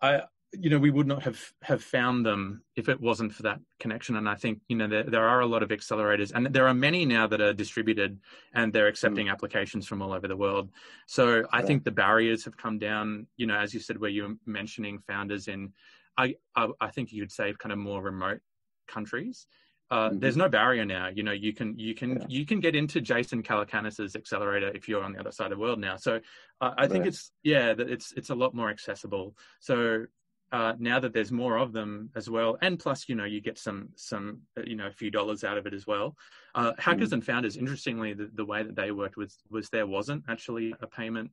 I 0.00 0.22
you 0.52 0.70
know 0.70 0.78
we 0.78 0.90
would 0.90 1.06
not 1.06 1.22
have 1.22 1.52
have 1.62 1.82
found 1.82 2.24
them 2.24 2.62
if 2.74 2.88
it 2.88 3.00
wasn't 3.00 3.32
for 3.32 3.42
that 3.42 3.60
connection 3.80 4.16
and 4.16 4.28
i 4.28 4.34
think 4.34 4.60
you 4.68 4.76
know 4.76 4.88
there, 4.88 5.02
there 5.02 5.28
are 5.28 5.40
a 5.40 5.46
lot 5.46 5.62
of 5.62 5.68
accelerators 5.68 6.32
and 6.34 6.46
there 6.46 6.66
are 6.66 6.74
many 6.74 7.04
now 7.04 7.26
that 7.26 7.40
are 7.40 7.52
distributed 7.52 8.18
and 8.54 8.72
they're 8.72 8.86
accepting 8.86 9.26
mm. 9.26 9.30
applications 9.30 9.86
from 9.86 10.00
all 10.00 10.12
over 10.12 10.26
the 10.26 10.36
world 10.36 10.70
so 11.06 11.44
i 11.52 11.58
right. 11.58 11.66
think 11.66 11.84
the 11.84 11.90
barriers 11.90 12.44
have 12.44 12.56
come 12.56 12.78
down 12.78 13.26
you 13.36 13.46
know 13.46 13.56
as 13.56 13.74
you 13.74 13.80
said 13.80 13.98
where 13.98 14.10
you 14.10 14.22
were 14.22 14.34
mentioning 14.46 14.98
founders 15.06 15.48
in 15.48 15.72
I, 16.16 16.36
I 16.56 16.68
i 16.80 16.90
think 16.90 17.12
you'd 17.12 17.32
say 17.32 17.52
kind 17.58 17.72
of 17.72 17.78
more 17.78 18.02
remote 18.02 18.40
countries 18.86 19.46
uh, 19.90 20.10
mm-hmm. 20.10 20.18
there's 20.18 20.36
no 20.36 20.48
barrier 20.48 20.84
now. 20.84 21.08
You 21.08 21.22
know, 21.22 21.32
you 21.32 21.54
can 21.54 21.78
you 21.78 21.94
can 21.94 22.16
yeah. 22.16 22.26
you 22.28 22.44
can 22.44 22.60
get 22.60 22.76
into 22.76 23.00
Jason 23.00 23.42
Calacanis's 23.42 24.14
accelerator 24.16 24.70
if 24.74 24.86
you're 24.86 25.02
on 25.02 25.12
the 25.12 25.20
other 25.20 25.32
side 25.32 25.50
of 25.50 25.58
the 25.58 25.62
world 25.62 25.78
now. 25.78 25.96
So 25.96 26.20
uh, 26.60 26.72
I 26.76 26.86
think 26.88 27.06
it's 27.06 27.32
yeah, 27.42 27.72
that 27.72 27.88
it's 27.88 28.12
it's 28.12 28.28
a 28.28 28.34
lot 28.34 28.54
more 28.54 28.68
accessible. 28.68 29.34
So 29.60 30.04
uh, 30.50 30.72
now 30.78 30.98
that 30.98 31.12
there's 31.12 31.30
more 31.30 31.58
of 31.58 31.72
them 31.72 32.10
as 32.16 32.28
well, 32.30 32.56
and 32.62 32.78
plus, 32.78 33.08
you 33.08 33.14
know, 33.14 33.24
you 33.24 33.40
get 33.40 33.58
some 33.58 33.90
some 33.96 34.40
uh, 34.56 34.62
you 34.64 34.76
know 34.76 34.86
a 34.86 34.92
few 34.92 35.10
dollars 35.10 35.44
out 35.44 35.58
of 35.58 35.66
it 35.66 35.74
as 35.74 35.86
well. 35.86 36.16
Uh, 36.54 36.72
hackers 36.78 37.10
mm. 37.10 37.14
and 37.14 37.26
founders, 37.26 37.56
interestingly, 37.56 38.14
the, 38.14 38.30
the 38.32 38.44
way 38.44 38.62
that 38.62 38.74
they 38.74 38.90
worked 38.90 39.16
was 39.16 39.36
was 39.50 39.68
there 39.68 39.86
wasn't 39.86 40.24
actually 40.28 40.74
a 40.80 40.86
payment. 40.86 41.30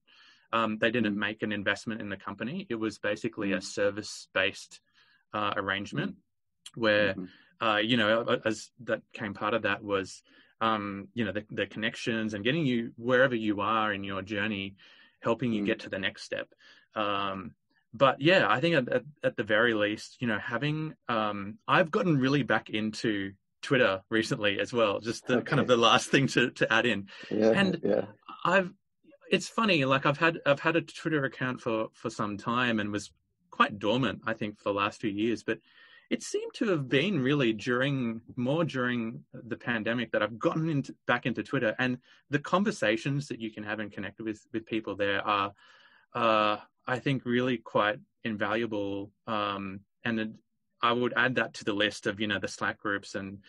Um, 0.52 0.78
they 0.80 0.92
didn't 0.92 1.16
mm. 1.16 1.20
make 1.20 1.44
an 1.44 1.54
investment 1.54 2.02
in 2.02 2.10
the 2.10 2.18
company. 2.18 2.68
It 2.70 2.76
was 2.76 2.98
basically 2.98 3.50
mm. 3.50 3.58
a 3.58 3.62
service 3.62 4.28
based 4.34 4.82
uh, 5.34 5.54
arrangement 5.56 6.16
mm. 6.16 6.18
where 6.76 7.14
mm-hmm. 7.14 7.66
uh, 7.66 7.78
you 7.78 7.96
know 7.96 8.40
as 8.44 8.70
that 8.84 9.02
came 9.14 9.34
part 9.34 9.54
of 9.54 9.62
that 9.62 9.82
was 9.82 10.22
um, 10.60 11.08
you 11.14 11.24
know 11.24 11.32
the, 11.32 11.46
the 11.52 11.68
connections 11.68 12.34
and 12.34 12.44
getting 12.44 12.66
you 12.66 12.92
wherever 12.98 13.36
you 13.36 13.62
are 13.62 13.94
in 13.94 14.04
your 14.04 14.22
journey, 14.22 14.76
helping 15.22 15.54
you 15.54 15.64
mm. 15.64 15.68
get 15.68 15.80
to 15.82 15.90
the 15.90 16.00
next 16.00 16.24
step. 16.24 16.50
Um, 16.96 17.54
but 17.98 18.20
yeah, 18.20 18.46
I 18.50 18.60
think 18.60 18.76
at, 18.76 19.04
at, 19.24 19.38
the 19.38 19.44
very 19.44 19.74
least, 19.74 20.18
you 20.20 20.28
know, 20.28 20.40
having 20.40 20.94
um, 21.08 21.58
I've 21.68 21.92
gotten 21.92 22.18
really 22.18 22.44
back 22.44 22.70
into 22.70 23.34
Twitter 23.62 24.02
recently 24.10 24.60
as 24.60 24.74
well. 24.74 25.00
Just 25.00 25.26
the 25.28 25.38
okay. 25.38 25.46
kind 25.46 25.60
of 25.60 25.68
the 25.68 25.78
last 25.78 26.10
thing 26.10 26.28
to, 26.28 26.52
to 26.52 26.72
add 26.72 26.86
in. 26.86 27.08
Yeah, 27.32 27.52
and 27.52 27.80
yeah. 27.84 28.06
I've 28.44 28.72
it's 29.32 29.48
funny, 29.48 29.86
like 29.86 30.06
I've 30.06 30.18
had 30.18 30.40
I've 30.46 30.60
had 30.60 30.76
a 30.76 30.82
Twitter 30.82 31.24
account 31.24 31.62
for 31.62 31.88
for 31.94 32.10
some 32.10 32.38
time 32.38 32.80
and 32.80 32.92
was 32.92 33.12
quite 33.50 33.80
dormant, 33.80 34.22
I 34.26 34.34
think, 34.34 34.58
for 34.58 34.66
the 34.66 34.74
last 34.74 35.00
few 35.00 35.10
years. 35.10 35.44
But 35.44 35.60
it 36.10 36.22
seemed 36.22 36.54
to 36.56 36.70
have 36.70 36.88
been 36.88 37.20
really 37.20 37.54
during 37.54 38.22
more 38.36 38.64
during 38.64 39.24
the 39.34 39.58
pandemic 39.58 40.12
that 40.12 40.22
I've 40.22 40.38
gotten 40.38 40.70
into 40.70 40.94
back 41.08 41.26
into 41.26 41.44
Twitter 41.44 41.76
and 41.80 41.98
the 42.30 42.40
conversations 42.40 43.28
that 43.30 43.40
you 43.40 43.52
can 43.52 43.64
have 43.64 43.80
and 43.80 43.92
connect 43.92 44.20
with 44.20 44.46
with 44.54 44.66
people 44.66 44.96
there 44.96 45.26
are 45.26 45.54
uh, 46.14 46.58
I 46.88 47.00
think 47.00 47.26
really 47.26 47.58
quite 47.58 48.00
invaluable. 48.24 49.12
Um, 49.28 49.82
and 50.04 50.36
I 50.82 50.92
would 50.92 51.14
add 51.16 51.36
that 51.36 51.54
to 51.56 51.64
the 51.64 51.74
list 51.74 52.08
of 52.08 52.20
you 52.20 52.28
know 52.28 52.40
the 52.40 52.48
Slack 52.48 52.80
groups 52.80 53.16
and 53.16 53.40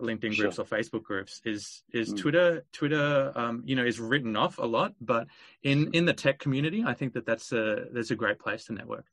LinkedIn 0.00 0.36
groups 0.36 0.56
sure. 0.56 0.64
or 0.64 0.66
Facebook 0.66 1.02
groups. 1.02 1.40
Is 1.44 1.82
is 1.92 2.12
mm. 2.12 2.18
Twitter 2.18 2.64
Twitter 2.72 3.32
um, 3.34 3.62
you 3.64 3.76
know 3.76 3.84
is 3.84 4.00
written 4.00 4.36
off 4.36 4.58
a 4.58 4.66
lot, 4.66 4.94
but 5.00 5.26
in 5.62 5.90
in 5.92 6.04
the 6.04 6.14
tech 6.14 6.38
community, 6.38 6.84
I 6.86 6.94
think 6.94 7.14
that 7.14 7.26
that's 7.26 7.52
a 7.52 7.86
there's 7.92 8.10
a 8.10 8.16
great 8.16 8.38
place 8.38 8.66
to 8.66 8.72
network. 8.72 9.06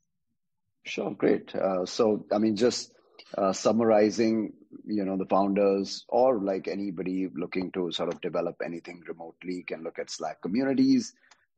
Sure, 0.84 1.10
great. 1.12 1.54
Uh, 1.54 1.84
so 1.84 2.24
I 2.32 2.38
mean, 2.38 2.56
just 2.56 2.92
uh, 3.36 3.52
summarizing, 3.52 4.52
you 4.86 5.04
know, 5.04 5.16
the 5.16 5.26
founders 5.26 6.04
or 6.08 6.38
like 6.40 6.68
anybody 6.68 7.28
looking 7.34 7.72
to 7.72 7.90
sort 7.90 8.12
of 8.12 8.20
develop 8.20 8.56
anything 8.64 9.02
remotely 9.06 9.64
can 9.66 9.82
look 9.82 9.98
at 9.98 10.10
Slack 10.10 10.40
communities 10.40 11.12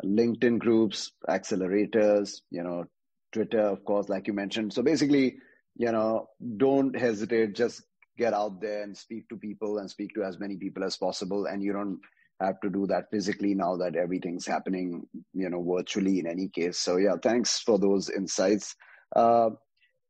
LinkedIn 0.05 0.59
groups, 0.59 1.13
accelerators, 1.29 2.41
you 2.51 2.63
know, 2.63 2.85
Twitter, 3.33 3.61
of 3.61 3.85
course, 3.85 4.09
like 4.09 4.27
you 4.27 4.33
mentioned. 4.33 4.73
So 4.73 4.83
basically, 4.83 5.37
you 5.77 5.93
know, 5.93 6.29
don't 6.57 6.99
hesitate, 6.99 7.55
just 7.55 7.83
get 8.17 8.35
out 8.35 8.61
there 8.61 8.83
and 8.83 8.97
speak 8.97 9.29
to 9.29 9.37
people 9.37 9.79
and 9.79 9.91
speak 9.91 10.15
to 10.15 10.25
as 10.25 10.39
many 10.39 10.57
people 10.57 10.85
as 10.85 10.97
possible. 10.97 11.47
And 11.47 11.63
you 11.63 11.73
don't 11.73 12.01
have 12.41 12.61
to 12.61 12.71
do 12.71 12.87
that 12.87 13.11
physically 13.11 13.55
now 13.55 13.77
that 13.77 13.97
everything's 13.97 14.47
happening, 14.47 15.07
you 15.35 15.51
know, 15.51 15.63
virtually 15.63 16.21
in 16.21 16.27
any 16.27 16.49
case. 16.49 16.79
So 16.79 16.97
yeah, 16.97 17.17
thanks 17.23 17.59
for 17.61 17.79
those 17.79 18.11
insights. 18.11 18.75
Uh, 19.15 19.51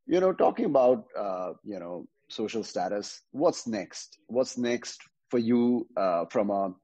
you 0.06 0.20
know, 0.20 0.32
talking 0.32 0.66
about, 0.66 1.04
uh, 1.18 1.52
you 1.64 1.78
know, 1.78 2.06
social 2.30 2.62
status, 2.62 3.22
what's 3.32 3.66
next? 3.66 4.18
What's 4.26 4.58
next 4.58 5.00
for 5.30 5.38
you 5.38 5.86
uh, 5.96 6.24
from 6.30 6.50
a 6.50 6.74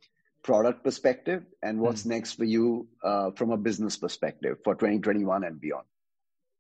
product 0.45 0.85
perspective 0.85 1.43
and 1.63 1.81
what's 1.81 2.03
mm. 2.03 2.11
next 2.11 2.35
for 2.35 2.45
you 2.45 2.87
uh, 3.03 3.31
from 3.33 3.51
a 3.51 3.57
business 3.57 3.97
perspective 3.97 4.59
for 4.63 4.75
2021 4.75 5.43
and 5.43 5.61
beyond? 5.61 5.85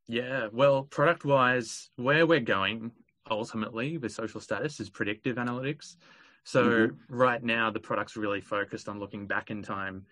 Yeah, 0.09 0.49
well, 0.53 0.82
product 0.82 1.24
wise, 1.24 1.91
where 1.97 2.26
we're 2.26 2.41
going 2.41 2.91
ultimately 3.30 3.97
with 3.97 4.12
social 4.12 4.41
status 4.41 4.80
is 4.80 4.91
predictive 4.91 5.37
analytics. 5.37 5.97
So 6.45 6.64
mm-hmm. 6.64 7.14
right 7.14 7.43
now, 7.43 7.70
the 7.70 7.80
product's 7.80 8.16
really 8.16 8.41
focused 8.41 8.89
on 8.89 8.99
looking 8.99 9.26
back 9.26 9.51
in 9.51 9.62
time. 9.62 10.05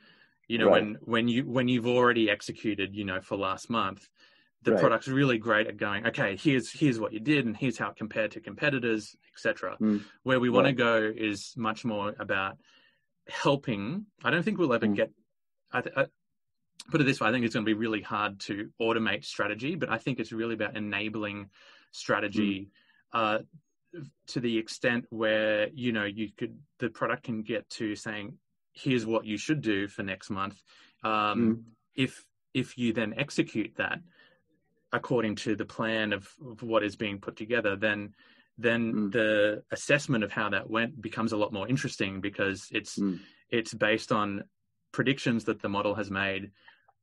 You 0.48 0.58
know, 0.58 0.66
right. 0.66 0.82
when 0.82 0.98
when 1.02 1.28
you 1.28 1.44
when 1.44 1.68
you've 1.68 1.86
already 1.86 2.30
executed, 2.30 2.94
you 2.94 3.04
know, 3.04 3.20
for 3.20 3.36
last 3.36 3.68
month, 3.68 4.08
the 4.62 4.72
right. 4.72 4.80
product's 4.80 5.08
really 5.08 5.38
great 5.38 5.66
at 5.66 5.76
going, 5.76 6.06
okay, 6.06 6.36
here's 6.36 6.70
here's 6.70 6.98
what 6.98 7.12
you 7.12 7.20
did, 7.20 7.44
and 7.44 7.56
here's 7.56 7.78
how 7.78 7.90
it 7.90 7.96
compared 7.96 8.30
to 8.32 8.40
competitors, 8.40 9.14
etc. 9.34 9.76
Mm. 9.80 10.02
Where 10.22 10.40
we 10.40 10.48
want 10.48 10.64
right. 10.64 10.76
to 10.76 10.76
go 10.76 11.12
is 11.14 11.52
much 11.56 11.84
more 11.84 12.14
about 12.18 12.56
helping. 13.28 14.06
I 14.24 14.30
don't 14.30 14.42
think 14.42 14.58
we'll 14.58 14.72
ever 14.72 14.86
mm. 14.86 14.96
get. 14.96 15.10
I, 15.72 15.82
I, 15.96 16.06
put 16.90 17.00
it 17.00 17.04
this 17.04 17.20
way: 17.20 17.28
I 17.28 17.32
think 17.32 17.44
it's 17.44 17.54
going 17.54 17.64
to 17.64 17.70
be 17.70 17.78
really 17.78 18.02
hard 18.02 18.40
to 18.40 18.70
automate 18.80 19.24
strategy, 19.24 19.74
but 19.74 19.90
I 19.90 19.98
think 19.98 20.20
it's 20.20 20.32
really 20.32 20.54
about 20.54 20.76
enabling 20.76 21.50
strategy 21.92 22.68
mm. 23.14 23.18
uh, 23.18 23.38
to 24.28 24.40
the 24.40 24.58
extent 24.58 25.06
where 25.10 25.68
you 25.74 25.92
know 25.92 26.04
you 26.04 26.30
could 26.36 26.58
the 26.78 26.90
product 26.90 27.24
can 27.24 27.42
get 27.42 27.68
to 27.70 27.96
saying, 27.96 28.38
"Here's 28.72 29.06
what 29.06 29.24
you 29.24 29.36
should 29.36 29.62
do 29.62 29.88
for 29.88 30.02
next 30.02 30.30
month." 30.30 30.60
Um, 31.04 31.10
mm. 31.12 31.62
If 31.94 32.24
if 32.54 32.76
you 32.78 32.92
then 32.92 33.14
execute 33.16 33.74
that 33.76 34.00
according 34.92 35.34
to 35.34 35.56
the 35.56 35.64
plan 35.64 36.12
of, 36.12 36.28
of 36.46 36.62
what 36.62 36.82
is 36.82 36.96
being 36.96 37.18
put 37.18 37.36
together, 37.36 37.76
then 37.76 38.14
then 38.62 38.94
mm. 38.94 39.12
the 39.12 39.62
assessment 39.70 40.24
of 40.24 40.32
how 40.32 40.48
that 40.50 40.68
went 40.68 41.00
becomes 41.00 41.32
a 41.32 41.36
lot 41.36 41.52
more 41.52 41.68
interesting 41.68 42.20
because 42.20 42.68
it's 42.70 42.98
mm. 42.98 43.18
it's 43.50 43.74
based 43.74 44.12
on 44.12 44.44
predictions 44.92 45.44
that 45.44 45.60
the 45.62 45.68
model 45.68 45.94
has 45.94 46.10
made, 46.10 46.50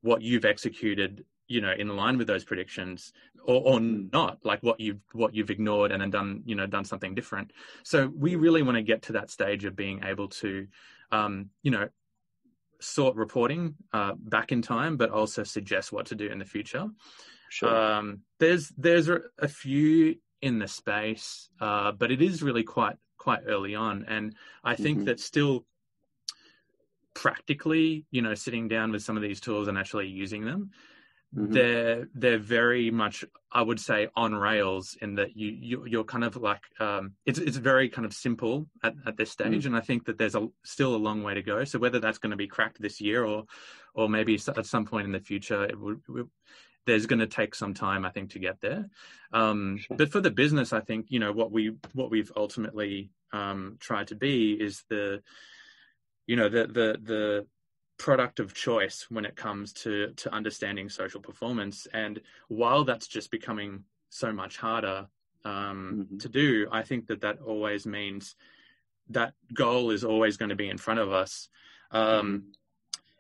what 0.02 0.22
you've 0.22 0.46
executed, 0.46 1.26
you 1.48 1.60
know, 1.60 1.74
in 1.78 1.88
line 1.96 2.18
with 2.18 2.28
those 2.28 2.44
predictions, 2.44 3.12
or, 3.44 3.62
or 3.62 3.80
mm. 3.80 4.12
not, 4.14 4.38
like 4.44 4.62
what 4.62 4.80
you've 4.80 5.02
what 5.14 5.34
you've 5.34 5.50
ignored 5.50 5.92
and 5.92 6.02
then 6.02 6.10
done, 6.10 6.44
you 6.46 6.56
know, 6.56 6.68
done 6.68 6.86
something 6.86 7.16
different. 7.16 7.52
So 7.84 8.12
we 8.16 8.36
really 8.36 8.62
want 8.62 8.78
to 8.78 8.84
get 8.84 9.02
to 9.04 9.14
that 9.14 9.30
stage 9.30 9.66
of 9.66 9.76
being 9.76 10.04
able 10.04 10.28
to, 10.28 10.68
um, 11.12 11.50
you 11.64 11.72
know, 11.72 11.90
sort 12.80 13.16
reporting 13.16 13.76
uh, 13.92 14.14
back 14.18 14.52
in 14.52 14.62
time, 14.62 14.96
but 14.98 15.10
also 15.10 15.44
suggest 15.44 15.92
what 15.92 16.06
to 16.08 16.16
do 16.16 16.28
in 16.28 16.40
the 16.40 16.46
future. 16.46 16.88
Sure. 17.50 17.76
Um, 17.76 18.22
there's 18.40 18.72
there's 18.78 19.10
a 19.10 19.48
few 19.48 20.16
in 20.42 20.60
the 20.60 20.68
space, 20.68 21.50
uh, 21.60 21.92
but 21.92 22.12
it 22.12 22.22
is 22.22 22.44
really 22.44 22.64
quite 22.64 22.96
quite 23.18 23.42
early 23.48 23.76
on, 23.76 24.06
and 24.08 24.36
I 24.64 24.76
think 24.76 25.00
mm-hmm. 25.00 25.06
that 25.06 25.20
still 25.20 25.66
practically, 27.14 28.06
you 28.12 28.22
know, 28.22 28.34
sitting 28.34 28.68
down 28.68 28.92
with 28.92 29.04
some 29.04 29.18
of 29.18 29.24
these 29.24 29.42
tools 29.42 29.68
and 29.68 29.78
actually 29.78 30.08
using 30.08 30.46
them, 30.46 30.72
mm-hmm. 31.36 31.52
they're 31.52 32.08
they're 32.14 32.40
very 32.40 32.92
much, 32.92 33.26
I 33.52 33.62
would 33.62 33.80
say, 33.80 34.08
on 34.16 34.34
rails 34.34 34.98
in 35.02 35.16
that 35.16 35.36
you, 35.36 35.86
you 35.86 36.00
are 36.00 36.06
kind 36.06 36.24
of 36.24 36.38
like 36.38 36.62
um, 36.80 37.14
it's 37.26 37.40
it's 37.40 37.58
very 37.58 37.90
kind 37.90 38.06
of 38.06 38.14
simple 38.14 38.68
at, 38.84 38.94
at 39.06 39.18
this 39.18 39.32
stage, 39.32 39.64
mm-hmm. 39.64 39.68
and 39.68 39.76
I 39.76 39.82
think 39.82 40.06
that 40.06 40.18
there's 40.18 40.36
a 40.36 40.48
still 40.64 40.96
a 40.96 40.98
long 40.98 41.24
way 41.24 41.34
to 41.34 41.42
go. 41.42 41.64
So 41.66 41.78
whether 41.80 42.00
that's 42.00 42.20
going 42.20 42.32
to 42.32 42.38
be 42.38 42.48
cracked 42.48 42.82
this 42.82 43.02
year 43.02 43.26
or 43.26 43.44
or 43.94 44.08
maybe 44.08 44.40
at 44.56 44.66
some 44.66 44.86
point 44.86 45.06
in 45.06 45.12
the 45.12 45.20
future, 45.20 45.66
it 45.66 45.80
would 45.80 46.02
there's 46.86 47.06
going 47.06 47.20
to 47.20 47.28
take 47.28 47.54
some 47.54 47.74
time, 47.74 48.06
I 48.06 48.10
think, 48.10 48.32
to 48.32 48.40
get 48.40 48.62
there. 48.62 48.90
Um, 49.32 49.78
sure. 49.78 49.98
But 49.98 50.12
for 50.12 50.22
the 50.22 50.32
business, 50.32 50.74
I 50.74 50.80
think 50.82 51.08
you 51.10 51.20
know 51.20 51.32
what 51.32 51.52
we 51.52 51.76
what 51.94 52.10
we've 52.10 52.32
ultimately 52.36 53.12
um, 53.32 53.78
tried 53.80 54.08
to 54.08 54.16
be 54.16 54.54
is 54.54 54.84
the 54.90 55.22
you 56.26 56.36
know 56.36 56.50
the 56.50 56.68
the 56.68 57.00
the 57.04 57.48
product 57.98 58.40
of 58.40 58.54
choice 58.54 59.06
when 59.10 59.26
it 59.26 59.36
comes 59.36 59.74
to 59.74 60.14
to 60.16 60.34
understanding 60.34 60.90
social 60.90 61.22
performance. 61.22 61.88
And 61.94 62.22
while 62.48 62.84
that's 62.84 63.08
just 63.08 63.30
becoming 63.30 63.84
so 64.10 64.32
much 64.32 64.58
harder 64.58 65.08
um, 65.46 66.08
mm-hmm. 66.08 66.18
to 66.18 66.30
do, 66.30 66.68
I 66.72 66.82
think 66.82 67.08
that 67.08 67.22
that 67.22 67.40
always 67.46 67.86
means 67.86 68.36
that 69.10 69.34
goal 69.54 69.92
is 69.92 70.04
always 70.04 70.38
going 70.38 70.50
to 70.50 70.56
be 70.56 70.70
in 70.70 70.78
front 70.78 71.00
of 71.00 71.12
us. 71.12 71.50
Um, 71.92 72.02
mm-hmm. 72.02 72.38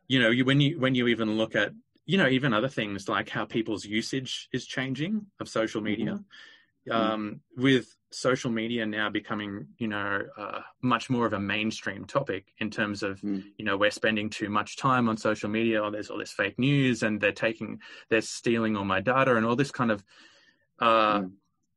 You 0.08 0.20
know, 0.20 0.30
you, 0.32 0.46
when 0.46 0.60
you 0.60 0.80
when 0.80 0.96
you 0.96 1.08
even 1.08 1.38
look 1.38 1.56
at 1.56 1.72
you 2.10 2.18
know, 2.18 2.28
even 2.28 2.56
other 2.56 2.68
things 2.68 3.08
like 3.08 3.30
how 3.30 3.46
people's 3.46 3.86
usage 3.86 4.50
is 4.52 4.66
changing 4.66 5.28
of 5.40 5.48
social 5.48 5.80
media. 5.80 6.14
Mm-hmm. 6.14 6.92
Um, 6.92 7.42
with 7.56 7.96
social 8.10 8.50
media 8.50 8.84
now 8.84 9.12
becoming, 9.12 9.68
you 9.78 9.90
know, 9.90 10.24
uh, 10.36 10.62
much 10.82 11.12
more 11.12 11.28
of 11.28 11.34
a 11.34 11.40
mainstream 11.40 12.06
topic 12.06 12.48
in 12.58 12.72
terms 12.72 13.04
of, 13.04 13.22
mm. 13.22 13.44
you 13.60 13.64
know, 13.64 13.78
we're 13.78 13.92
spending 13.92 14.28
too 14.32 14.50
much 14.50 14.76
time 14.76 15.08
on 15.08 15.18
social 15.18 15.50
media, 15.50 15.84
or 15.84 15.92
there's 15.92 16.10
all 16.10 16.18
this 16.18 16.32
fake 16.32 16.58
news, 16.58 17.04
and 17.04 17.22
they're 17.22 17.32
taking, 17.32 17.80
they're 18.10 18.22
stealing 18.22 18.76
all 18.76 18.86
my 18.86 19.02
data, 19.02 19.36
and 19.36 19.46
all 19.46 19.56
this 19.56 19.70
kind 19.70 19.92
of 19.92 20.04
uh, 20.80 21.20
mm. 21.20 21.32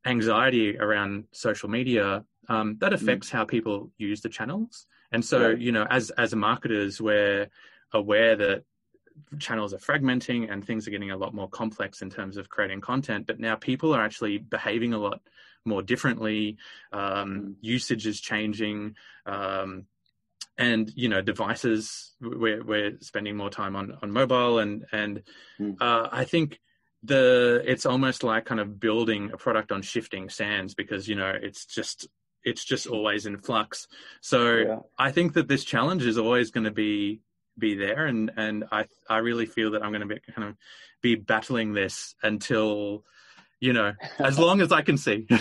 anxiety 0.06 0.78
around 0.78 1.24
social 1.32 1.68
media. 1.68 2.24
Um, 2.48 2.78
that 2.80 2.92
mm. 2.92 2.94
affects 2.94 3.28
mm. 3.28 3.32
how 3.32 3.44
people 3.44 3.90
use 3.98 4.22
the 4.22 4.30
channels, 4.30 4.86
and 5.10 5.22
so, 5.22 5.50
yeah. 5.50 5.56
you 5.56 5.72
know, 5.72 5.86
as 5.90 6.08
as 6.24 6.34
marketers, 6.34 7.02
we're 7.02 7.48
aware 7.92 8.34
that 8.36 8.64
channels 9.38 9.72
are 9.74 9.78
fragmenting 9.78 10.50
and 10.50 10.64
things 10.64 10.86
are 10.86 10.90
getting 10.90 11.10
a 11.10 11.16
lot 11.16 11.34
more 11.34 11.48
complex 11.48 12.02
in 12.02 12.10
terms 12.10 12.36
of 12.36 12.48
creating 12.48 12.80
content 12.80 13.26
but 13.26 13.40
now 13.40 13.54
people 13.54 13.94
are 13.94 14.02
actually 14.02 14.38
behaving 14.38 14.92
a 14.92 14.98
lot 14.98 15.20
more 15.64 15.82
differently 15.82 16.56
um, 16.92 17.00
mm. 17.00 17.54
usage 17.60 18.06
is 18.06 18.20
changing 18.20 18.94
um, 19.26 19.86
and 20.58 20.92
you 20.94 21.08
know 21.08 21.22
devices 21.22 22.12
we're, 22.20 22.62
we're 22.62 22.92
spending 23.00 23.36
more 23.36 23.50
time 23.50 23.76
on 23.76 23.96
on 24.02 24.10
mobile 24.10 24.58
and 24.58 24.84
and 24.92 25.22
mm. 25.60 25.76
uh, 25.80 26.08
i 26.12 26.24
think 26.24 26.60
the 27.02 27.62
it's 27.66 27.86
almost 27.86 28.22
like 28.22 28.44
kind 28.44 28.60
of 28.60 28.78
building 28.78 29.30
a 29.32 29.36
product 29.36 29.72
on 29.72 29.82
shifting 29.82 30.28
sands 30.28 30.74
because 30.74 31.08
you 31.08 31.16
know 31.16 31.32
it's 31.40 31.64
just 31.66 32.06
it's 32.44 32.64
just 32.64 32.86
always 32.86 33.26
in 33.26 33.38
flux 33.38 33.86
so 34.20 34.56
yeah. 34.56 34.78
i 34.98 35.10
think 35.10 35.32
that 35.34 35.48
this 35.48 35.64
challenge 35.64 36.04
is 36.04 36.18
always 36.18 36.50
going 36.50 36.64
to 36.64 36.70
be 36.70 37.20
be 37.58 37.74
there. 37.74 38.06
And 38.06 38.30
and 38.36 38.64
i 38.72 38.86
i 39.08 39.18
really 39.18 39.46
feel 39.46 39.72
that 39.72 39.82
i'm 39.82 39.90
going 39.90 40.06
to 40.06 40.14
be 40.14 40.20
kind 40.34 40.48
of 40.48 40.56
be 41.00 41.14
battling 41.14 41.72
this 41.72 42.14
until 42.22 43.04
you 43.60 43.72
know 43.72 43.92
as 44.18 44.38
long 44.38 44.60
as 44.60 44.72
i 44.72 44.82
can 44.82 44.96
see. 44.96 45.26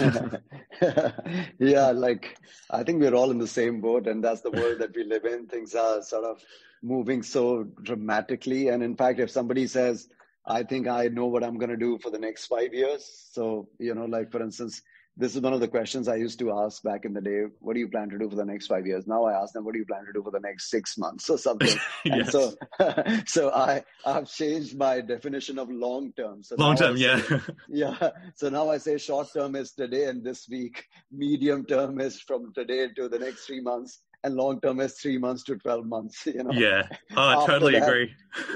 Yeah 1.60 1.92
like 1.92 2.38
i 2.70 2.84
think 2.84 3.02
we're 3.02 3.16
all 3.16 3.32
in 3.32 3.38
the 3.38 3.48
same 3.48 3.82
boat 3.82 4.08
and 4.08 4.24
that's 4.24 4.42
the 4.42 4.52
world 4.52 4.80
that 4.80 4.96
we 4.96 5.04
live 5.04 5.26
in. 5.26 5.48
Things 5.48 5.76
are 5.76 6.02
sort 6.02 6.26
of 6.26 6.44
moving 6.84 7.22
so 7.22 7.64
dramatically. 7.84 8.70
And 8.70 8.84
in 8.84 8.96
fact 8.96 9.20
if 9.20 9.30
somebody 9.30 9.68
says 9.68 10.10
I 10.46 10.64
think 10.64 10.88
I 10.88 11.08
know 11.08 11.28
what 11.28 11.44
I'm 11.44 11.58
going 11.58 11.70
to 11.70 11.78
do 11.78 12.00
for 12.00 12.10
the 12.10 12.18
next 12.18 12.48
five 12.48 12.74
years. 12.74 13.30
So, 13.32 13.70
you 13.78 13.94
know, 13.94 14.06
like 14.06 14.32
for 14.32 14.42
instance, 14.42 14.82
this 15.22 15.36
is 15.36 15.42
one 15.42 15.54
of 15.54 15.60
the 15.60 15.68
questions 15.68 16.08
I 16.08 16.16
used 16.16 16.40
to 16.40 16.52
ask 16.52 16.82
back 16.82 17.06
in 17.06 17.14
the 17.14 17.22
day. 17.22 17.44
What 17.60 17.76
do 17.76 17.80
you 17.80 17.88
plan 17.88 18.10
to 18.10 18.18
do 18.18 18.28
for 18.28 18.36
the 18.36 18.44
next 18.44 18.66
five 18.66 18.88
years? 18.88 19.06
Now 19.06 19.26
I 19.26 19.40
ask 19.40 19.54
them, 19.54 19.64
what 19.64 19.74
do 19.74 19.80
you 19.80 19.86
plan 19.86 20.04
to 20.08 20.12
do 20.12 20.24
for 20.24 20.32
the 20.32 20.40
next 20.40 20.72
six 20.72 20.98
months 20.98 21.30
or 21.30 21.38
something? 21.38 21.78
And 22.06 22.28
so, 22.28 22.54
so 23.28 23.52
I, 23.52 23.84
I've 24.04 24.28
changed 24.28 24.76
my 24.76 25.00
definition 25.00 25.60
of 25.60 25.70
long 25.70 26.12
term. 26.14 26.42
So 26.42 26.56
long 26.58 26.76
term, 26.76 26.98
yeah. 26.98 27.22
yeah. 27.70 28.10
So 28.36 28.50
now 28.50 28.72
I 28.72 28.80
say 28.80 28.98
short 28.98 29.32
term 29.32 29.56
is 29.56 29.74
today 29.74 30.06
and 30.06 30.24
this 30.24 30.50
week. 30.50 30.86
Medium 31.12 31.66
term 31.66 32.02
is 32.02 32.20
from 32.20 32.52
today 32.56 32.88
to 32.96 33.08
the 33.08 33.20
next 33.20 33.46
three 33.46 33.62
months 33.62 34.02
and 34.24 34.36
long 34.36 34.60
term 34.62 34.80
is 34.80 34.94
three 34.94 35.18
months 35.18 35.44
to 35.44 35.56
12 35.58 35.86
months 35.86 36.26
you 36.26 36.44
know. 36.44 36.52
Yeah. 36.52 36.88
Oh, 37.16 37.44
i 37.44 37.46
totally 37.46 37.80
that, 37.80 37.88
agree. 37.88 38.14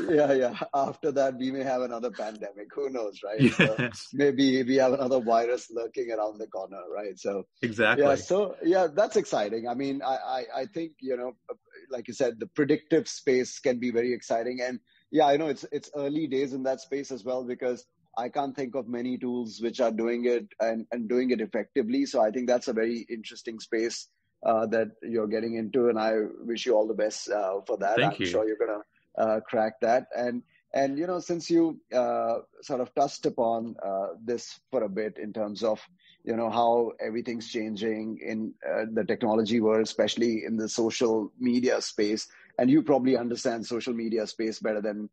yeah 0.10 0.34
yeah. 0.34 0.60
After 0.74 1.12
that 1.12 1.38
we 1.38 1.52
may 1.52 1.64
have 1.64 1.82
another 1.82 2.12
pandemic. 2.12 2.68
Who 2.74 2.90
knows 2.90 3.20
right? 3.24 3.40
Yes. 3.42 3.58
so 3.58 3.90
maybe 4.14 4.64
we 4.64 4.76
have 4.76 4.94
another 4.94 5.20
virus 5.20 5.70
lurking 5.72 6.12
around 6.12 6.40
the 6.40 6.48
corner 6.48 6.82
right? 6.94 7.18
So 7.18 7.44
exactly. 7.62 8.06
yeah 8.06 8.16
so 8.16 8.56
yeah 8.64 8.88
that's 8.94 9.16
exciting. 9.16 9.68
I 9.68 9.74
mean 9.74 10.02
i 10.02 10.16
i, 10.16 10.62
I 10.62 10.66
think 10.66 10.94
you 11.02 11.18
know 11.18 11.34
uh, 11.50 11.56
like 11.90 12.08
you 12.08 12.14
said 12.14 12.40
the 12.40 12.48
predictive 12.48 13.08
space 13.08 13.60
can 13.60 13.80
be 13.80 13.92
very 13.92 14.14
exciting. 14.14 14.60
And 14.62 14.80
yeah 15.12 15.26
i 15.28 15.38
know 15.38 15.48
it's 15.48 15.66
it's 15.72 15.92
early 15.96 16.28
days 16.28 16.54
in 16.54 16.64
that 16.64 16.82
space 16.82 17.12
as 17.12 17.24
well 17.24 17.44
because 17.44 17.86
I 18.18 18.30
can't 18.30 18.56
think 18.56 18.76
of 18.76 18.88
many 18.88 19.18
tools 19.18 19.60
which 19.62 19.82
are 19.82 19.92
doing 19.92 20.24
it 20.26 20.48
and, 20.62 20.86
and 20.94 21.10
doing 21.10 21.32
it 21.32 21.42
effectively. 21.42 22.06
So 22.06 22.22
I 22.22 22.32
think 22.32 22.48
that's 22.48 22.70
a 22.70 22.74
very 22.74 23.06
interesting 23.10 23.60
space 23.60 24.08
uh, 24.46 24.66
that 24.68 24.92
you're 25.02 25.28
getting 25.28 25.56
into, 25.56 25.90
and 25.90 26.00
I 26.00 26.14
wish 26.42 26.66
you 26.66 26.76
all 26.76 26.88
the 26.88 26.94
best 26.94 27.30
uh, 27.30 27.62
for 27.66 27.78
that. 27.78 27.98
Thank 27.98 28.14
I'm 28.16 28.22
you. 28.22 28.28
sure 28.28 28.48
you're 28.48 28.58
gonna 28.58 28.84
uh, 29.18 29.40
crack 29.42 29.80
that. 29.82 30.08
And 30.16 30.44
and 30.74 31.00
you 31.00 31.08
know, 31.08 31.20
since 31.20 31.50
you 31.50 31.80
uh, 31.94 32.40
sort 32.62 32.82
of 32.82 32.94
touched 32.94 33.26
upon 33.26 33.76
uh, 33.84 34.10
this 34.24 34.60
for 34.70 34.84
a 34.84 34.90
bit 34.90 35.18
in 35.18 35.34
terms 35.34 35.64
of 35.64 35.82
you 36.24 36.36
know 36.36 36.50
how 36.50 36.92
everything's 37.04 37.50
changing 37.50 38.20
in 38.24 38.54
uh, 38.70 38.86
the 38.94 39.04
technology 39.04 39.60
world, 39.62 39.84
especially 39.84 40.44
in 40.46 40.58
the 40.58 40.70
social 40.70 41.32
media 41.40 41.82
space, 41.82 42.28
and 42.60 42.70
you 42.70 42.84
probably 42.84 43.18
understand 43.18 43.66
social 43.66 43.94
media 43.94 44.28
space 44.28 44.60
better 44.60 44.82
than 44.82 45.10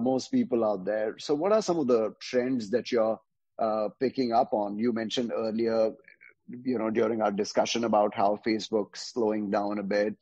most 0.00 0.32
people 0.32 0.64
out 0.64 0.84
there. 0.84 1.16
So, 1.18 1.34
what 1.34 1.52
are 1.52 1.62
some 1.62 1.78
of 1.78 1.86
the 1.88 2.14
trends 2.20 2.70
that 2.70 2.92
you're 2.92 3.18
picking 4.00 4.32
up 4.32 4.52
on? 4.52 4.78
You 4.78 4.92
mentioned 4.92 5.32
earlier 5.34 5.92
you 6.48 6.78
know, 6.78 6.90
during 6.90 7.22
our 7.22 7.32
discussion 7.32 7.84
about 7.84 8.14
how 8.14 8.38
Facebook's 8.46 9.12
slowing 9.12 9.50
down 9.50 9.78
a 9.78 9.82
bit. 9.82 10.16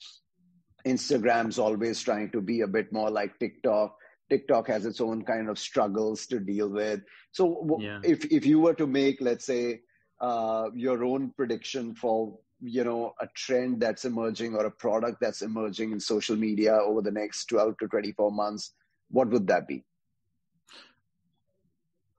Instagram's 0.87 1.59
always 1.59 2.03
trying 2.03 2.31
to 2.31 2.41
be 2.41 2.61
a 2.61 2.67
bit 2.67 2.93
more 2.93 3.11
like 3.11 3.39
TikTok. 3.39 3.97
TikTok 4.31 4.69
has 4.69 4.87
its 4.87 5.01
own 5.01 5.25
kind 5.25 5.49
of 5.49 5.59
struggles 5.59 6.27
to 6.27 6.41
deal 6.41 6.71
with. 6.71 7.01
So, 7.33 7.79
yeah. 7.81 8.01
if 8.03 8.25
if 8.33 8.47
you 8.47 8.61
were 8.61 8.75
to 8.75 8.87
make, 8.87 9.21
let's 9.21 9.47
say, 9.47 9.81
uh, 10.21 10.71
your 10.75 11.05
own 11.05 11.33
prediction 11.37 11.95
for 11.95 12.39
you 12.61 12.85
know 12.85 13.13
a 13.21 13.27
trend 13.35 13.81
that's 13.81 14.05
emerging 14.05 14.55
or 14.55 14.65
a 14.67 14.71
product 14.71 15.19
that's 15.21 15.43
emerging 15.43 15.93
in 15.93 16.01
social 16.01 16.37
media 16.37 16.75
over 16.75 17.03
the 17.03 17.11
next 17.11 17.47
12 17.47 17.77
to 17.79 17.89
24 17.89 18.33
months, 18.33 18.73
what 19.11 19.29
would 19.29 19.47
that 19.49 19.67
be? 19.69 19.85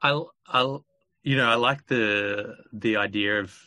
I'll 0.01 0.31
I'll 0.47 0.85
you 1.23 1.35
know 1.35 1.49
I 1.49 1.55
like 1.55 1.87
the 1.87 2.55
the 2.73 2.97
idea 2.97 3.39
of 3.39 3.57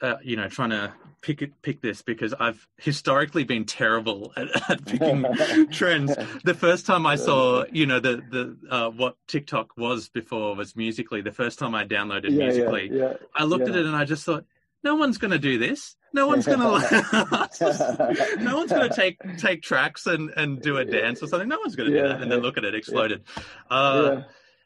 uh, 0.00 0.16
you 0.22 0.36
know, 0.36 0.48
trying 0.48 0.70
to 0.70 0.92
pick 1.20 1.42
it, 1.42 1.60
pick 1.62 1.80
this 1.80 2.02
because 2.02 2.34
I've 2.38 2.66
historically 2.76 3.44
been 3.44 3.64
terrible 3.64 4.32
at, 4.36 4.70
at 4.70 4.84
picking 4.84 5.24
trends. 5.70 6.14
The 6.44 6.54
first 6.54 6.86
time 6.86 7.06
I 7.06 7.16
saw, 7.16 7.64
you 7.72 7.86
know, 7.86 8.00
the 8.00 8.22
the 8.30 8.56
uh, 8.70 8.90
what 8.90 9.16
TikTok 9.26 9.76
was 9.76 10.08
before 10.08 10.54
was 10.54 10.76
Musical.ly. 10.76 11.22
The 11.22 11.32
first 11.32 11.58
time 11.58 11.74
I 11.74 11.84
downloaded 11.84 12.30
yeah, 12.30 12.46
Musical.ly, 12.46 12.88
yeah, 12.90 12.92
yeah, 12.92 13.12
I 13.34 13.44
looked 13.44 13.68
at 13.68 13.76
it 13.76 13.86
and 13.86 13.96
I 13.96 14.04
just 14.04 14.24
thought, 14.24 14.44
no 14.84 14.94
one's 14.94 15.18
going 15.18 15.32
to 15.32 15.38
do 15.38 15.58
this. 15.58 15.96
No 16.14 16.26
one's 16.26 16.46
going 16.46 16.60
to. 16.60 18.36
no 18.40 18.56
one's 18.56 18.70
going 18.70 18.88
to 18.88 18.94
take 18.94 19.18
take 19.36 19.62
tracks 19.62 20.06
and 20.06 20.30
and 20.36 20.62
do 20.62 20.78
a 20.78 20.84
dance 20.84 21.22
or 21.22 21.26
something. 21.26 21.48
No 21.48 21.58
one's 21.58 21.76
going 21.76 21.90
to 21.90 21.96
do 22.00 22.08
that. 22.08 22.22
And 22.22 22.32
then 22.32 22.40
look 22.40 22.56
at 22.56 22.64
it 22.64 22.74
exploded. 22.74 23.24
Uh, 23.70 24.22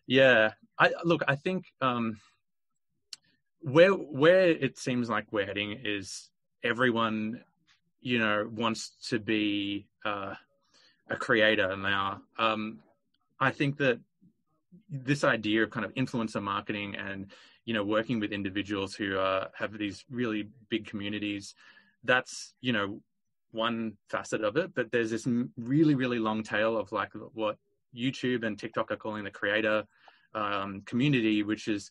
yeah. 0.06 0.52
I 0.78 0.92
look. 1.04 1.22
I 1.26 1.36
think. 1.36 1.64
Um, 1.80 2.18
where 3.62 3.92
where 3.92 4.50
it 4.50 4.78
seems 4.78 5.08
like 5.08 5.26
we're 5.30 5.46
heading 5.46 5.78
is 5.84 6.30
everyone 6.62 7.40
you 8.00 8.18
know 8.18 8.48
wants 8.52 8.92
to 9.08 9.18
be 9.18 9.86
uh, 10.04 10.34
a 11.10 11.16
creator 11.16 11.76
now. 11.76 12.22
Um, 12.38 12.80
i 13.40 13.50
think 13.50 13.76
that 13.76 13.98
this 14.88 15.24
idea 15.24 15.62
of 15.62 15.70
kind 15.70 15.84
of 15.84 15.92
influencer 15.94 16.42
marketing 16.42 16.94
and 16.96 17.32
you 17.64 17.74
know 17.74 17.84
working 17.84 18.20
with 18.20 18.32
individuals 18.32 18.94
who 18.94 19.18
uh, 19.18 19.48
have 19.54 19.76
these 19.76 20.04
really 20.10 20.48
big 20.68 20.86
communities 20.86 21.54
that's 22.04 22.54
you 22.60 22.72
know 22.72 23.00
one 23.52 23.94
facet 24.08 24.42
of 24.42 24.56
it 24.56 24.74
but 24.74 24.90
there's 24.90 25.10
this 25.10 25.26
really 25.56 25.94
really 25.94 26.18
long 26.18 26.42
tail 26.42 26.76
of 26.78 26.90
like 26.92 27.10
what 27.34 27.58
youtube 27.94 28.46
and 28.46 28.58
tiktok 28.58 28.90
are 28.90 28.96
calling 28.96 29.24
the 29.24 29.30
creator 29.30 29.84
um, 30.34 30.82
community 30.86 31.42
which 31.42 31.68
is 31.68 31.90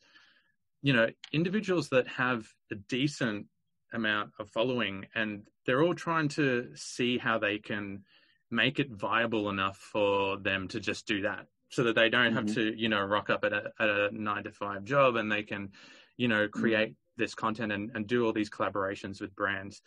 you 0.82 0.94
know, 0.94 1.08
individuals 1.32 1.90
that 1.90 2.08
have 2.08 2.48
a 2.72 2.76
decent 2.76 3.46
amount 3.94 4.32
of 4.40 4.50
following 4.50 5.06
and 5.16 5.44
they're 5.66 5.84
all 5.84 5.94
trying 5.94 6.28
to 6.28 6.70
see 6.76 7.18
how 7.18 7.38
they 7.38 7.60
can 7.60 8.04
make 8.50 8.80
it 8.80 8.92
viable 8.92 9.50
enough 9.50 9.78
for 9.78 10.38
them 10.38 10.68
to 10.68 10.80
just 10.80 11.06
do 11.06 11.22
that 11.22 11.48
so 11.70 11.84
that 11.84 11.96
they 11.96 12.10
don't 12.10 12.34
have 12.34 12.46
mm-hmm. 12.46 12.56
to, 12.56 12.80
you 12.80 12.90
know, 12.90 13.02
rock 13.02 13.30
up 13.30 13.46
at 13.46 13.54
a, 13.54 13.72
at 13.80 13.90
a 13.90 14.10
nine 14.12 14.44
to 14.44 14.52
five 14.52 14.84
job 14.84 15.16
and 15.16 15.32
they 15.32 15.44
can, 15.44 15.70
you 16.18 16.28
know, 16.28 16.48
mm-hmm. 16.48 16.60
create 16.60 16.90
mm-hmm. 16.90 17.22
this 17.22 17.34
content 17.34 17.72
and, 17.72 17.92
and 17.96 18.08
do 18.08 18.26
all 18.26 18.34
these 18.34 18.50
collaborations 18.50 19.22
with 19.22 19.36
brands. 19.36 19.82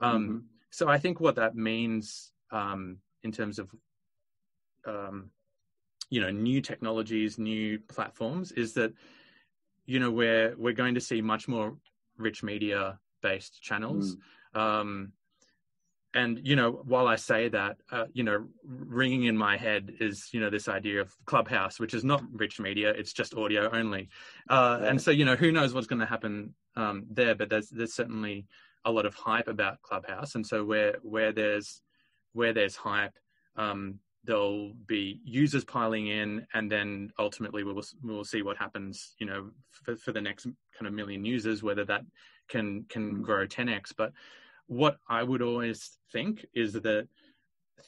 Um, 0.00 0.22
mm-hmm. 0.22 0.38
So 0.70 0.88
I 0.88 0.98
think 0.98 1.20
what 1.20 1.36
that 1.36 1.54
means 1.54 2.32
um, 2.50 2.98
in 3.22 3.32
terms 3.32 3.58
of, 3.58 3.70
um, 4.86 5.30
you 6.08 6.20
know, 6.20 6.30
new 6.30 6.60
technologies, 6.60 7.38
new 7.38 7.80
platforms 7.80 8.52
is 8.52 8.74
that 8.74 8.94
you 9.86 9.98
know 10.00 10.10
we're 10.10 10.54
we're 10.56 10.72
going 10.72 10.94
to 10.94 11.00
see 11.00 11.20
much 11.20 11.48
more 11.48 11.76
rich 12.18 12.42
media 12.42 12.98
based 13.22 13.62
channels. 13.62 14.16
Mm. 14.54 14.60
um, 14.60 15.12
and 16.14 16.40
you 16.44 16.56
know 16.56 16.80
while 16.84 17.08
i 17.08 17.16
say 17.16 17.48
that 17.48 17.76
uh, 17.92 18.04
you 18.12 18.22
know 18.22 18.46
ringing 18.64 19.24
in 19.24 19.36
my 19.36 19.56
head 19.56 19.92
is 20.00 20.28
you 20.32 20.40
know 20.40 20.48
this 20.48 20.68
idea 20.68 21.00
of 21.00 21.14
clubhouse 21.26 21.78
which 21.78 21.94
is 21.94 22.04
not 22.04 22.22
rich 22.32 22.58
media 22.60 22.90
it's 22.90 23.12
just 23.12 23.34
audio 23.34 23.70
only. 23.72 24.08
Uh, 24.48 24.78
and 24.82 25.00
so 25.00 25.10
you 25.10 25.24
know 25.24 25.36
who 25.36 25.50
knows 25.52 25.74
what's 25.74 25.86
going 25.86 26.00
to 26.00 26.06
happen 26.06 26.54
um, 26.76 27.04
there 27.10 27.34
but 27.34 27.50
there's 27.50 27.68
there's 27.68 27.94
certainly 27.94 28.46
a 28.86 28.90
lot 28.90 29.04
of 29.04 29.14
hype 29.14 29.48
about 29.48 29.82
clubhouse. 29.82 30.36
And 30.36 30.46
so 30.46 30.64
where 30.64 30.94
where 31.02 31.32
there's 31.32 31.82
where 32.32 32.54
there's 32.54 32.76
hype 32.76 33.18
um, 33.56 33.98
there'll 34.26 34.72
be 34.86 35.20
users 35.24 35.64
piling 35.64 36.08
in, 36.08 36.46
and 36.54 36.70
then 36.70 37.12
ultimately 37.18 37.64
we'll 37.64 37.82
we'll 38.02 38.24
see 38.24 38.42
what 38.42 38.56
happens. 38.56 39.14
You 39.18 39.26
know, 39.26 39.50
for, 39.70 39.96
for 39.96 40.12
the 40.12 40.20
next 40.20 40.44
kind 40.44 40.86
of 40.86 40.92
million 40.92 41.24
users, 41.24 41.62
whether 41.62 41.84
that 41.86 42.02
can 42.48 42.84
can 42.88 43.12
mm-hmm. 43.12 43.22
grow 43.22 43.46
10x. 43.46 43.92
But 43.96 44.12
what 44.66 44.98
I 45.08 45.22
would 45.22 45.42
always 45.42 45.98
think 46.12 46.44
is 46.54 46.72
that 46.74 47.08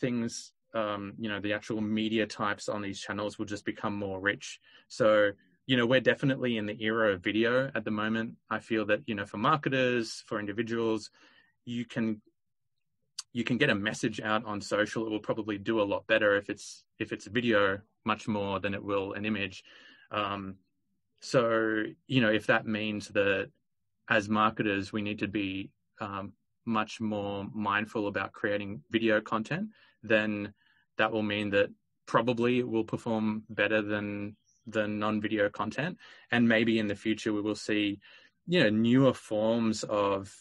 things, 0.00 0.52
um, 0.74 1.14
you 1.18 1.28
know, 1.28 1.40
the 1.40 1.52
actual 1.52 1.80
media 1.80 2.26
types 2.26 2.68
on 2.68 2.82
these 2.82 3.00
channels 3.00 3.38
will 3.38 3.46
just 3.46 3.64
become 3.64 3.94
more 3.94 4.20
rich. 4.20 4.60
So 4.88 5.32
you 5.66 5.76
know 5.76 5.84
we're 5.84 6.00
definitely 6.00 6.56
in 6.56 6.64
the 6.64 6.82
era 6.82 7.12
of 7.12 7.22
video 7.22 7.70
at 7.74 7.84
the 7.84 7.90
moment 7.90 8.32
i 8.48 8.58
feel 8.58 8.86
that 8.86 9.02
you 9.06 9.14
know 9.14 9.26
for 9.26 9.36
marketers 9.36 10.24
for 10.26 10.40
individuals 10.40 11.10
you 11.66 11.84
can 11.84 12.22
you 13.32 13.44
can 13.44 13.58
get 13.58 13.70
a 13.70 13.74
message 13.74 14.20
out 14.20 14.44
on 14.44 14.60
social 14.60 15.06
it 15.06 15.10
will 15.10 15.20
probably 15.20 15.58
do 15.58 15.80
a 15.80 15.82
lot 15.82 16.06
better 16.06 16.36
if 16.36 16.48
it's 16.48 16.84
if 16.98 17.12
it's 17.12 17.26
video 17.26 17.78
much 18.04 18.26
more 18.26 18.58
than 18.58 18.74
it 18.74 18.82
will 18.82 19.12
an 19.12 19.24
image. 19.24 19.64
Um, 20.10 20.56
so 21.20 21.82
you 22.06 22.20
know 22.20 22.30
if 22.30 22.46
that 22.46 22.66
means 22.66 23.08
that 23.08 23.50
as 24.08 24.28
marketers 24.28 24.92
we 24.92 25.02
need 25.02 25.18
to 25.18 25.28
be 25.28 25.70
um, 26.00 26.32
much 26.64 27.00
more 27.00 27.46
mindful 27.52 28.06
about 28.06 28.32
creating 28.32 28.82
video 28.90 29.20
content 29.20 29.68
then 30.02 30.52
that 30.96 31.10
will 31.10 31.22
mean 31.22 31.50
that 31.50 31.70
probably 32.06 32.58
it 32.58 32.68
will 32.68 32.84
perform 32.84 33.44
better 33.50 33.82
than 33.82 34.34
the 34.66 34.88
non-video 34.88 35.48
content, 35.48 35.96
and 36.30 36.48
maybe 36.48 36.78
in 36.78 36.88
the 36.88 36.94
future 36.94 37.32
we 37.32 37.40
will 37.40 37.54
see, 37.54 38.00
you 38.46 38.62
know, 38.62 38.70
newer 38.70 39.14
forms 39.14 39.84
of 39.84 40.34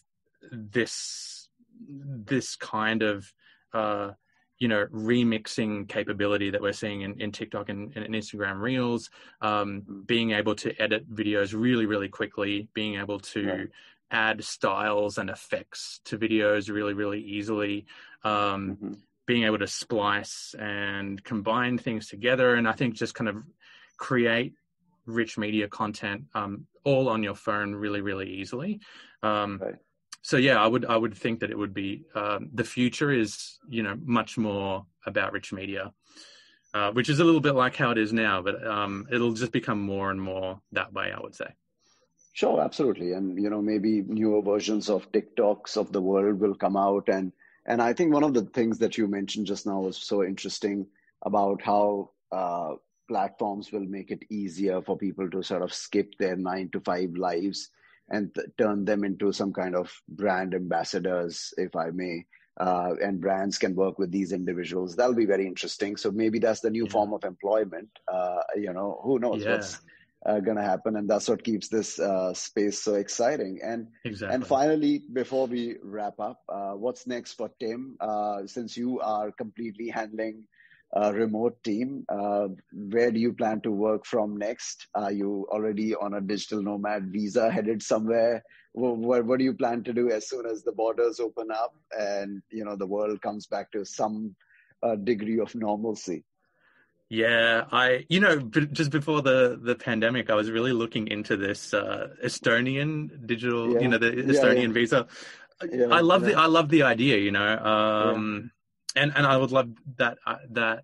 this 0.51 1.36
this 1.79 2.55
kind 2.55 3.03
of 3.03 3.31
uh, 3.73 4.11
you 4.59 4.67
know 4.67 4.85
remixing 4.87 5.87
capability 5.87 6.49
that 6.49 6.61
we're 6.61 6.73
seeing 6.73 7.01
in, 7.01 7.19
in 7.21 7.31
TikTok 7.31 7.69
and, 7.69 7.95
and 7.95 8.13
Instagram 8.13 8.59
Reels, 8.59 9.09
um, 9.41 9.81
mm-hmm. 9.81 10.01
being 10.01 10.31
able 10.31 10.55
to 10.55 10.79
edit 10.81 11.13
videos 11.13 11.53
really 11.53 11.85
really 11.85 12.09
quickly, 12.09 12.69
being 12.73 12.99
able 12.99 13.19
to 13.19 13.47
right. 13.47 13.69
add 14.11 14.43
styles 14.43 15.17
and 15.17 15.29
effects 15.29 16.01
to 16.05 16.17
videos 16.17 16.69
really 16.69 16.93
really 16.93 17.21
easily. 17.21 17.85
Um, 18.23 18.77
mm-hmm 18.77 18.93
being 19.27 19.43
able 19.43 19.59
to 19.59 19.67
splice 19.67 20.55
and 20.57 21.23
combine 21.23 21.77
things 21.77 22.07
together 22.07 22.55
and 22.55 22.67
i 22.67 22.71
think 22.71 22.95
just 22.95 23.13
kind 23.13 23.27
of 23.27 23.35
create 23.97 24.53
rich 25.05 25.37
media 25.37 25.67
content 25.67 26.23
um, 26.33 26.65
all 26.83 27.09
on 27.09 27.21
your 27.21 27.35
phone 27.35 27.75
really 27.75 28.01
really 28.01 28.29
easily 28.29 28.79
um, 29.21 29.59
right. 29.61 29.75
So 30.21 30.37
yeah 30.37 30.61
i 30.61 30.67
would 30.67 30.85
i 30.85 30.95
would 30.95 31.15
think 31.15 31.39
that 31.39 31.51
it 31.51 31.57
would 31.57 31.73
be 31.73 32.03
um, 32.15 32.49
the 32.53 32.63
future 32.63 33.11
is 33.11 33.59
you 33.69 33.83
know 33.83 33.97
much 34.03 34.37
more 34.37 34.85
about 35.05 35.33
rich 35.33 35.53
media 35.53 35.91
uh, 36.73 36.91
which 36.91 37.09
is 37.09 37.19
a 37.19 37.23
little 37.23 37.41
bit 37.41 37.55
like 37.55 37.75
how 37.75 37.91
it 37.91 37.97
is 37.97 38.13
now 38.13 38.41
but 38.41 38.65
um, 38.67 39.07
it'll 39.11 39.33
just 39.33 39.51
become 39.51 39.81
more 39.81 40.11
and 40.11 40.21
more 40.21 40.59
that 40.71 40.93
way 40.93 41.11
i 41.15 41.19
would 41.19 41.35
say. 41.35 41.47
Sure 42.37 42.61
absolutely. 42.61 43.13
And 43.13 43.41
you 43.41 43.49
know 43.49 43.63
maybe 43.63 44.03
newer 44.03 44.43
versions 44.43 44.91
of 44.91 45.11
tiktoks 45.11 45.75
of 45.75 45.91
the 45.91 45.99
world 45.99 46.39
will 46.39 46.53
come 46.53 46.77
out. 46.77 47.09
And 47.09 47.31
and 47.65 47.81
I 47.81 47.93
think 47.93 48.13
one 48.13 48.23
of 48.23 48.35
the 48.35 48.43
things 48.43 48.77
that 48.77 48.95
you 48.95 49.07
mentioned 49.07 49.47
just 49.47 49.65
now 49.65 49.79
was 49.79 49.97
so 49.97 50.23
interesting 50.23 50.85
about 51.25 51.63
how 51.63 52.11
uh, 52.31 52.75
platforms 53.07 53.71
will 53.71 53.87
make 53.87 54.11
it 54.11 54.21
easier 54.29 54.83
for 54.83 54.95
people 54.95 55.27
to 55.31 55.41
sort 55.41 55.63
of 55.63 55.73
skip 55.73 56.13
their 56.19 56.35
nine 56.35 56.69
to 56.73 56.79
five 56.81 57.15
lives 57.15 57.71
and 58.09 58.33
th- 58.33 58.47
turn 58.57 58.85
them 58.85 59.03
into 59.03 59.31
some 59.31 59.53
kind 59.53 59.75
of 59.75 59.91
brand 60.07 60.53
ambassadors, 60.53 61.53
if 61.57 61.75
I 61.75 61.89
may. 61.91 62.25
Uh, 62.59 62.95
and 63.03 63.21
brands 63.21 63.59
can 63.59 63.75
work 63.75 63.99
with 63.99 64.11
these 64.11 64.31
individuals. 64.31 64.95
That'll 64.95 65.13
be 65.13 65.27
very 65.27 65.45
interesting. 65.45 65.95
So 65.95 66.09
maybe 66.09 66.39
that's 66.39 66.61
the 66.61 66.71
new 66.71 66.85
yeah. 66.85 66.91
form 66.91 67.13
of 67.13 67.23
employment. 67.23 67.89
Uh, 68.11 68.41
you 68.55 68.73
know, 68.73 68.99
who 69.03 69.19
knows 69.19 69.43
yeah. 69.43 69.51
what's 69.51 69.79
uh, 70.25 70.39
going 70.39 70.57
to 70.57 70.63
happen, 70.63 70.95
and 70.95 71.07
that's 71.07 71.29
what 71.29 71.43
keeps 71.43 71.67
this 71.67 71.99
uh, 71.99 72.33
space 72.33 72.81
so 72.81 72.95
exciting. 72.95 73.59
And 73.63 73.87
exactly. 74.03 74.33
and 74.33 74.47
finally, 74.47 75.03
before 75.13 75.45
we 75.45 75.75
wrap 75.83 76.19
up, 76.19 76.41
uh, 76.49 76.71
what's 76.71 77.05
next 77.05 77.33
for 77.33 77.51
Tim? 77.59 77.95
Uh, 77.99 78.47
since 78.47 78.75
you 78.75 78.99
are 79.01 79.31
completely 79.31 79.89
handling 79.89 80.45
a 80.93 81.13
remote 81.13 81.61
team, 81.63 82.05
uh, 82.09 82.47
where 82.71 83.11
do 83.11 83.19
you 83.19 83.33
plan 83.33 83.61
to 83.61 83.71
work 83.71 84.05
from 84.05 84.37
next? 84.37 84.87
Are 84.95 85.11
you 85.11 85.47
already 85.51 85.95
on 85.95 86.13
a 86.13 86.21
digital 86.21 86.61
nomad 86.61 87.11
visa, 87.11 87.51
headed 87.51 87.83
somewhere? 87.83 88.43
What, 88.73 89.25
what 89.25 89.39
do 89.39 89.43
you 89.43 89.53
plan 89.53 89.83
to 89.83 89.93
do 89.93 90.11
as 90.11 90.29
soon 90.29 90.45
as 90.45 90.63
the 90.63 90.71
borders 90.71 91.19
open 91.19 91.49
up 91.51 91.73
and 91.97 92.41
you 92.51 92.63
know 92.63 92.75
the 92.75 92.85
world 92.85 93.21
comes 93.21 93.47
back 93.47 93.71
to 93.71 93.83
some 93.83 94.35
uh, 94.83 94.95
degree 94.95 95.39
of 95.39 95.53
normalcy? 95.55 96.23
Yeah, 97.09 97.65
I 97.71 98.05
you 98.09 98.19
know 98.19 98.39
just 98.39 98.91
before 98.91 99.21
the 99.21 99.59
the 99.61 99.75
pandemic, 99.75 100.29
I 100.29 100.35
was 100.35 100.51
really 100.51 100.73
looking 100.73 101.07
into 101.07 101.37
this 101.37 101.73
uh, 101.73 102.09
Estonian 102.23 103.25
digital, 103.25 103.73
yeah. 103.73 103.79
you 103.79 103.87
know, 103.87 103.97
the 103.97 104.11
Estonian 104.11 104.55
yeah, 104.55 104.61
yeah. 104.61 104.73
visa. 104.73 105.07
I 105.61 106.01
love 106.01 106.23
the 106.23 106.35
I 106.35 106.45
love 106.45 106.69
the 106.69 106.83
idea, 106.83 107.17
you 107.17 107.31
know, 107.31 107.57
um, 107.57 108.51
and 108.97 109.13
and 109.15 109.25
I 109.25 109.37
would 109.37 109.51
love 109.51 109.69
that 109.97 110.17
uh, 110.25 110.37
that 110.51 110.83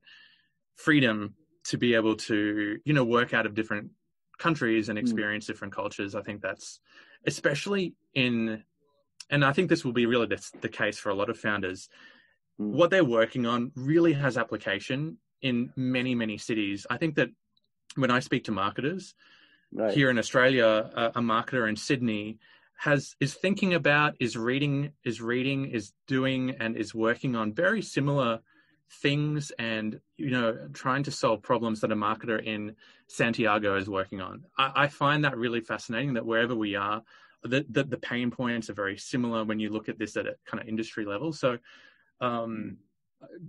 freedom 0.76 1.36
to 1.66 1.78
be 1.78 1.96
able 1.96 2.16
to 2.16 2.80
you 2.84 2.94
know 2.94 3.04
work 3.04 3.34
out 3.34 3.46
of 3.46 3.54
different 3.54 3.92
countries 4.38 4.90
and 4.90 4.98
hmm. 4.98 5.04
experience 5.04 5.46
mm. 5.46 5.48
different 5.48 5.74
cultures. 5.74 6.16
I 6.16 6.22
think 6.22 6.42
that's 6.42 6.80
especially 7.26 7.94
in, 8.14 8.64
and 9.30 9.46
I 9.46 9.54
think 9.54 9.70
this 9.70 9.86
will 9.86 9.94
be 9.94 10.06
really 10.06 10.26
the, 10.26 10.52
the 10.62 10.70
case 10.70 10.98
for 10.98 11.10
a 11.10 11.14
lot 11.14 11.30
of 11.30 11.40
founders. 11.40 11.90
Mm. 12.60 12.72
What 12.72 12.90
they're 12.90 13.06
working 13.06 13.46
on 13.46 13.72
really 13.76 14.14
has 14.14 14.38
application 14.38 15.18
in 15.42 15.72
many 15.76 16.16
many 16.16 16.38
cities. 16.38 16.86
I 16.90 16.98
think 16.98 17.16
that 17.16 17.30
when 17.96 18.12
I 18.12 18.20
speak 18.20 18.46
to 18.46 18.52
marketers 18.52 19.14
right. 19.72 19.94
here 19.94 20.10
in 20.10 20.18
Australia, 20.18 20.90
a, 20.96 21.06
a 21.16 21.22
marketer 21.22 21.70
in 21.70 21.76
Sydney 21.76 22.40
has 22.78 23.16
is 23.20 23.34
thinking 23.34 23.74
about 23.74 24.16
is 24.20 24.36
reading 24.36 24.92
is 25.04 25.22
reading 25.22 25.66
is 25.66 25.94
doing 26.08 26.52
and 26.60 26.76
is 26.76 26.94
working 26.94 27.36
on 27.36 27.54
very 27.54 27.82
similar 27.82 28.40
things 29.02 29.52
and 29.58 30.00
you 30.18 30.30
know 30.30 30.68
trying 30.74 31.04
to 31.04 31.12
solve 31.12 31.42
problems 31.42 31.82
that 31.82 31.92
a 31.92 31.96
marketer 31.96 32.44
in 32.44 32.76
santiago 33.08 33.76
is 33.76 33.90
working 33.90 34.22
on. 34.22 34.44
I, 34.58 34.72
I 34.76 34.88
find 34.88 35.24
that 35.24 35.38
really 35.38 35.62
fascinating 35.62 36.14
that 36.14 36.26
wherever 36.26 36.56
we 36.56 36.76
are 36.76 37.02
the, 37.44 37.66
the, 37.70 37.84
the 37.84 37.98
pain 37.98 38.32
points 38.32 38.70
are 38.70 38.74
very 38.74 38.98
similar 38.98 39.44
when 39.44 39.60
you 39.60 39.70
look 39.70 39.90
at 39.90 40.00
this 40.00 40.16
at 40.16 40.28
a 40.28 40.36
kind 40.46 40.62
of 40.64 40.70
industry 40.70 41.06
level. 41.06 41.34
So 41.34 41.58
um, 42.22 42.78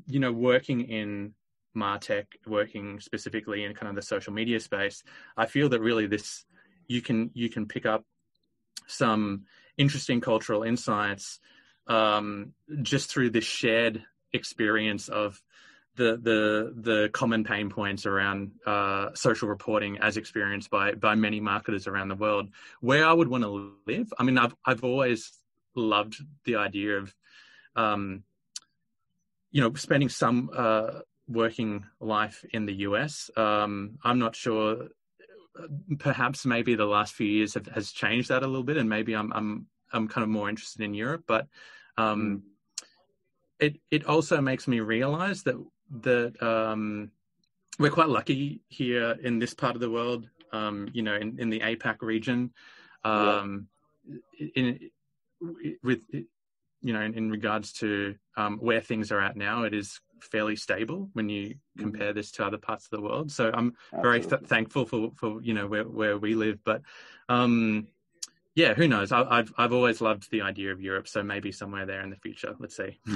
you 0.07 0.21
know 0.21 0.33
working 0.33 0.83
in 0.83 1.35
martech 1.77 2.27
working 2.47 3.01
specifically 3.01 3.65
in 3.65 3.75
kind 3.75 3.89
of 3.89 3.97
the 3.97 4.03
social 4.03 4.33
media 4.33 4.61
space 4.61 5.03
i 5.37 5.45
feel 5.45 5.69
that 5.69 5.81
really 5.81 6.07
this 6.07 6.45
you 6.87 7.03
can 7.03 7.31
you 7.35 7.49
can 7.49 7.67
pick 7.67 7.85
up 7.85 8.05
some 8.87 9.45
interesting 9.77 10.21
cultural 10.21 10.63
insights 10.63 11.41
um, 11.87 12.53
just 12.83 13.11
through 13.11 13.31
this 13.31 13.45
shared 13.45 14.03
experience 14.33 15.09
of 15.09 15.41
the 15.97 16.19
the 16.21 16.75
the 16.77 17.09
common 17.13 17.45
pain 17.45 17.71
points 17.71 18.05
around 18.05 18.53
uh, 18.67 19.11
social 19.15 19.49
reporting 19.49 19.99
as 19.99 20.17
experienced 20.17 20.71
by 20.71 20.93
by 20.93 21.15
many 21.15 21.41
marketers 21.41 21.87
around 21.87 22.09
the 22.09 22.17
world. 22.17 22.49
Where 22.81 23.07
I 23.07 23.13
would 23.13 23.29
want 23.29 23.45
to 23.45 23.75
live, 23.87 24.13
I 24.19 24.25
mean, 24.25 24.39
I've 24.39 24.55
I've 24.65 24.83
always 24.83 25.33
loved 25.77 26.17
the 26.45 26.57
idea 26.57 26.99
of, 26.99 27.15
um, 27.77 28.23
you 29.51 29.61
know, 29.61 29.73
spending 29.75 30.09
some 30.09 30.51
uh, 30.55 31.01
working 31.29 31.85
life 32.01 32.45
in 32.53 32.67
the 32.67 32.75
US. 32.89 33.31
Um, 33.37 33.99
I'm 34.03 34.19
not 34.19 34.37
sure. 34.37 34.89
Perhaps 35.99 36.45
maybe 36.47 36.75
the 36.75 36.85
last 36.85 37.15
few 37.15 37.27
years 37.27 37.55
have, 37.55 37.67
has 37.67 37.93
changed 37.93 38.29
that 38.29 38.43
a 38.43 38.47
little 38.47 38.65
bit, 38.65 38.77
and 38.77 38.89
maybe 38.89 39.15
I'm 39.15 39.33
I'm 39.33 39.67
I'm 39.93 40.09
kind 40.09 40.23
of 40.23 40.29
more 40.29 40.49
interested 40.49 40.83
in 40.83 40.95
Europe. 40.95 41.25
But 41.27 41.47
um, 41.97 42.43
it 43.61 43.79
it 43.91 44.05
also 44.07 44.41
makes 44.41 44.67
me 44.67 44.81
realize 44.81 45.43
that 45.45 45.57
that 46.03 46.43
um, 46.43 47.11
we're 47.79 47.91
quite 47.91 48.09
lucky 48.09 48.63
here 48.69 49.17
in 49.23 49.39
this 49.39 49.55
part 49.55 49.75
of 49.75 49.81
the 49.81 49.91
world. 49.91 50.29
Um, 50.53 50.89
you 50.93 51.03
know, 51.03 51.15
in, 51.15 51.39
in 51.41 51.51
the 51.51 51.61
APAC 51.61 52.01
region, 52.01 52.53
um, 53.03 53.67
yeah. 54.07 54.49
in, 54.55 54.91
with 55.83 56.03
you 56.13 56.93
know, 56.93 57.01
in, 57.01 57.15
in 57.15 57.31
regards 57.31 57.73
to 57.73 58.15
um, 58.37 58.59
where 58.59 58.81
things 58.81 59.11
are 59.11 59.21
at 59.21 59.37
now, 59.37 59.65
it 59.65 59.75
is 59.75 60.01
fairly 60.25 60.57
stable 60.57 61.11
when 61.13 61.29
you 61.29 61.51
mm-hmm. 61.51 61.83
compare 61.83 62.13
this 62.13 62.31
to 62.33 62.45
other 62.45 62.59
parts 62.59 62.87
of 62.87 62.91
the 62.91 63.01
world. 63.01 63.31
So 63.31 63.51
I'm 63.53 63.75
Absolutely. 63.93 64.03
very 64.03 64.21
th- 64.23 64.49
thankful 64.49 64.87
for 64.87 65.13
for 65.17 65.43
you 65.43 65.55
know 65.55 65.67
where 65.67 65.85
where 65.85 66.19
we 66.19 66.35
live. 66.35 66.59
But 66.65 66.83
um, 67.29 67.89
yeah, 68.55 68.75
who 68.75 68.89
knows? 68.89 69.13
I, 69.13 69.37
have 69.37 69.53
I've 69.59 69.73
always 69.73 70.01
loved 70.01 70.31
the 70.31 70.43
idea 70.43 70.73
of 70.73 70.81
Europe. 70.81 71.09
So 71.09 71.23
maybe 71.23 71.53
somewhere 71.53 71.87
there 71.87 72.03
in 72.03 72.11
the 72.11 72.17
future. 72.17 72.55
Let's 72.59 72.77
see. 72.77 72.99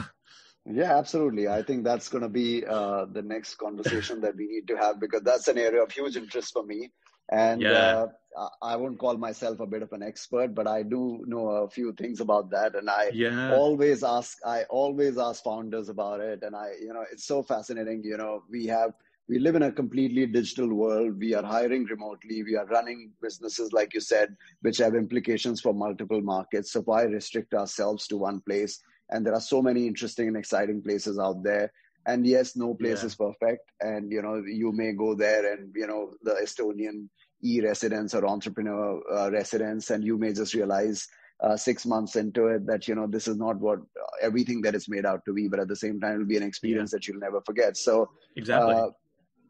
Yeah, 0.71 0.99
absolutely. 0.99 1.49
I 1.49 1.63
think 1.63 1.83
that's 1.83 2.11
going 2.11 2.23
to 2.23 2.29
be 2.29 2.67
uh, 2.67 3.07
the 3.07 3.23
next 3.23 3.55
conversation 3.55 4.21
that 4.21 4.37
we 4.37 4.47
need 4.47 4.69
to 4.69 4.77
have 4.77 5.01
because 5.01 5.23
that's 5.23 5.49
an 5.49 5.57
area 5.57 5.83
of 5.83 5.91
huge 5.91 6.17
interest 6.17 6.53
for 6.53 6.63
me. 6.63 6.91
And 7.31 7.61
yeah. 7.63 8.07
uh, 8.37 8.49
I 8.63 8.77
won't 8.77 8.99
call 8.99 9.17
myself 9.17 9.61
a 9.61 9.67
bit 9.67 9.83
of 9.83 9.93
an 9.93 10.03
expert, 10.03 10.55
but 10.55 10.67
I 10.67 10.83
do 10.83 11.25
know 11.27 11.49
a 11.49 11.71
few 11.71 11.93
things 11.93 12.21
about 12.21 12.51
that. 12.51 12.75
And 12.75 12.89
I 12.89 13.11
yeah. 13.13 13.55
always 13.55 14.03
ask, 14.03 14.39
I 14.47 14.63
always 14.65 15.19
ask 15.19 15.43
founders 15.43 15.89
about 15.89 16.21
it. 16.21 16.43
And 16.43 16.55
I, 16.55 16.73
you 16.81 16.93
know, 16.93 17.05
it's 17.11 17.27
so 17.27 17.43
fascinating. 17.43 18.03
You 18.05 18.17
know, 18.17 18.45
we 18.51 18.67
have, 18.67 18.93
we 19.29 19.39
live 19.39 19.57
in 19.57 19.65
a 19.65 19.73
completely 19.73 20.27
digital 20.27 20.73
world. 20.73 21.19
We 21.19 21.35
are 21.35 21.43
hiring 21.43 21.85
remotely. 21.85 22.43
We 22.43 22.57
are 22.57 22.67
running 22.67 23.11
businesses, 23.21 23.73
like 23.73 23.93
you 23.93 24.01
said, 24.01 24.35
which 24.63 24.79
have 24.79 24.95
implications 24.95 25.61
for 25.61 25.75
multiple 25.75 26.23
markets. 26.23 26.73
So 26.73 26.83
why 26.83 27.03
restrict 27.03 27.55
ourselves 27.55 28.07
to 28.09 28.17
one 28.17 28.41
place? 28.41 28.81
And 29.11 29.27
there 29.27 29.35
are 29.35 29.41
so 29.41 29.61
many 29.61 29.87
interesting 29.87 30.29
and 30.29 30.37
exciting 30.37 30.83
places 30.83 31.19
out 31.19 31.43
there 31.43 31.73
and 32.07 32.27
yes 32.27 32.57
no 32.57 32.75
place 32.75 33.01
yeah. 33.01 33.07
is 33.07 33.15
perfect 33.15 33.71
and 33.81 34.11
you 34.11 34.23
know 34.23 34.43
you 34.47 34.73
may 34.73 34.93
go 34.93 35.15
there 35.15 35.53
and 35.53 35.73
you 35.75 35.87
know 35.87 36.11
the 36.23 36.35
estonian 36.43 37.09
e-residence 37.43 38.15
or 38.15 38.27
entrepreneur 38.27 39.01
uh, 39.13 39.31
residence 39.31 39.91
and 39.91 40.05
you 40.05 40.19
may 40.19 40.33
just 40.33 40.55
realize 40.55 41.09
uh, 41.41 41.57
six 41.57 41.87
months 41.87 42.17
into 42.17 42.47
it 42.47 42.67
that 42.67 42.89
you 42.89 42.95
know 42.95 43.07
this 43.07 43.29
is 43.29 43.37
not 43.37 43.57
what 43.59 43.79
uh, 43.79 44.07
everything 44.21 44.61
that 44.61 44.75
it's 44.75 44.89
made 44.89 45.07
out 45.07 45.25
to 45.25 45.33
be 45.33 45.49
but 45.49 45.61
at 45.61 45.69
the 45.69 45.77
same 45.77 46.01
time 46.01 46.15
it'll 46.15 46.27
be 46.27 46.37
an 46.37 46.43
experience 46.43 46.93
yeah. 46.93 46.97
that 46.97 47.07
you'll 47.07 47.21
never 47.21 47.41
forget. 47.43 47.77
So 47.77 48.11
exactly. 48.37 48.75
uh, 48.75 48.89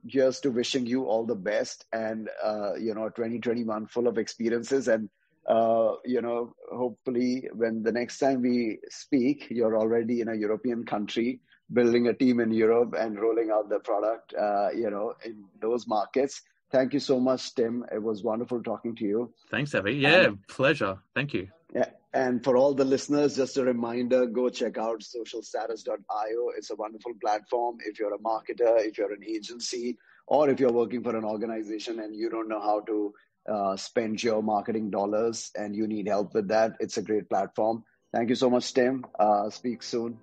just 0.07 0.43
to 0.43 0.51
wishing 0.51 0.87
you 0.87 1.05
all 1.05 1.25
the 1.25 1.35
best 1.35 1.87
and 1.93 2.29
uh, 2.43 2.75
you 2.75 2.95
know 2.95 3.09
2021 3.09 3.87
full 3.87 4.07
of 4.07 4.19
experiences. 4.19 4.89
And 4.89 5.09
uh, 5.49 5.95
you 6.05 6.21
know 6.21 6.55
hopefully 6.71 7.49
when 7.55 7.83
the 7.83 7.93
next 7.93 8.19
time 8.19 8.43
we 8.43 8.79
speak 8.91 9.47
you're 9.49 9.79
already 9.79 10.21
in 10.21 10.29
a 10.29 10.35
european 10.35 10.85
country 10.85 11.41
building 11.73 12.09
a 12.09 12.13
team 12.13 12.39
in 12.41 12.53
europe 12.53 12.95
and 12.99 13.19
rolling 13.19 13.51
out 13.51 13.71
the 13.71 13.79
product 13.81 14.35
uh, 14.35 14.69
you 14.77 14.91
know 14.91 15.15
in 15.25 15.43
those 15.63 15.87
markets 15.87 16.43
Thank 16.71 16.93
you 16.93 17.01
so 17.01 17.19
much, 17.19 17.55
Tim. 17.55 17.85
It 17.93 18.03
was 18.03 18.23
wonderful 18.23 18.63
talking 18.63 18.95
to 18.97 19.05
you. 19.05 19.33
Thanks, 19.51 19.75
Avi. 19.75 19.95
Yeah, 19.95 20.27
and, 20.27 20.47
pleasure. 20.49 20.99
Thank 21.15 21.33
you. 21.33 21.49
Yeah, 21.75 21.91
and 22.13 22.45
for 22.45 22.57
all 22.57 22.75
the 22.75 22.85
listeners, 22.85 23.37
just 23.37 23.57
a 23.57 23.65
reminder: 23.65 24.27
go 24.27 24.51
check 24.51 24.77
out 24.77 25.01
socialstatus.io. 25.01 26.51
It's 26.57 26.71
a 26.71 26.77
wonderful 26.77 27.13
platform. 27.21 27.79
If 27.85 27.99
you're 27.99 28.15
a 28.15 28.19
marketer, 28.19 28.85
if 28.87 28.99
you're 28.99 29.13
an 29.13 29.25
agency, 29.27 29.97
or 30.27 30.51
if 30.51 30.61
you're 30.61 30.73
working 30.73 31.03
for 31.03 31.17
an 31.17 31.25
organization 31.25 32.01
and 32.01 32.15
you 32.15 32.29
don't 32.29 32.49
know 32.49 32.61
how 32.61 32.81
to 32.81 33.15
uh, 33.49 33.77
spend 33.77 34.23
your 34.23 34.43
marketing 34.43 34.91
dollars 34.91 35.51
and 35.57 35.75
you 35.75 35.87
need 35.87 36.07
help 36.07 36.35
with 36.35 36.49
that, 36.49 36.77
it's 36.81 36.99
a 36.99 37.03
great 37.03 37.31
platform. 37.31 37.83
Thank 38.13 38.29
you 38.29 38.35
so 38.35 38.51
much, 38.51 38.73
Tim. 38.75 39.07
Uh, 39.19 39.49
speak 39.51 39.83
soon. 39.83 40.19